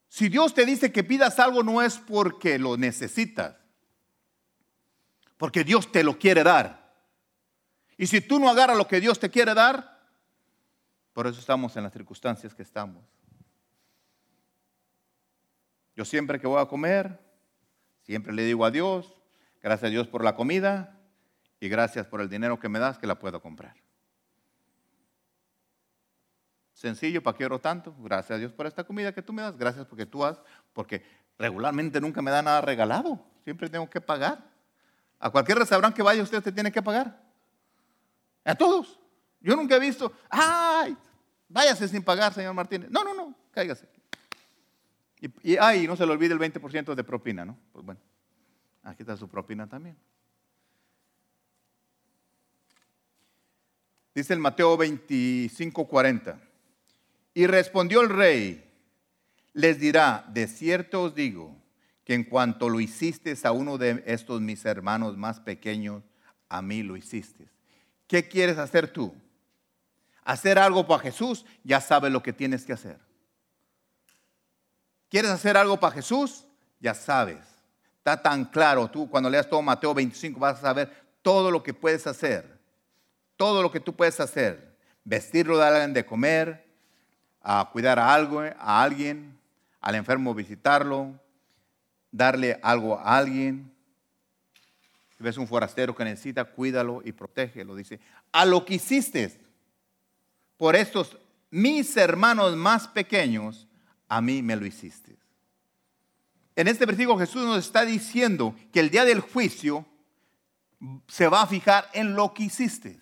Si 0.09 0.31
Dios 0.31 0.55
te 0.55 0.65
dice 0.65 0.91
que 0.91 1.05
pidas 1.05 1.39
algo 1.39 1.63
no 1.63 1.83
es 1.83 1.99
porque 1.99 2.59
lo 2.59 2.79
necesitas, 2.79 3.57
porque 5.37 5.65
Dios 5.65 5.93
te 5.93 6.03
lo 6.03 6.19
quiere 6.19 6.43
dar. 6.43 6.95
Y 7.99 8.07
si 8.07 8.23
tú 8.23 8.39
no 8.39 8.49
agarras 8.49 8.77
lo 8.77 8.89
que 8.89 9.01
Dios 9.01 9.21
te 9.21 9.31
quiere 9.31 9.53
dar, 9.53 10.01
por 11.13 11.27
eso 11.27 11.41
estamos 11.41 11.77
en 11.77 11.83
las 11.83 11.93
circunstancias 11.93 12.55
que 12.55 12.63
estamos. 12.63 13.05
Yo 15.95 16.07
siempre 16.07 16.41
que 16.41 16.47
voy 16.47 16.63
a 16.63 16.67
comer, 16.67 17.21
siempre 18.05 18.33
le 18.33 18.45
digo 18.45 18.65
a 18.65 18.71
Dios, 18.71 19.18
gracias 19.63 19.89
a 19.89 19.91
Dios 19.91 20.09
por 20.09 20.25
la 20.25 20.35
comida 20.35 20.99
y 21.61 21.69
gracias 21.69 22.07
por 22.07 22.21
el 22.21 22.29
dinero 22.29 22.59
que 22.59 22.69
me 22.69 22.79
das 22.79 22.99
que 22.99 23.07
la 23.07 23.19
puedo 23.19 23.41
comprar. 23.41 23.75
Sencillo, 26.73 27.23
¿para 27.23 27.37
qué 27.37 27.45
oro 27.45 27.59
tanto? 27.59 27.93
Gracias 27.99 28.37
a 28.37 28.39
Dios 28.39 28.53
por 28.53 28.67
esta 28.67 28.85
comida 28.85 29.13
que 29.13 29.21
tú 29.21 29.33
me 29.33 29.43
das. 29.43 29.59
Gracias 29.59 29.85
porque 29.85 30.07
tú 30.07 30.25
has, 30.25 30.41
porque 30.73 31.05
regularmente 31.37 32.01
nunca 32.01 32.23
me 32.23 32.31
da 32.31 32.41
nada 32.41 32.61
regalado. 32.61 33.21
Siempre 33.43 33.69
tengo 33.69 33.91
que 33.91 34.01
pagar. 34.01 34.45
A 35.19 35.29
cualquier 35.31 35.59
restaurante 35.59 35.97
que 35.97 36.03
vaya 36.03 36.23
usted, 36.23 36.41
te 36.41 36.53
tiene 36.53 36.71
que 36.71 36.81
pagar. 36.81 37.21
A 38.45 38.55
todos. 38.55 39.01
Yo 39.41 39.57
nunca 39.57 39.75
he 39.75 39.81
visto, 39.81 40.13
ay, 40.31 40.97
váyase 41.49 41.89
sin 41.89 42.03
pagar, 42.03 42.33
señor 42.33 42.55
Martínez. 42.55 42.91
No, 42.91 43.03
no, 43.03 43.13
no, 43.13 43.35
cáigase. 43.51 43.89
Y, 45.21 45.53
y 45.53 45.57
ay, 45.57 45.87
no 45.89 45.97
se 45.97 46.07
le 46.07 46.13
olvide 46.13 46.33
el 46.33 46.39
20% 46.39 46.95
de 46.95 47.03
propina, 47.05 47.45
¿no? 47.45 47.59
Pues 47.73 47.85
bueno, 47.85 48.01
aquí 48.89 49.03
está 49.03 49.17
su 49.17 49.29
propina 49.29 49.69
también. 49.69 49.97
Dice 54.15 54.33
el 54.33 54.41
Mateo 54.41 54.77
25, 54.77 55.87
40. 55.87 56.41
Y 57.35 57.47
respondió 57.47 58.01
el 58.01 58.09
rey, 58.09 58.65
les 59.53 59.79
dirá, 59.79 60.25
de 60.29 60.49
cierto 60.49 61.05
os 61.05 61.15
digo, 61.15 61.55
que 62.05 62.15
en 62.15 62.25
cuanto 62.25 62.69
lo 62.69 62.81
hiciste 62.81 63.37
a 63.45 63.53
uno 63.53 63.79
de 63.79 64.03
estos 64.07 64.41
mis 64.41 64.65
hermanos 64.65 65.17
más 65.17 65.41
pequeños, 65.41 66.03
a 66.49 66.63
mí 66.63 66.83
lo 66.83 66.97
hiciste. 66.97 67.49
¿Qué 68.07 68.27
quieres 68.27 68.59
hacer 68.59 68.91
tú? 68.91 69.15
Hacer 70.25 70.59
algo 70.59 70.87
para 70.87 71.03
Jesús, 71.03 71.45
ya 71.63 71.81
sabes 71.81 72.11
lo 72.11 72.23
que 72.23 72.33
tienes 72.33 72.65
que 72.65 72.73
hacer. 72.73 72.99
¿Quieres 75.11 75.31
hacer 75.31 75.57
algo 75.57 75.79
para 75.79 75.95
Jesús? 75.95 76.47
Ya 76.81 76.95
sabes. 76.95 77.58
Está 78.09 78.23
tan 78.23 78.47
claro. 78.47 78.89
Tú 78.89 79.07
cuando 79.11 79.29
leas 79.29 79.47
todo 79.47 79.61
Mateo 79.61 79.93
25 79.93 80.41
vas 80.41 80.57
a 80.57 80.63
saber 80.63 80.91
todo 81.21 81.51
lo 81.51 81.63
que 81.63 81.75
puedes 81.75 82.07
hacer. 82.07 82.59
Todo 83.37 83.61
lo 83.61 83.71
que 83.71 83.81
tú 83.81 83.95
puedes 83.95 84.19
hacer. 84.19 84.75
Vestirlo 85.05 85.63
alguien 85.63 85.93
de 85.93 86.07
comer, 86.07 86.67
a 87.43 87.69
cuidar 87.71 87.99
a, 87.99 88.15
algo, 88.15 88.41
a 88.41 88.83
alguien, 88.83 89.39
al 89.83 89.95
enfermo 89.95 90.35
visitarlo, 90.35 91.21
darle 92.11 92.59
algo 92.63 92.99
a 92.99 93.19
alguien. 93.19 93.71
Si 95.19 95.23
ves 95.23 95.37
un 95.37 95.47
forastero 95.47 95.95
que 95.95 96.05
necesita, 96.05 96.47
cuídalo 96.47 97.03
y 97.05 97.13
protégelo. 97.13 97.77
Dice, 97.77 98.01
a 98.33 98.47
lo 98.47 98.65
que 98.65 98.77
hiciste 98.77 99.39
por 100.57 100.77
estos 100.77 101.19
mis 101.51 101.95
hermanos 101.99 102.57
más 102.57 102.89
pequeños, 102.89 103.69
a 104.09 104.23
mí 104.23 104.43
me 104.43 104.57
lo 104.57 104.65
hiciste. 104.65 105.18
En 106.59 106.67
este 106.67 106.87
versículo 106.87 107.19
Jesús 107.19 107.45
nos 107.45 107.59
está 107.59 107.85
diciendo 107.85 108.55
que 108.73 108.81
el 108.81 108.91
día 108.91 109.05
del 109.05 109.21
juicio 109.21 109.87
se 111.07 111.29
va 111.29 111.43
a 111.43 111.47
fijar 111.47 111.89
en 111.93 112.15
lo 112.15 112.35
que 112.35 112.45
hiciste. 112.45 113.01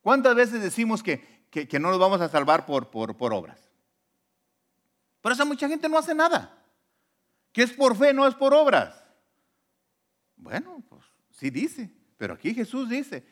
¿Cuántas 0.00 0.34
veces 0.34 0.62
decimos 0.62 1.02
que 1.02 1.40
que, 1.50 1.80
no 1.80 1.90
nos 1.90 1.98
vamos 1.98 2.20
a 2.20 2.28
salvar 2.28 2.64
por, 2.64 2.90
por, 2.90 3.16
por 3.16 3.34
obras. 3.34 3.60
Pero 5.20 5.34
esa 5.34 5.44
mucha 5.44 5.68
gente 5.68 5.88
no 5.88 5.98
hace 5.98 6.14
nada. 6.14 6.56
Que 7.52 7.62
es 7.62 7.72
por 7.72 7.96
fe, 7.96 8.14
no 8.14 8.26
es 8.26 8.34
por 8.34 8.54
obras. 8.54 9.04
Bueno, 10.36 10.82
pues 10.88 11.04
sí 11.30 11.50
dice, 11.50 11.90
pero 12.16 12.34
aquí 12.34 12.54
Jesús 12.54 12.88
dice, 12.88 13.26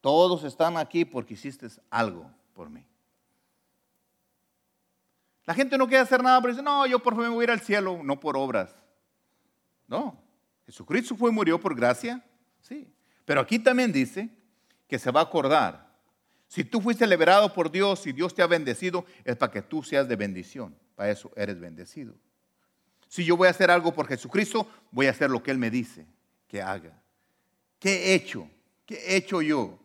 todos 0.00 0.42
están 0.44 0.78
aquí 0.78 1.04
porque 1.04 1.34
hiciste 1.34 1.68
algo 1.90 2.30
por 2.54 2.70
mí. 2.70 2.84
La 5.46 5.54
gente 5.54 5.78
no 5.78 5.86
quiere 5.86 6.02
hacer 6.02 6.22
nada, 6.22 6.40
pero 6.40 6.52
dice, 6.52 6.62
no, 6.62 6.86
yo 6.86 7.00
por 7.00 7.14
fe 7.14 7.22
me 7.22 7.28
voy 7.28 7.42
a 7.42 7.44
ir 7.44 7.50
al 7.52 7.60
cielo, 7.60 8.00
no 8.02 8.20
por 8.20 8.36
obras. 8.36 8.74
No, 9.86 10.20
Jesucristo 10.66 11.16
fue 11.16 11.30
y 11.30 11.32
murió 11.32 11.60
por 11.60 11.74
gracia, 11.74 12.24
sí. 12.60 12.92
Pero 13.24 13.40
aquí 13.40 13.58
también 13.58 13.92
dice 13.92 14.28
que 14.88 14.98
se 14.98 15.10
va 15.10 15.20
a 15.20 15.24
acordar 15.24 15.86
si 16.48 16.64
tú 16.64 16.80
fuiste 16.80 17.06
liberado 17.06 17.52
por 17.52 17.70
Dios 17.70 18.06
y 18.06 18.12
Dios 18.12 18.34
te 18.34 18.42
ha 18.42 18.46
bendecido, 18.46 19.04
es 19.24 19.36
para 19.36 19.52
que 19.52 19.62
tú 19.62 19.82
seas 19.82 20.08
de 20.08 20.16
bendición. 20.16 20.76
Para 20.94 21.10
eso 21.10 21.30
eres 21.36 21.58
bendecido. 21.58 22.14
Si 23.08 23.24
yo 23.24 23.36
voy 23.36 23.48
a 23.48 23.50
hacer 23.50 23.70
algo 23.70 23.92
por 23.92 24.06
Jesucristo, 24.06 24.68
voy 24.90 25.06
a 25.06 25.10
hacer 25.10 25.30
lo 25.30 25.42
que 25.42 25.50
Él 25.50 25.58
me 25.58 25.70
dice 25.70 26.06
que 26.48 26.62
haga. 26.62 27.02
¿Qué 27.78 28.12
he 28.12 28.14
hecho? 28.14 28.48
¿Qué 28.84 28.94
he 28.94 29.16
hecho 29.16 29.42
yo? 29.42 29.78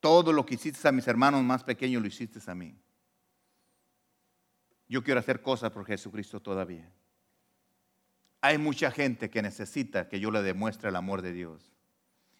Todo 0.00 0.32
lo 0.32 0.44
que 0.44 0.54
hiciste 0.54 0.86
a 0.86 0.92
mis 0.92 1.08
hermanos 1.08 1.42
más 1.42 1.64
pequeños 1.64 2.02
lo 2.02 2.08
hiciste 2.08 2.38
a 2.46 2.54
mí. 2.54 2.76
Yo 4.88 5.02
quiero 5.02 5.20
hacer 5.20 5.42
cosas 5.42 5.72
por 5.72 5.84
Jesucristo 5.84 6.40
todavía. 6.40 6.90
Hay 8.40 8.58
mucha 8.58 8.90
gente 8.90 9.30
que 9.30 9.42
necesita 9.42 10.08
que 10.08 10.20
yo 10.20 10.30
le 10.30 10.42
demuestre 10.42 10.88
el 10.88 10.96
amor 10.96 11.22
de 11.22 11.32
Dios. 11.32 11.72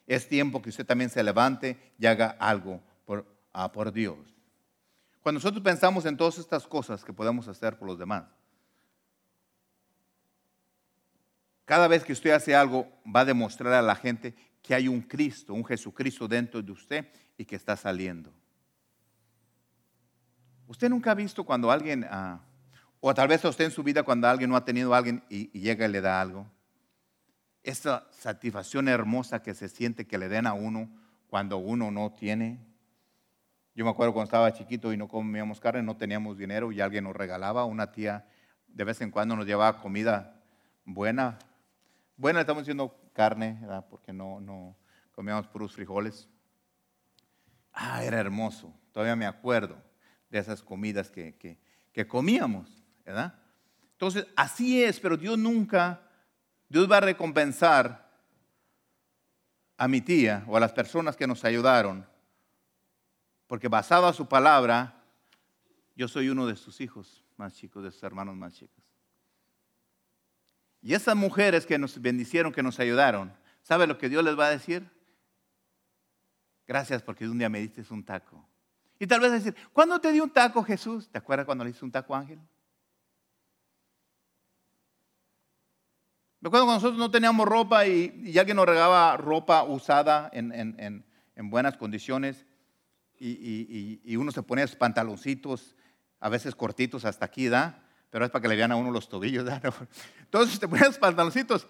Es 0.05 0.29
tiempo 0.29 0.61
que 0.61 0.69
usted 0.69 0.85
también 0.85 1.09
se 1.09 1.23
levante 1.23 1.77
y 1.99 2.05
haga 2.05 2.29
algo 2.39 2.81
por 3.05 3.37
Ah, 3.59 3.71
por 3.71 3.91
Dios. 3.91 4.19
Cuando 5.23 5.37
nosotros 5.37 5.63
pensamos 5.63 6.05
en 6.05 6.15
todas 6.15 6.37
estas 6.37 6.67
cosas 6.67 7.03
que 7.03 7.11
podemos 7.11 7.47
hacer 7.47 7.75
por 7.75 7.87
los 7.87 7.97
demás, 7.97 8.25
cada 11.65 11.87
vez 11.87 12.03
que 12.03 12.13
usted 12.13 12.29
hace 12.29 12.55
algo 12.55 12.87
va 13.03 13.21
a 13.21 13.25
demostrar 13.25 13.73
a 13.73 13.81
la 13.81 13.95
gente 13.95 14.35
que 14.61 14.75
hay 14.75 14.87
un 14.87 15.01
Cristo, 15.01 15.55
un 15.55 15.65
Jesucristo 15.65 16.27
dentro 16.27 16.61
de 16.61 16.71
usted 16.71 17.07
y 17.35 17.45
que 17.45 17.55
está 17.55 17.75
saliendo. 17.75 18.31
Usted 20.67 20.89
nunca 20.89 21.11
ha 21.11 21.15
visto 21.15 21.45
cuando 21.45 21.71
alguien, 21.71 22.05
ah, 22.09 22.41
o 22.99 23.13
tal 23.13 23.29
vez 23.29 23.43
usted 23.45 23.65
en 23.65 23.71
su 23.71 23.83
vida 23.83 24.03
cuando 24.03 24.27
alguien 24.27 24.49
no 24.49 24.57
ha 24.57 24.65
tenido 24.65 24.93
a 24.93 24.97
alguien 24.97 25.23
y, 25.29 25.47
llega 25.57 25.85
y 25.85 25.91
le 25.91 26.01
da 26.01 26.19
algo, 26.19 26.45
esa 27.63 28.05
satisfacción 28.11 28.89
hermosa 28.89 29.41
que 29.41 29.53
se 29.53 29.69
siente 29.69 30.05
que 30.05 30.17
le 30.17 30.27
den 30.27 30.45
a 30.45 30.53
uno 30.53 30.89
cuando 31.27 31.57
uno 31.57 31.89
no 31.89 32.11
tiene. 32.11 32.59
Yo 33.75 33.85
me 33.85 33.91
acuerdo 33.91 34.13
cuando 34.13 34.25
estaba 34.25 34.51
chiquito 34.51 34.91
y 34.91 34.97
no 34.97 35.07
comíamos 35.07 35.59
carne, 35.61 35.83
no 35.83 35.95
teníamos 35.95 36.37
dinero 36.37 36.71
y 36.71 36.81
alguien 36.81 37.05
nos 37.05 37.15
regalaba, 37.15 37.63
una 37.63 37.91
tía 37.91 38.27
de 38.67 38.83
vez 38.83 38.99
en 38.99 39.09
cuando 39.11 39.35
nos 39.37 39.45
llevaba 39.45 39.81
comida 39.81 40.43
buena. 40.83 41.39
Buena, 42.17 42.41
estamos 42.41 42.63
diciendo 42.63 42.93
carne, 43.13 43.57
¿verdad? 43.61 43.85
porque 43.89 44.11
no, 44.11 44.41
no 44.41 44.75
comíamos 45.13 45.47
puros 45.47 45.71
frijoles. 45.73 46.27
Ah, 47.71 48.03
era 48.03 48.19
hermoso. 48.19 48.73
Todavía 48.91 49.15
me 49.15 49.25
acuerdo 49.25 49.86
de 50.29 50.39
esas 50.39 50.61
comidas 50.61 51.09
que, 51.09 51.35
que, 51.93 52.07
comíamos, 52.07 52.69
¿verdad? 53.05 53.33
Entonces, 53.93 54.27
así 54.35 54.83
es, 54.83 54.99
pero 54.99 55.17
Dios 55.17 55.37
nunca, 55.37 56.01
Dios 56.69 56.89
va 56.89 56.97
a 56.97 57.01
recompensar 57.01 58.07
a 59.77 59.87
mi 59.87 60.01
tía 60.01 60.43
o 60.47 60.57
a 60.57 60.59
las 60.59 60.73
personas 60.73 61.15
que 61.15 61.25
nos 61.25 61.43
ayudaron 61.43 62.05
porque 63.47 63.69
basado 63.69 64.07
a 64.07 64.13
su 64.13 64.27
palabra, 64.27 65.01
yo 65.95 66.07
soy 66.07 66.29
uno 66.29 66.45
de 66.45 66.55
sus 66.55 66.79
hijos 66.81 67.23
más 67.37 67.55
chicos, 67.55 67.83
de 67.83 67.91
sus 67.91 68.03
hermanos 68.03 68.35
más 68.35 68.53
chicos. 68.53 68.83
Y 70.81 70.93
esas 70.93 71.15
mujeres 71.15 71.65
que 71.65 71.79
nos 71.79 71.99
bendicieron, 71.99 72.51
que 72.51 72.61
nos 72.61 72.79
ayudaron, 72.79 73.33
¿sabe 73.63 73.87
lo 73.87 73.97
que 73.97 74.09
Dios 74.09 74.23
les 74.23 74.37
va 74.37 74.47
a 74.47 74.51
decir? 74.51 74.89
Gracias 76.67 77.01
porque 77.01 77.27
un 77.27 77.37
día 77.37 77.49
me 77.49 77.59
diste 77.59 77.83
un 77.89 78.03
taco. 78.03 78.45
Y 78.99 79.07
tal 79.07 79.19
vez 79.19 79.31
decir, 79.31 79.55
¿cuándo 79.73 79.99
te 79.99 80.11
di 80.11 80.19
un 80.19 80.29
taco 80.29 80.63
Jesús? 80.63 81.09
¿Te 81.09 81.17
acuerdas 81.17 81.45
cuando 81.45 81.63
le 81.63 81.71
hice 81.71 81.85
un 81.85 81.91
taco 81.91 82.15
Ángel? 82.15 82.39
Me 86.39 86.47
acuerdo 86.47 86.65
cuando 86.65 86.81
nosotros 86.81 86.99
no 86.99 87.11
teníamos 87.11 87.47
ropa 87.47 87.85
y, 87.85 88.37
alguien 88.37 88.57
nos 88.57 88.65
regalaba 88.65 89.17
ropa 89.17 89.63
usada 89.63 90.29
en, 90.33 90.51
en 91.37 91.49
buenas 91.49 91.77
condiciones 91.77 92.45
y, 93.19 94.15
uno 94.17 94.31
se 94.31 94.43
pone 94.43 94.63
esos 94.63 94.75
pantaloncitos, 94.75 95.75
a 96.19 96.29
veces 96.29 96.55
cortitos 96.55 97.05
hasta 97.05 97.25
aquí, 97.25 97.47
¿da? 97.47 97.83
Pero 98.09 98.25
es 98.25 98.31
para 98.31 98.41
que 98.41 98.47
le 98.47 98.55
vean 98.55 98.71
a 98.71 98.75
uno 98.75 98.91
los 98.91 99.09
tobillos, 99.09 99.45
¿da? 99.45 99.61
Entonces 100.19 100.59
te 100.59 100.67
pones 100.67 100.97
pantaloncitos, 100.97 101.67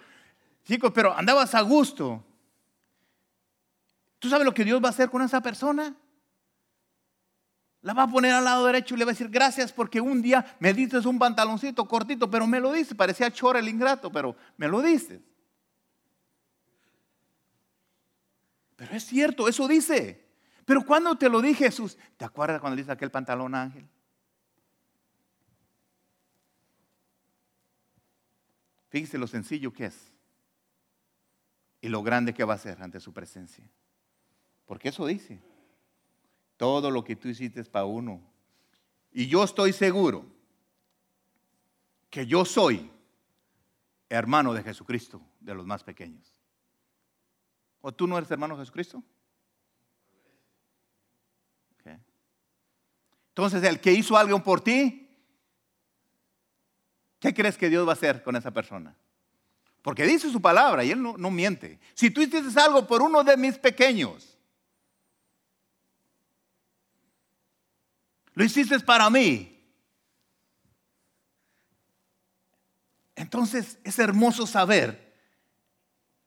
chicos, 0.64 0.92
pero 0.94 1.16
andabas 1.16 1.54
a 1.56 1.62
gusto. 1.62 2.24
¿Tú 4.20 4.30
sabes 4.30 4.46
lo 4.46 4.54
que 4.54 4.64
Dios 4.64 4.82
va 4.82 4.88
a 4.88 4.92
hacer 4.92 5.10
con 5.10 5.22
esa 5.22 5.42
persona? 5.42 5.96
La 7.82 7.94
va 7.94 8.04
a 8.04 8.08
poner 8.08 8.34
al 8.34 8.44
lado 8.44 8.66
derecho 8.66 8.96
y 8.96 8.98
le 8.98 9.06
va 9.06 9.12
a 9.12 9.14
decir, 9.14 9.30
gracias 9.30 9.72
porque 9.72 10.02
un 10.02 10.22
día 10.22 10.58
me 10.60 10.74
diste 10.74 10.98
un 11.00 11.20
pantaloncito 11.20 11.88
cortito, 11.88 12.30
pero 12.30 12.48
me 12.48 12.60
lo 12.60 12.72
diste. 12.72 12.96
Parecía 12.96 13.32
chora 13.32 13.60
el 13.60 13.70
ingrato, 13.70 14.12
pero 14.12 14.36
me 14.58 14.68
lo 14.68 14.82
diste. 14.82 15.22
Pero 18.76 18.94
es 18.96 19.06
cierto, 19.06 19.48
eso 19.48 19.68
dice. 19.68 20.26
Pero 20.66 20.86
cuando 20.86 21.18
te 21.18 21.30
lo 21.30 21.42
dije 21.42 21.66
Jesús, 21.66 21.98
¿te 22.18 22.26
acuerdas 22.26 22.60
cuando 22.60 22.82
le 22.82 22.92
aquel 22.92 23.10
pantalón 23.10 23.56
ángel? 23.56 23.88
Fíjese 28.90 29.18
lo 29.18 29.28
sencillo 29.28 29.72
que 29.72 29.86
es 29.86 30.14
y 31.82 31.90
lo 31.90 32.04
grande 32.04 32.34
que 32.34 32.44
va 32.44 32.54
a 32.54 32.58
ser 32.58 32.82
ante 32.82 33.00
su 33.00 33.14
presencia. 33.14 33.64
Porque 34.66 34.90
eso 34.90 35.06
dice, 35.06 35.40
todo 36.58 36.92
lo 36.92 37.04
que 37.04 37.16
tú 37.16 37.30
hiciste 37.30 37.62
es 37.62 37.70
para 37.70 37.86
uno. 37.86 38.22
Y 39.12 39.28
yo 39.28 39.44
estoy 39.44 39.72
seguro 39.72 40.26
que 42.10 42.26
yo 42.26 42.44
soy 42.46 42.92
hermano 44.10 44.54
de 44.54 44.64
Jesucristo, 44.64 45.22
de 45.40 45.54
los 45.54 45.66
más 45.66 45.84
pequeños. 45.84 46.34
¿O 47.82 47.92
tú 47.94 48.08
no 48.08 48.18
eres 48.18 48.30
hermano 48.32 48.56
de 48.56 48.62
Jesucristo? 48.62 49.04
Entonces, 53.38 53.62
el 53.70 53.80
que 53.80 53.94
hizo 53.94 54.18
algo 54.18 54.44
por 54.44 54.62
ti, 54.62 55.16
¿qué 57.20 57.36
crees 57.36 57.56
que 57.56 57.70
Dios 57.70 57.86
va 57.86 57.92
a 57.92 57.94
hacer 57.94 58.24
con 58.24 58.36
esa 58.36 58.50
persona? 58.50 58.98
Porque 59.84 60.08
dice 60.08 60.32
su 60.32 60.42
palabra 60.42 60.84
y 60.84 60.90
Él 60.90 61.04
no, 61.04 61.16
no 61.20 61.30
miente. 61.30 61.80
Si 61.94 62.10
tú 62.10 62.20
hiciste 62.22 62.60
algo 62.60 62.88
por 62.88 63.04
uno 63.04 63.24
de 63.24 63.38
mis 63.38 63.60
pequeños, 63.60 64.37
lo 68.38 68.44
hiciste 68.44 68.80
para 68.82 69.10
mí. 69.10 69.52
Entonces 73.16 73.80
es 73.84 73.98
hermoso 73.98 74.46
saber. 74.46 75.12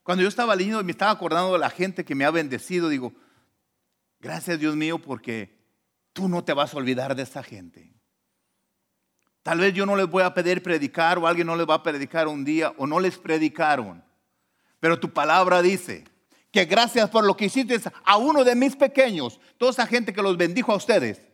Cuando 0.02 0.22
yo 0.22 0.28
estaba 0.28 0.56
leyendo 0.56 0.82
me 0.82 0.90
estaba 0.90 1.12
acordando 1.12 1.52
de 1.52 1.60
la 1.60 1.70
gente 1.70 2.04
que 2.04 2.16
me 2.16 2.24
ha 2.24 2.32
bendecido, 2.32 2.88
digo, 2.88 3.12
gracias 4.18 4.58
Dios 4.58 4.74
mío 4.74 4.98
porque 4.98 5.56
tú 6.12 6.28
no 6.28 6.42
te 6.42 6.52
vas 6.52 6.74
a 6.74 6.78
olvidar 6.78 7.14
de 7.14 7.22
esa 7.22 7.44
gente. 7.44 7.94
Tal 9.44 9.60
vez 9.60 9.72
yo 9.72 9.86
no 9.86 9.94
les 9.94 10.08
voy 10.08 10.24
a 10.24 10.34
pedir 10.34 10.64
predicar 10.64 11.16
o 11.16 11.28
alguien 11.28 11.46
no 11.46 11.54
les 11.54 11.68
va 11.68 11.74
a 11.74 11.82
predicar 11.84 12.26
un 12.26 12.44
día 12.44 12.74
o 12.76 12.88
no 12.88 12.98
les 12.98 13.18
predicaron. 13.18 14.02
Pero 14.80 14.98
tu 14.98 15.12
palabra 15.12 15.62
dice 15.62 16.02
que 16.50 16.64
gracias 16.64 17.08
por 17.08 17.24
lo 17.24 17.36
que 17.36 17.44
hiciste 17.44 17.80
a 18.02 18.16
uno 18.16 18.42
de 18.42 18.56
mis 18.56 18.74
pequeños, 18.74 19.38
toda 19.58 19.70
esa 19.70 19.86
gente 19.86 20.12
que 20.12 20.22
los 20.22 20.36
bendijo 20.36 20.72
a 20.72 20.76
ustedes, 20.76 21.29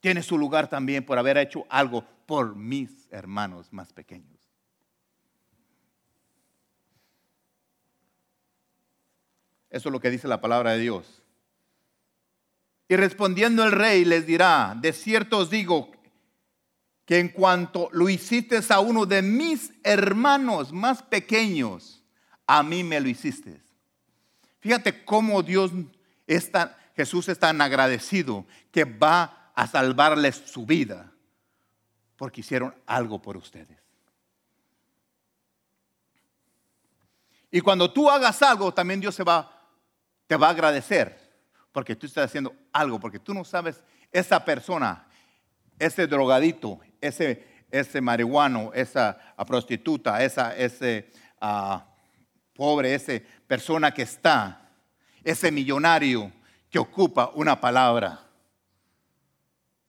tiene 0.00 0.22
su 0.22 0.38
lugar 0.38 0.68
también 0.68 1.04
por 1.04 1.18
haber 1.18 1.38
hecho 1.38 1.66
algo 1.68 2.04
por 2.26 2.54
mis 2.54 3.08
hermanos 3.10 3.72
más 3.72 3.92
pequeños. 3.92 4.38
Eso 9.70 9.88
es 9.88 9.92
lo 9.92 10.00
que 10.00 10.10
dice 10.10 10.28
la 10.28 10.40
palabra 10.40 10.72
de 10.72 10.80
Dios. 10.80 11.22
Y 12.88 12.96
respondiendo 12.96 13.64
el 13.64 13.72
rey 13.72 14.04
les 14.04 14.26
dirá, 14.26 14.74
de 14.80 14.92
cierto 14.92 15.38
os 15.38 15.50
digo 15.50 15.90
que 17.04 17.18
en 17.18 17.28
cuanto 17.28 17.88
lo 17.92 18.08
hiciste 18.08 18.60
a 18.68 18.80
uno 18.80 19.04
de 19.04 19.22
mis 19.22 19.72
hermanos 19.82 20.72
más 20.72 21.02
pequeños, 21.02 22.02
a 22.46 22.62
mí 22.62 22.82
me 22.82 23.00
lo 23.00 23.08
hiciste. 23.08 23.60
Fíjate 24.60 25.04
cómo 25.04 25.42
Dios 25.42 25.70
está, 26.26 26.78
Jesús 26.96 27.28
es 27.28 27.38
tan 27.38 27.60
agradecido 27.60 28.46
que 28.72 28.84
va 28.84 29.37
a 29.58 29.66
salvarles 29.66 30.36
su 30.36 30.64
vida 30.64 31.10
porque 32.16 32.42
hicieron 32.42 32.72
algo 32.86 33.20
por 33.20 33.36
ustedes. 33.36 33.76
Y 37.50 37.60
cuando 37.60 37.92
tú 37.92 38.08
hagas 38.08 38.40
algo, 38.42 38.72
también 38.72 39.00
Dios 39.00 39.16
se 39.16 39.24
va, 39.24 39.50
te 40.28 40.36
va 40.36 40.46
a 40.46 40.50
agradecer 40.50 41.18
porque 41.72 41.96
tú 41.96 42.06
estás 42.06 42.26
haciendo 42.26 42.54
algo, 42.72 43.00
porque 43.00 43.18
tú 43.18 43.34
no 43.34 43.44
sabes 43.44 43.82
esa 44.12 44.44
persona, 44.44 45.08
ese 45.76 46.06
drogadito, 46.06 46.78
ese, 47.00 47.44
ese 47.68 48.00
marihuano, 48.00 48.70
esa 48.74 49.18
prostituta, 49.44 50.22
esa, 50.22 50.56
ese 50.56 51.10
uh, 51.42 51.80
pobre, 52.54 52.94
esa 52.94 53.14
persona 53.48 53.92
que 53.92 54.02
está, 54.02 54.70
ese 55.24 55.50
millonario 55.50 56.30
que 56.70 56.78
ocupa 56.78 57.32
una 57.34 57.60
palabra 57.60 58.27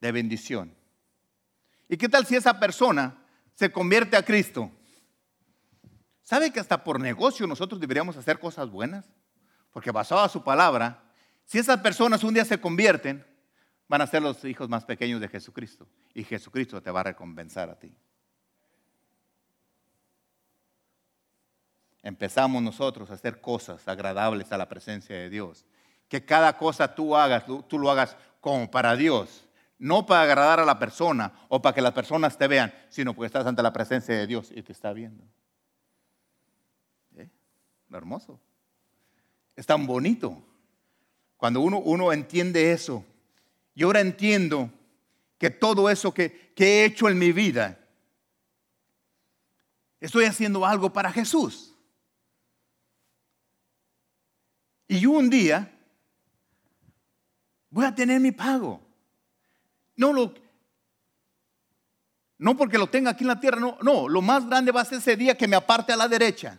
de 0.02 0.12
bendición. 0.12 0.76
¿Y 1.88 1.98
qué 1.98 2.08
tal 2.08 2.26
si 2.26 2.36
esa 2.36 2.60
persona 2.60 3.18
se 3.54 3.72
convierte 3.72 4.16
a 4.16 4.24
Cristo? 4.24 4.72
¿Sabe 6.24 6.52
que 6.52 6.60
hasta 6.60 6.84
por 6.84 7.00
negocio 7.00 7.48
nosotros 7.48 7.82
deberíamos 7.82 8.16
hacer 8.16 8.40
cosas 8.40 8.70
buenas? 8.70 9.06
Porque 9.72 9.92
basado 9.92 10.22
a 10.22 10.30
su 10.30 10.44
palabra, 10.44 11.04
si 11.46 11.58
esas 11.58 11.80
personas 11.80 12.24
un 12.24 12.34
día 12.34 12.46
se 12.46 12.62
convierten, 12.62 13.26
van 13.88 14.02
a 14.02 14.08
ser 14.08 14.22
los 14.22 14.46
hijos 14.46 14.70
más 14.70 14.86
pequeños 14.86 15.20
de 15.20 15.28
Jesucristo. 15.28 15.88
Y 16.14 16.24
Jesucristo 16.24 16.82
te 16.82 16.92
va 16.92 17.00
a 17.00 17.04
recompensar 17.04 17.70
a 17.70 17.80
ti. 17.80 17.92
Empezamos 22.02 22.62
nosotros 22.62 23.10
a 23.10 23.16
hacer 23.16 23.42
cosas 23.42 23.88
agradables 23.88 24.52
a 24.52 24.58
la 24.58 24.70
presencia 24.70 25.16
de 25.16 25.30
Dios. 25.30 25.66
Que 26.08 26.24
cada 26.24 26.58
cosa 26.58 26.94
tú 26.96 27.16
hagas, 27.16 27.46
tú, 27.46 27.80
lo 27.80 27.92
hagas 27.92 28.16
como 28.40 28.70
para 28.72 28.96
Dios. 28.96 29.49
No 29.80 30.06
para 30.06 30.22
agradar 30.24 30.60
a 30.60 30.66
la 30.66 30.78
persona 30.78 31.34
o 31.48 31.62
para 31.62 31.74
que 31.74 31.82
las 31.82 31.94
personas 31.94 32.38
te 32.38 32.48
vean, 32.48 32.72
sino 32.90 33.14
porque 33.14 33.28
estás 33.28 33.48
ante 33.48 33.64
la 33.64 33.74
presencia 33.74 34.16
de 34.16 34.28
Dios 34.28 34.52
y 34.54 34.62
te 34.62 34.72
está 34.72 34.94
viendo. 34.94 35.24
¿Eh? 37.16 37.30
hermoso. 37.92 38.40
Es 39.56 39.66
tan 39.66 39.88
bonito. 39.88 40.46
Cuando 41.38 41.62
uno, 41.62 41.80
uno 41.80 42.12
entiende 42.12 42.72
eso, 42.72 43.06
y 43.74 43.84
ahora 43.84 44.02
entiendo 44.02 44.70
que 45.38 45.50
todo 45.50 45.90
eso 45.90 46.14
que, 46.14 46.54
he 46.58 46.84
hecho 46.84 47.08
en 47.08 47.18
mi 47.18 47.32
vida, 47.32 47.80
estoy 50.02 50.26
haciendo 50.26 50.66
algo 50.66 50.92
para 50.92 51.14
Jesús. 51.14 51.74
Y 54.86 55.06
un 55.06 55.30
día 55.30 55.72
voy 57.70 57.86
a 57.86 57.96
tener 57.96 58.20
mi 58.20 58.34
pago. 58.34 58.82
No 60.00 60.14
lo 60.14 60.34
no 62.38 62.56
porque 62.56 62.78
lo 62.78 62.88
tenga 62.88 63.12
aquí 63.12 63.26
en 63.26 63.28
la 63.28 63.40
tierra, 63.42 63.60
no, 63.60 63.78
no, 63.82 64.08
lo 64.08 64.22
más 64.22 64.48
grande 64.48 64.72
va 64.72 64.80
a 64.80 64.86
ser 64.86 65.00
ese 65.00 65.18
día 65.18 65.36
que 65.36 65.46
me 65.46 65.58
aparte 65.58 65.92
a 65.92 65.98
la 65.98 66.08
derecha. 66.08 66.58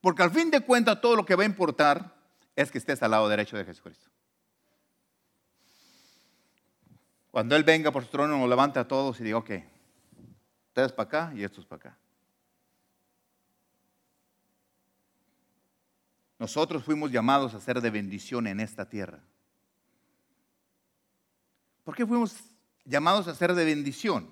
Porque 0.00 0.22
al 0.22 0.30
fin 0.30 0.52
de 0.52 0.60
cuentas 0.60 1.00
todo 1.00 1.16
lo 1.16 1.26
que 1.26 1.34
va 1.34 1.42
a 1.42 1.46
importar 1.46 2.14
es 2.54 2.70
que 2.70 2.78
estés 2.78 3.02
al 3.02 3.10
lado 3.10 3.28
derecho 3.28 3.56
de 3.56 3.64
Jesucristo. 3.64 4.08
Cuando 7.32 7.56
Él 7.56 7.64
venga 7.64 7.90
por 7.90 8.04
su 8.04 8.10
trono, 8.10 8.38
nos 8.38 8.48
levanta 8.48 8.78
a 8.80 8.86
todos 8.86 9.18
y 9.18 9.24
diga, 9.24 9.38
ok, 9.38 9.50
ustedes 10.68 10.92
para 10.92 11.06
acá 11.08 11.32
y 11.34 11.42
estos 11.42 11.66
para 11.66 11.80
acá. 11.80 11.98
Nosotros 16.38 16.84
fuimos 16.84 17.10
llamados 17.10 17.52
a 17.54 17.60
ser 17.60 17.80
de 17.80 17.90
bendición 17.90 18.46
en 18.46 18.60
esta 18.60 18.88
tierra. 18.88 19.24
¿Por 21.84 21.94
qué 21.94 22.06
fuimos 22.06 22.34
llamados 22.84 23.28
a 23.28 23.34
ser 23.34 23.54
de 23.54 23.64
bendición? 23.64 24.28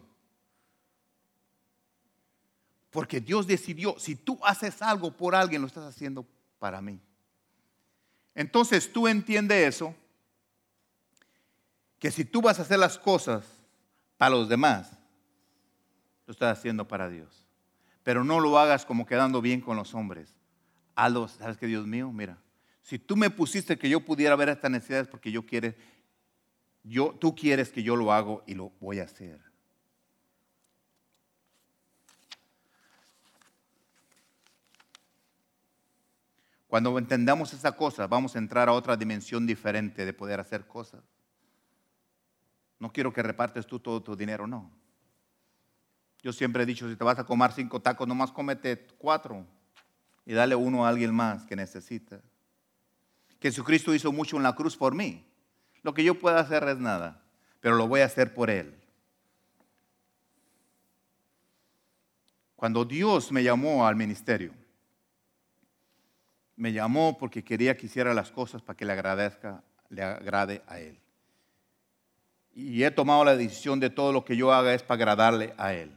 Porque 2.91 3.21
Dios 3.21 3.47
decidió, 3.47 3.99
si 3.99 4.17
tú 4.17 4.39
haces 4.43 4.83
algo 4.83 5.11
por 5.13 5.35
alguien, 5.35 5.61
lo 5.63 5.69
estás 5.69 5.85
haciendo 5.85 6.27
para 6.59 6.83
mí. 6.83 7.01
Entonces 8.35 8.93
tú 8.93 9.07
entiendes 9.07 9.75
eso 9.75 9.95
que 11.99 12.11
si 12.11 12.25
tú 12.25 12.43
vas 12.43 12.59
a 12.59 12.63
hacer 12.63 12.79
las 12.79 12.99
cosas 12.99 13.45
para 14.17 14.35
los 14.35 14.49
demás, 14.49 14.91
lo 16.27 16.33
estás 16.33 16.59
haciendo 16.59 16.89
para 16.89 17.09
Dios. 17.09 17.47
Pero 18.03 18.25
no 18.25 18.41
lo 18.41 18.59
hagas 18.59 18.85
como 18.85 19.07
quedando 19.07 19.41
bien 19.41 19.61
con 19.61 19.77
los 19.77 19.95
hombres. 19.95 20.35
Hazlo, 20.95 21.29
¿sabes 21.29 21.57
que 21.57 21.67
Dios 21.67 21.87
mío? 21.87 22.11
Mira, 22.11 22.39
si 22.83 22.99
tú 22.99 23.17
me 23.17 23.31
pusiste 23.31 23.79
que 23.79 23.89
yo 23.89 24.01
pudiera 24.01 24.35
ver 24.37 24.49
estas 24.49 24.71
necesidades 24.71 25.09
porque 25.09 25.31
yo 25.31 25.47
quiero, 25.47 25.73
yo, 26.85 27.15
tú 27.19 27.35
quieres 27.35 27.71
que 27.71 27.83
yo 27.83 27.97
lo 27.97 28.13
hago 28.13 28.43
y 28.47 28.55
lo 28.55 28.73
voy 28.81 29.01
a 29.01 29.05
hacer. 29.05 29.41
Cuando 36.67 36.99
entendamos 36.99 37.53
esa 37.53 37.73
cosa, 37.73 38.07
vamos 38.07 38.35
a 38.35 38.39
entrar 38.39 38.69
a 38.69 38.73
otra 38.73 38.97
dimensión 38.97 39.47
diferente 39.47 40.07
de 40.07 40.13
poder 40.15 40.41
hacer 40.41 40.67
cosas. 40.67 41.03
No 42.79 42.91
quiero 42.91 43.13
que 43.13 43.23
repartes 43.23 43.67
tú 43.67 43.79
todo 43.79 44.03
tu 44.03 44.17
dinero, 44.17 44.47
no. 44.47 44.71
Yo 46.23 46.33
siempre 46.33 46.63
he 46.63 46.67
dicho, 46.67 46.89
si 46.89 46.97
te 46.97 47.05
vas 47.05 47.19
a 47.19 47.25
comer 47.25 47.53
cinco 47.53 47.81
tacos, 47.81 48.09
nomás 48.09 48.33
cómete 48.33 48.87
cuatro 48.97 49.47
y 50.25 50.33
dale 50.33 50.55
uno 50.55 50.87
a 50.87 50.89
alguien 50.89 51.15
más 51.15 51.45
que 51.45 51.57
necesita. 51.57 52.21
Jesucristo 53.41 53.95
hizo 53.95 54.11
mucho 54.11 54.37
en 54.37 54.45
la 54.45 54.55
cruz 54.55 54.77
por 54.77 54.95
mí. 54.95 55.27
Lo 55.83 55.95
que 55.95 56.05
yo 56.05 56.19
pueda 56.19 56.41
hacer 56.41 56.65
es 56.69 56.79
nada. 56.79 57.19
pero 57.61 57.77
lo 57.77 57.87
voy 57.87 58.01
a 58.01 58.07
hacer 58.07 58.35
por 58.35 58.51
Él. 58.51 58.75
Cuando 62.57 62.85
Dios 62.85 63.31
me 63.31 63.45
llamó 63.45 63.87
al 63.87 63.95
ministerio, 63.95 64.53
me 66.57 66.73
llamó 66.73 67.17
porque 67.19 67.45
quería 67.45 67.77
que 67.77 67.87
hiciera 67.87 68.13
las 68.15 68.33
cosas 68.33 68.61
para 68.63 68.77
que 68.77 68.85
le 68.85 68.93
agradezca, 68.93 69.63
le 69.91 70.03
agrade 70.03 70.63
a 70.67 70.81
Él. 70.81 70.99
Y 72.53 72.83
he 72.83 72.91
tomado 72.91 73.25
la 73.25 73.37
decisión 73.37 73.79
de 73.79 73.91
todo 73.91 74.13
lo 74.13 74.25
que 74.25 74.37
yo 74.37 74.53
haga 74.53 74.75
es 74.75 74.83
para 74.83 74.97
agradarle 74.97 75.55
a 75.57 75.73
Él. 75.73 75.93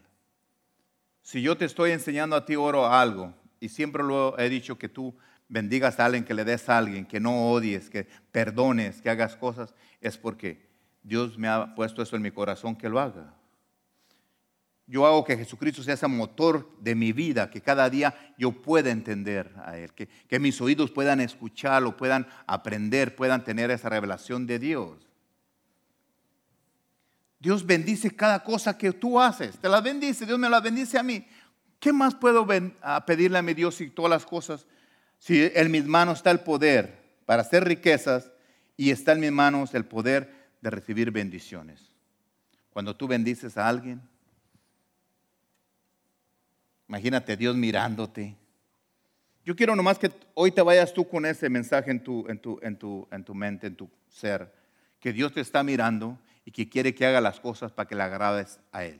Si 1.24 1.42
yo 1.42 1.58
te 1.58 1.66
estoy 1.66 1.92
enseñando 1.92 2.36
a 2.36 2.46
ti 2.46 2.56
oro 2.56 2.88
algo, 2.88 3.34
y 3.60 3.70
siempre 3.70 4.04
lo 4.04 4.38
he 4.38 4.50
dicho 4.50 4.78
que 4.78 4.88
tú 4.88 5.16
bendigas 5.48 6.00
a 6.00 6.06
alguien, 6.06 6.24
que 6.24 6.34
le 6.34 6.44
des 6.44 6.68
a 6.70 6.78
alguien, 6.78 7.06
que 7.06 7.20
no 7.20 7.52
odies, 7.52 7.90
que 7.90 8.08
perdones, 8.32 9.02
que 9.02 9.10
hagas 9.10 9.36
cosas, 9.36 9.74
es 10.02 10.18
porque 10.18 10.68
Dios 11.04 11.38
me 11.38 11.48
ha 11.48 11.76
puesto 11.76 12.02
eso 12.02 12.16
en 12.16 12.22
mi 12.22 12.32
corazón 12.32 12.76
que 12.76 12.90
lo 12.90 13.00
haga. 13.00 13.34
Yo 14.88 15.06
hago 15.08 15.24
que 15.24 15.36
Jesucristo 15.36 15.82
sea 15.82 15.96
ese 15.96 16.08
motor 16.08 16.70
de 16.80 16.94
mi 16.94 17.12
vida, 17.12 17.50
que 17.50 17.62
cada 17.62 17.90
día 17.90 18.34
yo 18.38 18.52
pueda 18.52 18.92
entender 18.92 19.52
a 19.66 19.78
Él, 19.78 19.94
que, 19.94 20.08
que 20.08 20.40
mis 20.40 20.62
oídos 20.62 20.92
puedan 20.92 21.22
escucharlo, 21.22 21.98
puedan 21.98 22.28
aprender, 22.46 23.16
puedan 23.16 23.44
tener 23.44 23.72
esa 23.72 23.90
revelación 23.90 24.46
de 24.46 24.60
Dios. 24.60 25.10
Dios 27.40 27.66
bendice 27.66 28.12
cada 28.12 28.44
cosa 28.44 28.78
que 28.78 28.92
tú 28.92 29.20
haces, 29.20 29.58
te 29.58 29.70
la 29.70 29.82
bendice, 29.82 30.26
Dios 30.26 30.38
me 30.38 30.50
la 30.50 30.60
bendice 30.60 30.98
a 31.00 31.04
mí. 31.04 31.26
¿Qué 31.80 31.92
más 31.92 32.16
puedo 32.16 32.48
pedirle 33.06 33.38
a 33.38 33.42
mi 33.42 33.54
Dios 33.54 33.82
y 33.82 33.90
todas 33.90 34.10
las 34.10 34.26
cosas? 34.26 34.66
Si 35.20 35.52
en 35.54 35.72
mis 35.72 35.86
manos 35.86 36.20
está 36.20 36.32
el 36.32 36.42
poder 36.42 36.94
para 37.26 37.42
hacer 37.42 37.64
riquezas 37.64 38.32
y 38.78 38.92
está 38.92 39.14
en 39.14 39.22
mis 39.22 39.32
manos 39.32 39.74
el 39.74 39.86
poder 39.86 40.34
de 40.62 40.70
recibir 40.70 41.12
bendiciones. 41.12 41.82
Cuando 42.72 42.96
tú 42.96 43.08
bendices 43.08 43.58
a 43.58 43.68
alguien, 43.68 44.02
Imagínate 46.88 47.36
Dios 47.36 47.56
mirándote. 47.56 48.36
Yo 49.44 49.56
quiero 49.56 49.76
nomás 49.76 50.00
que 50.00 50.12
hoy 50.34 50.52
te 50.52 50.62
vayas 50.62 50.94
tú 50.94 51.08
con 51.08 51.26
ese 51.26 51.50
mensaje 51.50 51.92
en 51.92 52.04
tu, 52.04 52.26
en 52.28 52.40
tu, 52.40 52.60
en 52.62 52.78
tu, 52.78 53.08
en 53.12 53.24
tu 53.24 53.36
mente, 53.36 53.68
en 53.68 53.76
tu 53.76 53.90
ser, 54.08 54.52
que 55.00 55.14
Dios 55.14 55.34
te 55.34 55.42
está 55.42 55.64
mirando 55.64 56.18
y 56.46 56.52
que 56.52 56.68
quiere 56.70 56.94
que 56.94 57.06
haga 57.06 57.22
las 57.22 57.40
cosas 57.40 57.72
para 57.72 57.88
que 57.88 57.96
le 57.96 58.04
agrades 58.04 58.60
a 58.72 58.84
Él. 58.84 59.00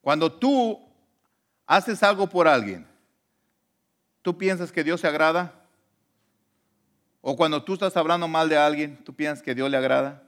Cuando 0.00 0.32
tú 0.32 0.80
haces 1.66 2.02
algo 2.02 2.28
por 2.28 2.46
alguien, 2.46 2.86
¿tú 4.26 4.36
piensas 4.36 4.72
que 4.72 4.82
Dios 4.82 5.02
se 5.02 5.06
agrada? 5.06 5.54
O 7.20 7.36
cuando 7.36 7.62
tú 7.62 7.74
estás 7.74 7.96
hablando 7.96 8.26
mal 8.26 8.48
de 8.48 8.56
alguien, 8.56 8.96
¿tú 9.04 9.14
piensas 9.14 9.40
que 9.40 9.54
Dios 9.54 9.70
le 9.70 9.76
agrada? 9.76 10.20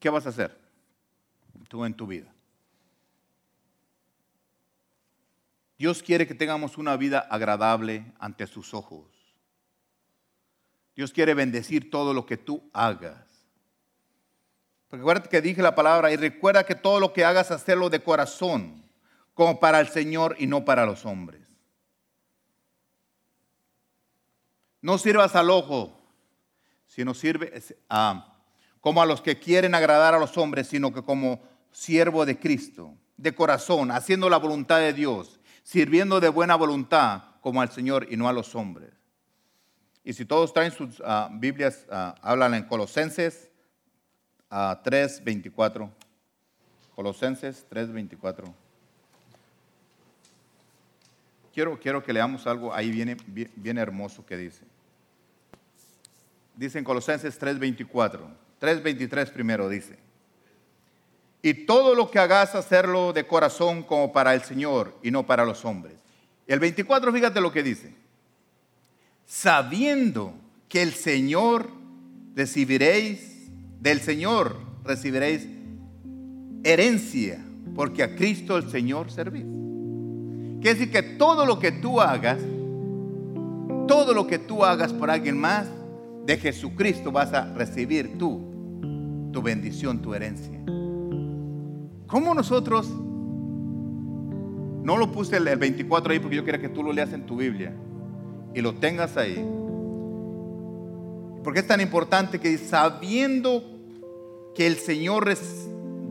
¿Qué 0.00 0.10
vas 0.10 0.26
a 0.26 0.30
hacer 0.30 0.58
tú 1.68 1.84
en 1.84 1.94
tu 1.94 2.08
vida? 2.08 2.34
Dios 5.78 6.02
quiere 6.02 6.26
que 6.26 6.34
tengamos 6.34 6.76
una 6.76 6.96
vida 6.96 7.20
agradable 7.20 8.12
ante 8.18 8.48
sus 8.48 8.74
ojos. 8.74 9.06
Dios 10.96 11.12
quiere 11.12 11.34
bendecir 11.34 11.92
todo 11.92 12.12
lo 12.12 12.26
que 12.26 12.38
tú 12.38 12.68
hagas. 12.72 13.28
Recuerda 14.90 15.22
que 15.28 15.40
dije 15.40 15.62
la 15.62 15.76
palabra 15.76 16.10
y 16.10 16.16
recuerda 16.16 16.66
que 16.66 16.74
todo 16.74 16.98
lo 16.98 17.12
que 17.12 17.24
hagas, 17.24 17.52
hacerlo 17.52 17.88
de 17.88 18.02
corazón, 18.02 18.89
como 19.40 19.58
para 19.58 19.80
el 19.80 19.88
Señor 19.88 20.36
y 20.38 20.46
no 20.46 20.66
para 20.66 20.84
los 20.84 21.06
hombres. 21.06 21.40
No 24.82 24.98
sirvas 24.98 25.34
al 25.34 25.48
ojo, 25.48 25.98
sino 26.84 27.14
sirve 27.14 27.50
como 28.82 29.00
a 29.00 29.06
los 29.06 29.22
que 29.22 29.38
quieren 29.38 29.74
agradar 29.74 30.14
a 30.14 30.18
los 30.18 30.36
hombres, 30.36 30.68
sino 30.68 30.92
que 30.92 31.02
como 31.02 31.40
siervo 31.72 32.26
de 32.26 32.38
Cristo, 32.38 32.92
de 33.16 33.34
corazón, 33.34 33.90
haciendo 33.90 34.28
la 34.28 34.36
voluntad 34.36 34.78
de 34.80 34.92
Dios 34.92 35.40
sirviendo 35.62 36.20
de 36.20 36.28
buena 36.28 36.54
voluntad 36.54 37.22
como 37.40 37.62
al 37.62 37.70
Señor 37.70 38.08
y 38.10 38.18
no 38.18 38.28
a 38.28 38.34
los 38.34 38.54
hombres. 38.54 38.92
Y 40.04 40.12
si 40.12 40.26
todos 40.26 40.52
traen 40.52 40.72
sus 40.72 41.02
ah, 41.02 41.30
Biblias, 41.32 41.86
uh, 41.88 42.12
hablan 42.20 42.52
en 42.52 42.64
Colosenses 42.64 43.50
3:24. 44.50 45.88
Ah, 45.88 46.06
Colosenses 46.94 47.66
3:24. 47.70 48.59
Quiero, 51.52 51.78
quiero 51.78 52.02
que 52.02 52.12
leamos 52.12 52.46
algo 52.46 52.72
ahí 52.72 52.90
viene 52.90 53.16
bien, 53.26 53.78
hermoso 53.78 54.24
que 54.24 54.36
dice. 54.36 54.62
Dice 56.56 56.78
en 56.78 56.84
Colosenses 56.84 57.38
3:24. 57.40 58.20
3:23 58.60 59.30
primero 59.30 59.68
dice. 59.68 59.98
Y 61.42 61.54
todo 61.54 61.94
lo 61.94 62.10
que 62.10 62.18
hagas, 62.18 62.54
hacerlo 62.54 63.12
de 63.12 63.26
corazón 63.26 63.82
como 63.82 64.12
para 64.12 64.34
el 64.34 64.42
Señor 64.42 64.94
y 65.02 65.10
no 65.10 65.26
para 65.26 65.44
los 65.44 65.64
hombres. 65.64 65.94
El 66.46 66.60
24, 66.60 67.12
fíjate 67.12 67.40
lo 67.40 67.50
que 67.50 67.62
dice. 67.62 67.94
Sabiendo 69.26 70.34
que 70.68 70.82
el 70.82 70.92
Señor 70.92 71.70
recibiréis, 72.34 73.48
del 73.80 74.00
Señor 74.00 74.56
recibiréis 74.84 75.48
herencia, 76.62 77.42
porque 77.74 78.02
a 78.02 78.14
Cristo 78.14 78.58
el 78.58 78.70
Señor 78.70 79.10
servís. 79.10 79.69
Quiere 80.60 80.78
decir 80.78 80.92
que 80.92 81.02
todo 81.02 81.46
lo 81.46 81.58
que 81.58 81.72
tú 81.72 82.00
hagas, 82.00 82.38
todo 83.88 84.12
lo 84.12 84.26
que 84.26 84.38
tú 84.38 84.64
hagas 84.64 84.92
por 84.92 85.10
alguien 85.10 85.38
más, 85.38 85.66
de 86.26 86.36
Jesucristo 86.36 87.10
vas 87.10 87.32
a 87.32 87.52
recibir 87.54 88.18
tú, 88.18 88.40
tu 89.32 89.42
bendición, 89.42 90.00
tu 90.00 90.14
herencia. 90.14 90.60
¿Cómo 92.06 92.34
nosotros, 92.34 92.88
no 94.82 94.96
lo 94.96 95.10
puse 95.12 95.36
el 95.36 95.44
24 95.56 96.12
ahí 96.12 96.18
porque 96.18 96.36
yo 96.36 96.44
quería 96.44 96.60
que 96.60 96.68
tú 96.68 96.82
lo 96.82 96.92
leas 96.92 97.12
en 97.12 97.24
tu 97.24 97.36
Biblia 97.36 97.72
y 98.54 98.60
lo 98.60 98.74
tengas 98.74 99.16
ahí? 99.16 99.42
Porque 101.42 101.60
es 101.60 101.66
tan 101.66 101.80
importante 101.80 102.38
que 102.38 102.58
sabiendo 102.58 103.64
que 104.54 104.66
el 104.66 104.76
Señor, 104.76 105.32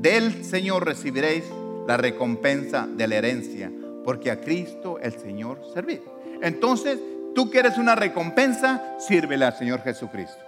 del 0.01 0.43
Señor 0.43 0.85
recibiréis 0.85 1.43
la 1.87 1.97
recompensa 1.97 2.87
de 2.87 3.07
la 3.07 3.15
herencia, 3.15 3.71
porque 4.09 4.31
a 4.31 4.41
Cristo 4.41 4.97
el 4.97 5.13
Señor 5.13 5.61
servís. 5.71 5.99
Entonces, 6.41 6.99
tú 7.35 7.51
quieres 7.51 7.77
una 7.77 7.93
recompensa, 7.93 8.95
sírvele 8.97 9.45
al 9.45 9.53
Señor 9.53 9.83
Jesucristo. 9.83 10.39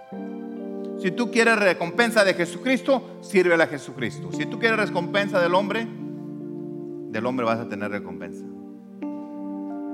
Si 1.00 1.12
tú 1.12 1.30
quieres 1.30 1.56
recompensa 1.60 2.24
de 2.24 2.34
Jesucristo, 2.34 3.18
sírvele 3.20 3.62
a 3.62 3.68
Jesucristo. 3.68 4.32
Si 4.32 4.46
tú 4.46 4.58
quieres 4.58 4.80
recompensa 4.80 5.40
del 5.40 5.54
hombre, 5.54 5.86
del 5.86 7.24
hombre 7.24 7.46
vas 7.46 7.60
a 7.60 7.68
tener 7.68 7.88
recompensa. 7.92 8.44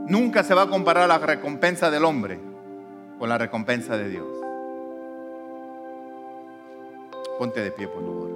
Nunca 0.09 0.43
se 0.45 0.55
va 0.55 0.63
a 0.63 0.69
comparar 0.71 1.07
la 1.07 1.19
recompensa 1.19 1.91
del 1.91 2.07
hombre 2.07 2.41
con 3.19 3.29
la 3.29 3.37
recompensa 3.37 3.99
de 3.99 4.09
Dios. 4.09 4.29
Ponte 7.39 7.61
de 7.61 7.71
pie, 7.71 7.87
por 7.87 8.01
favor. 8.01 8.28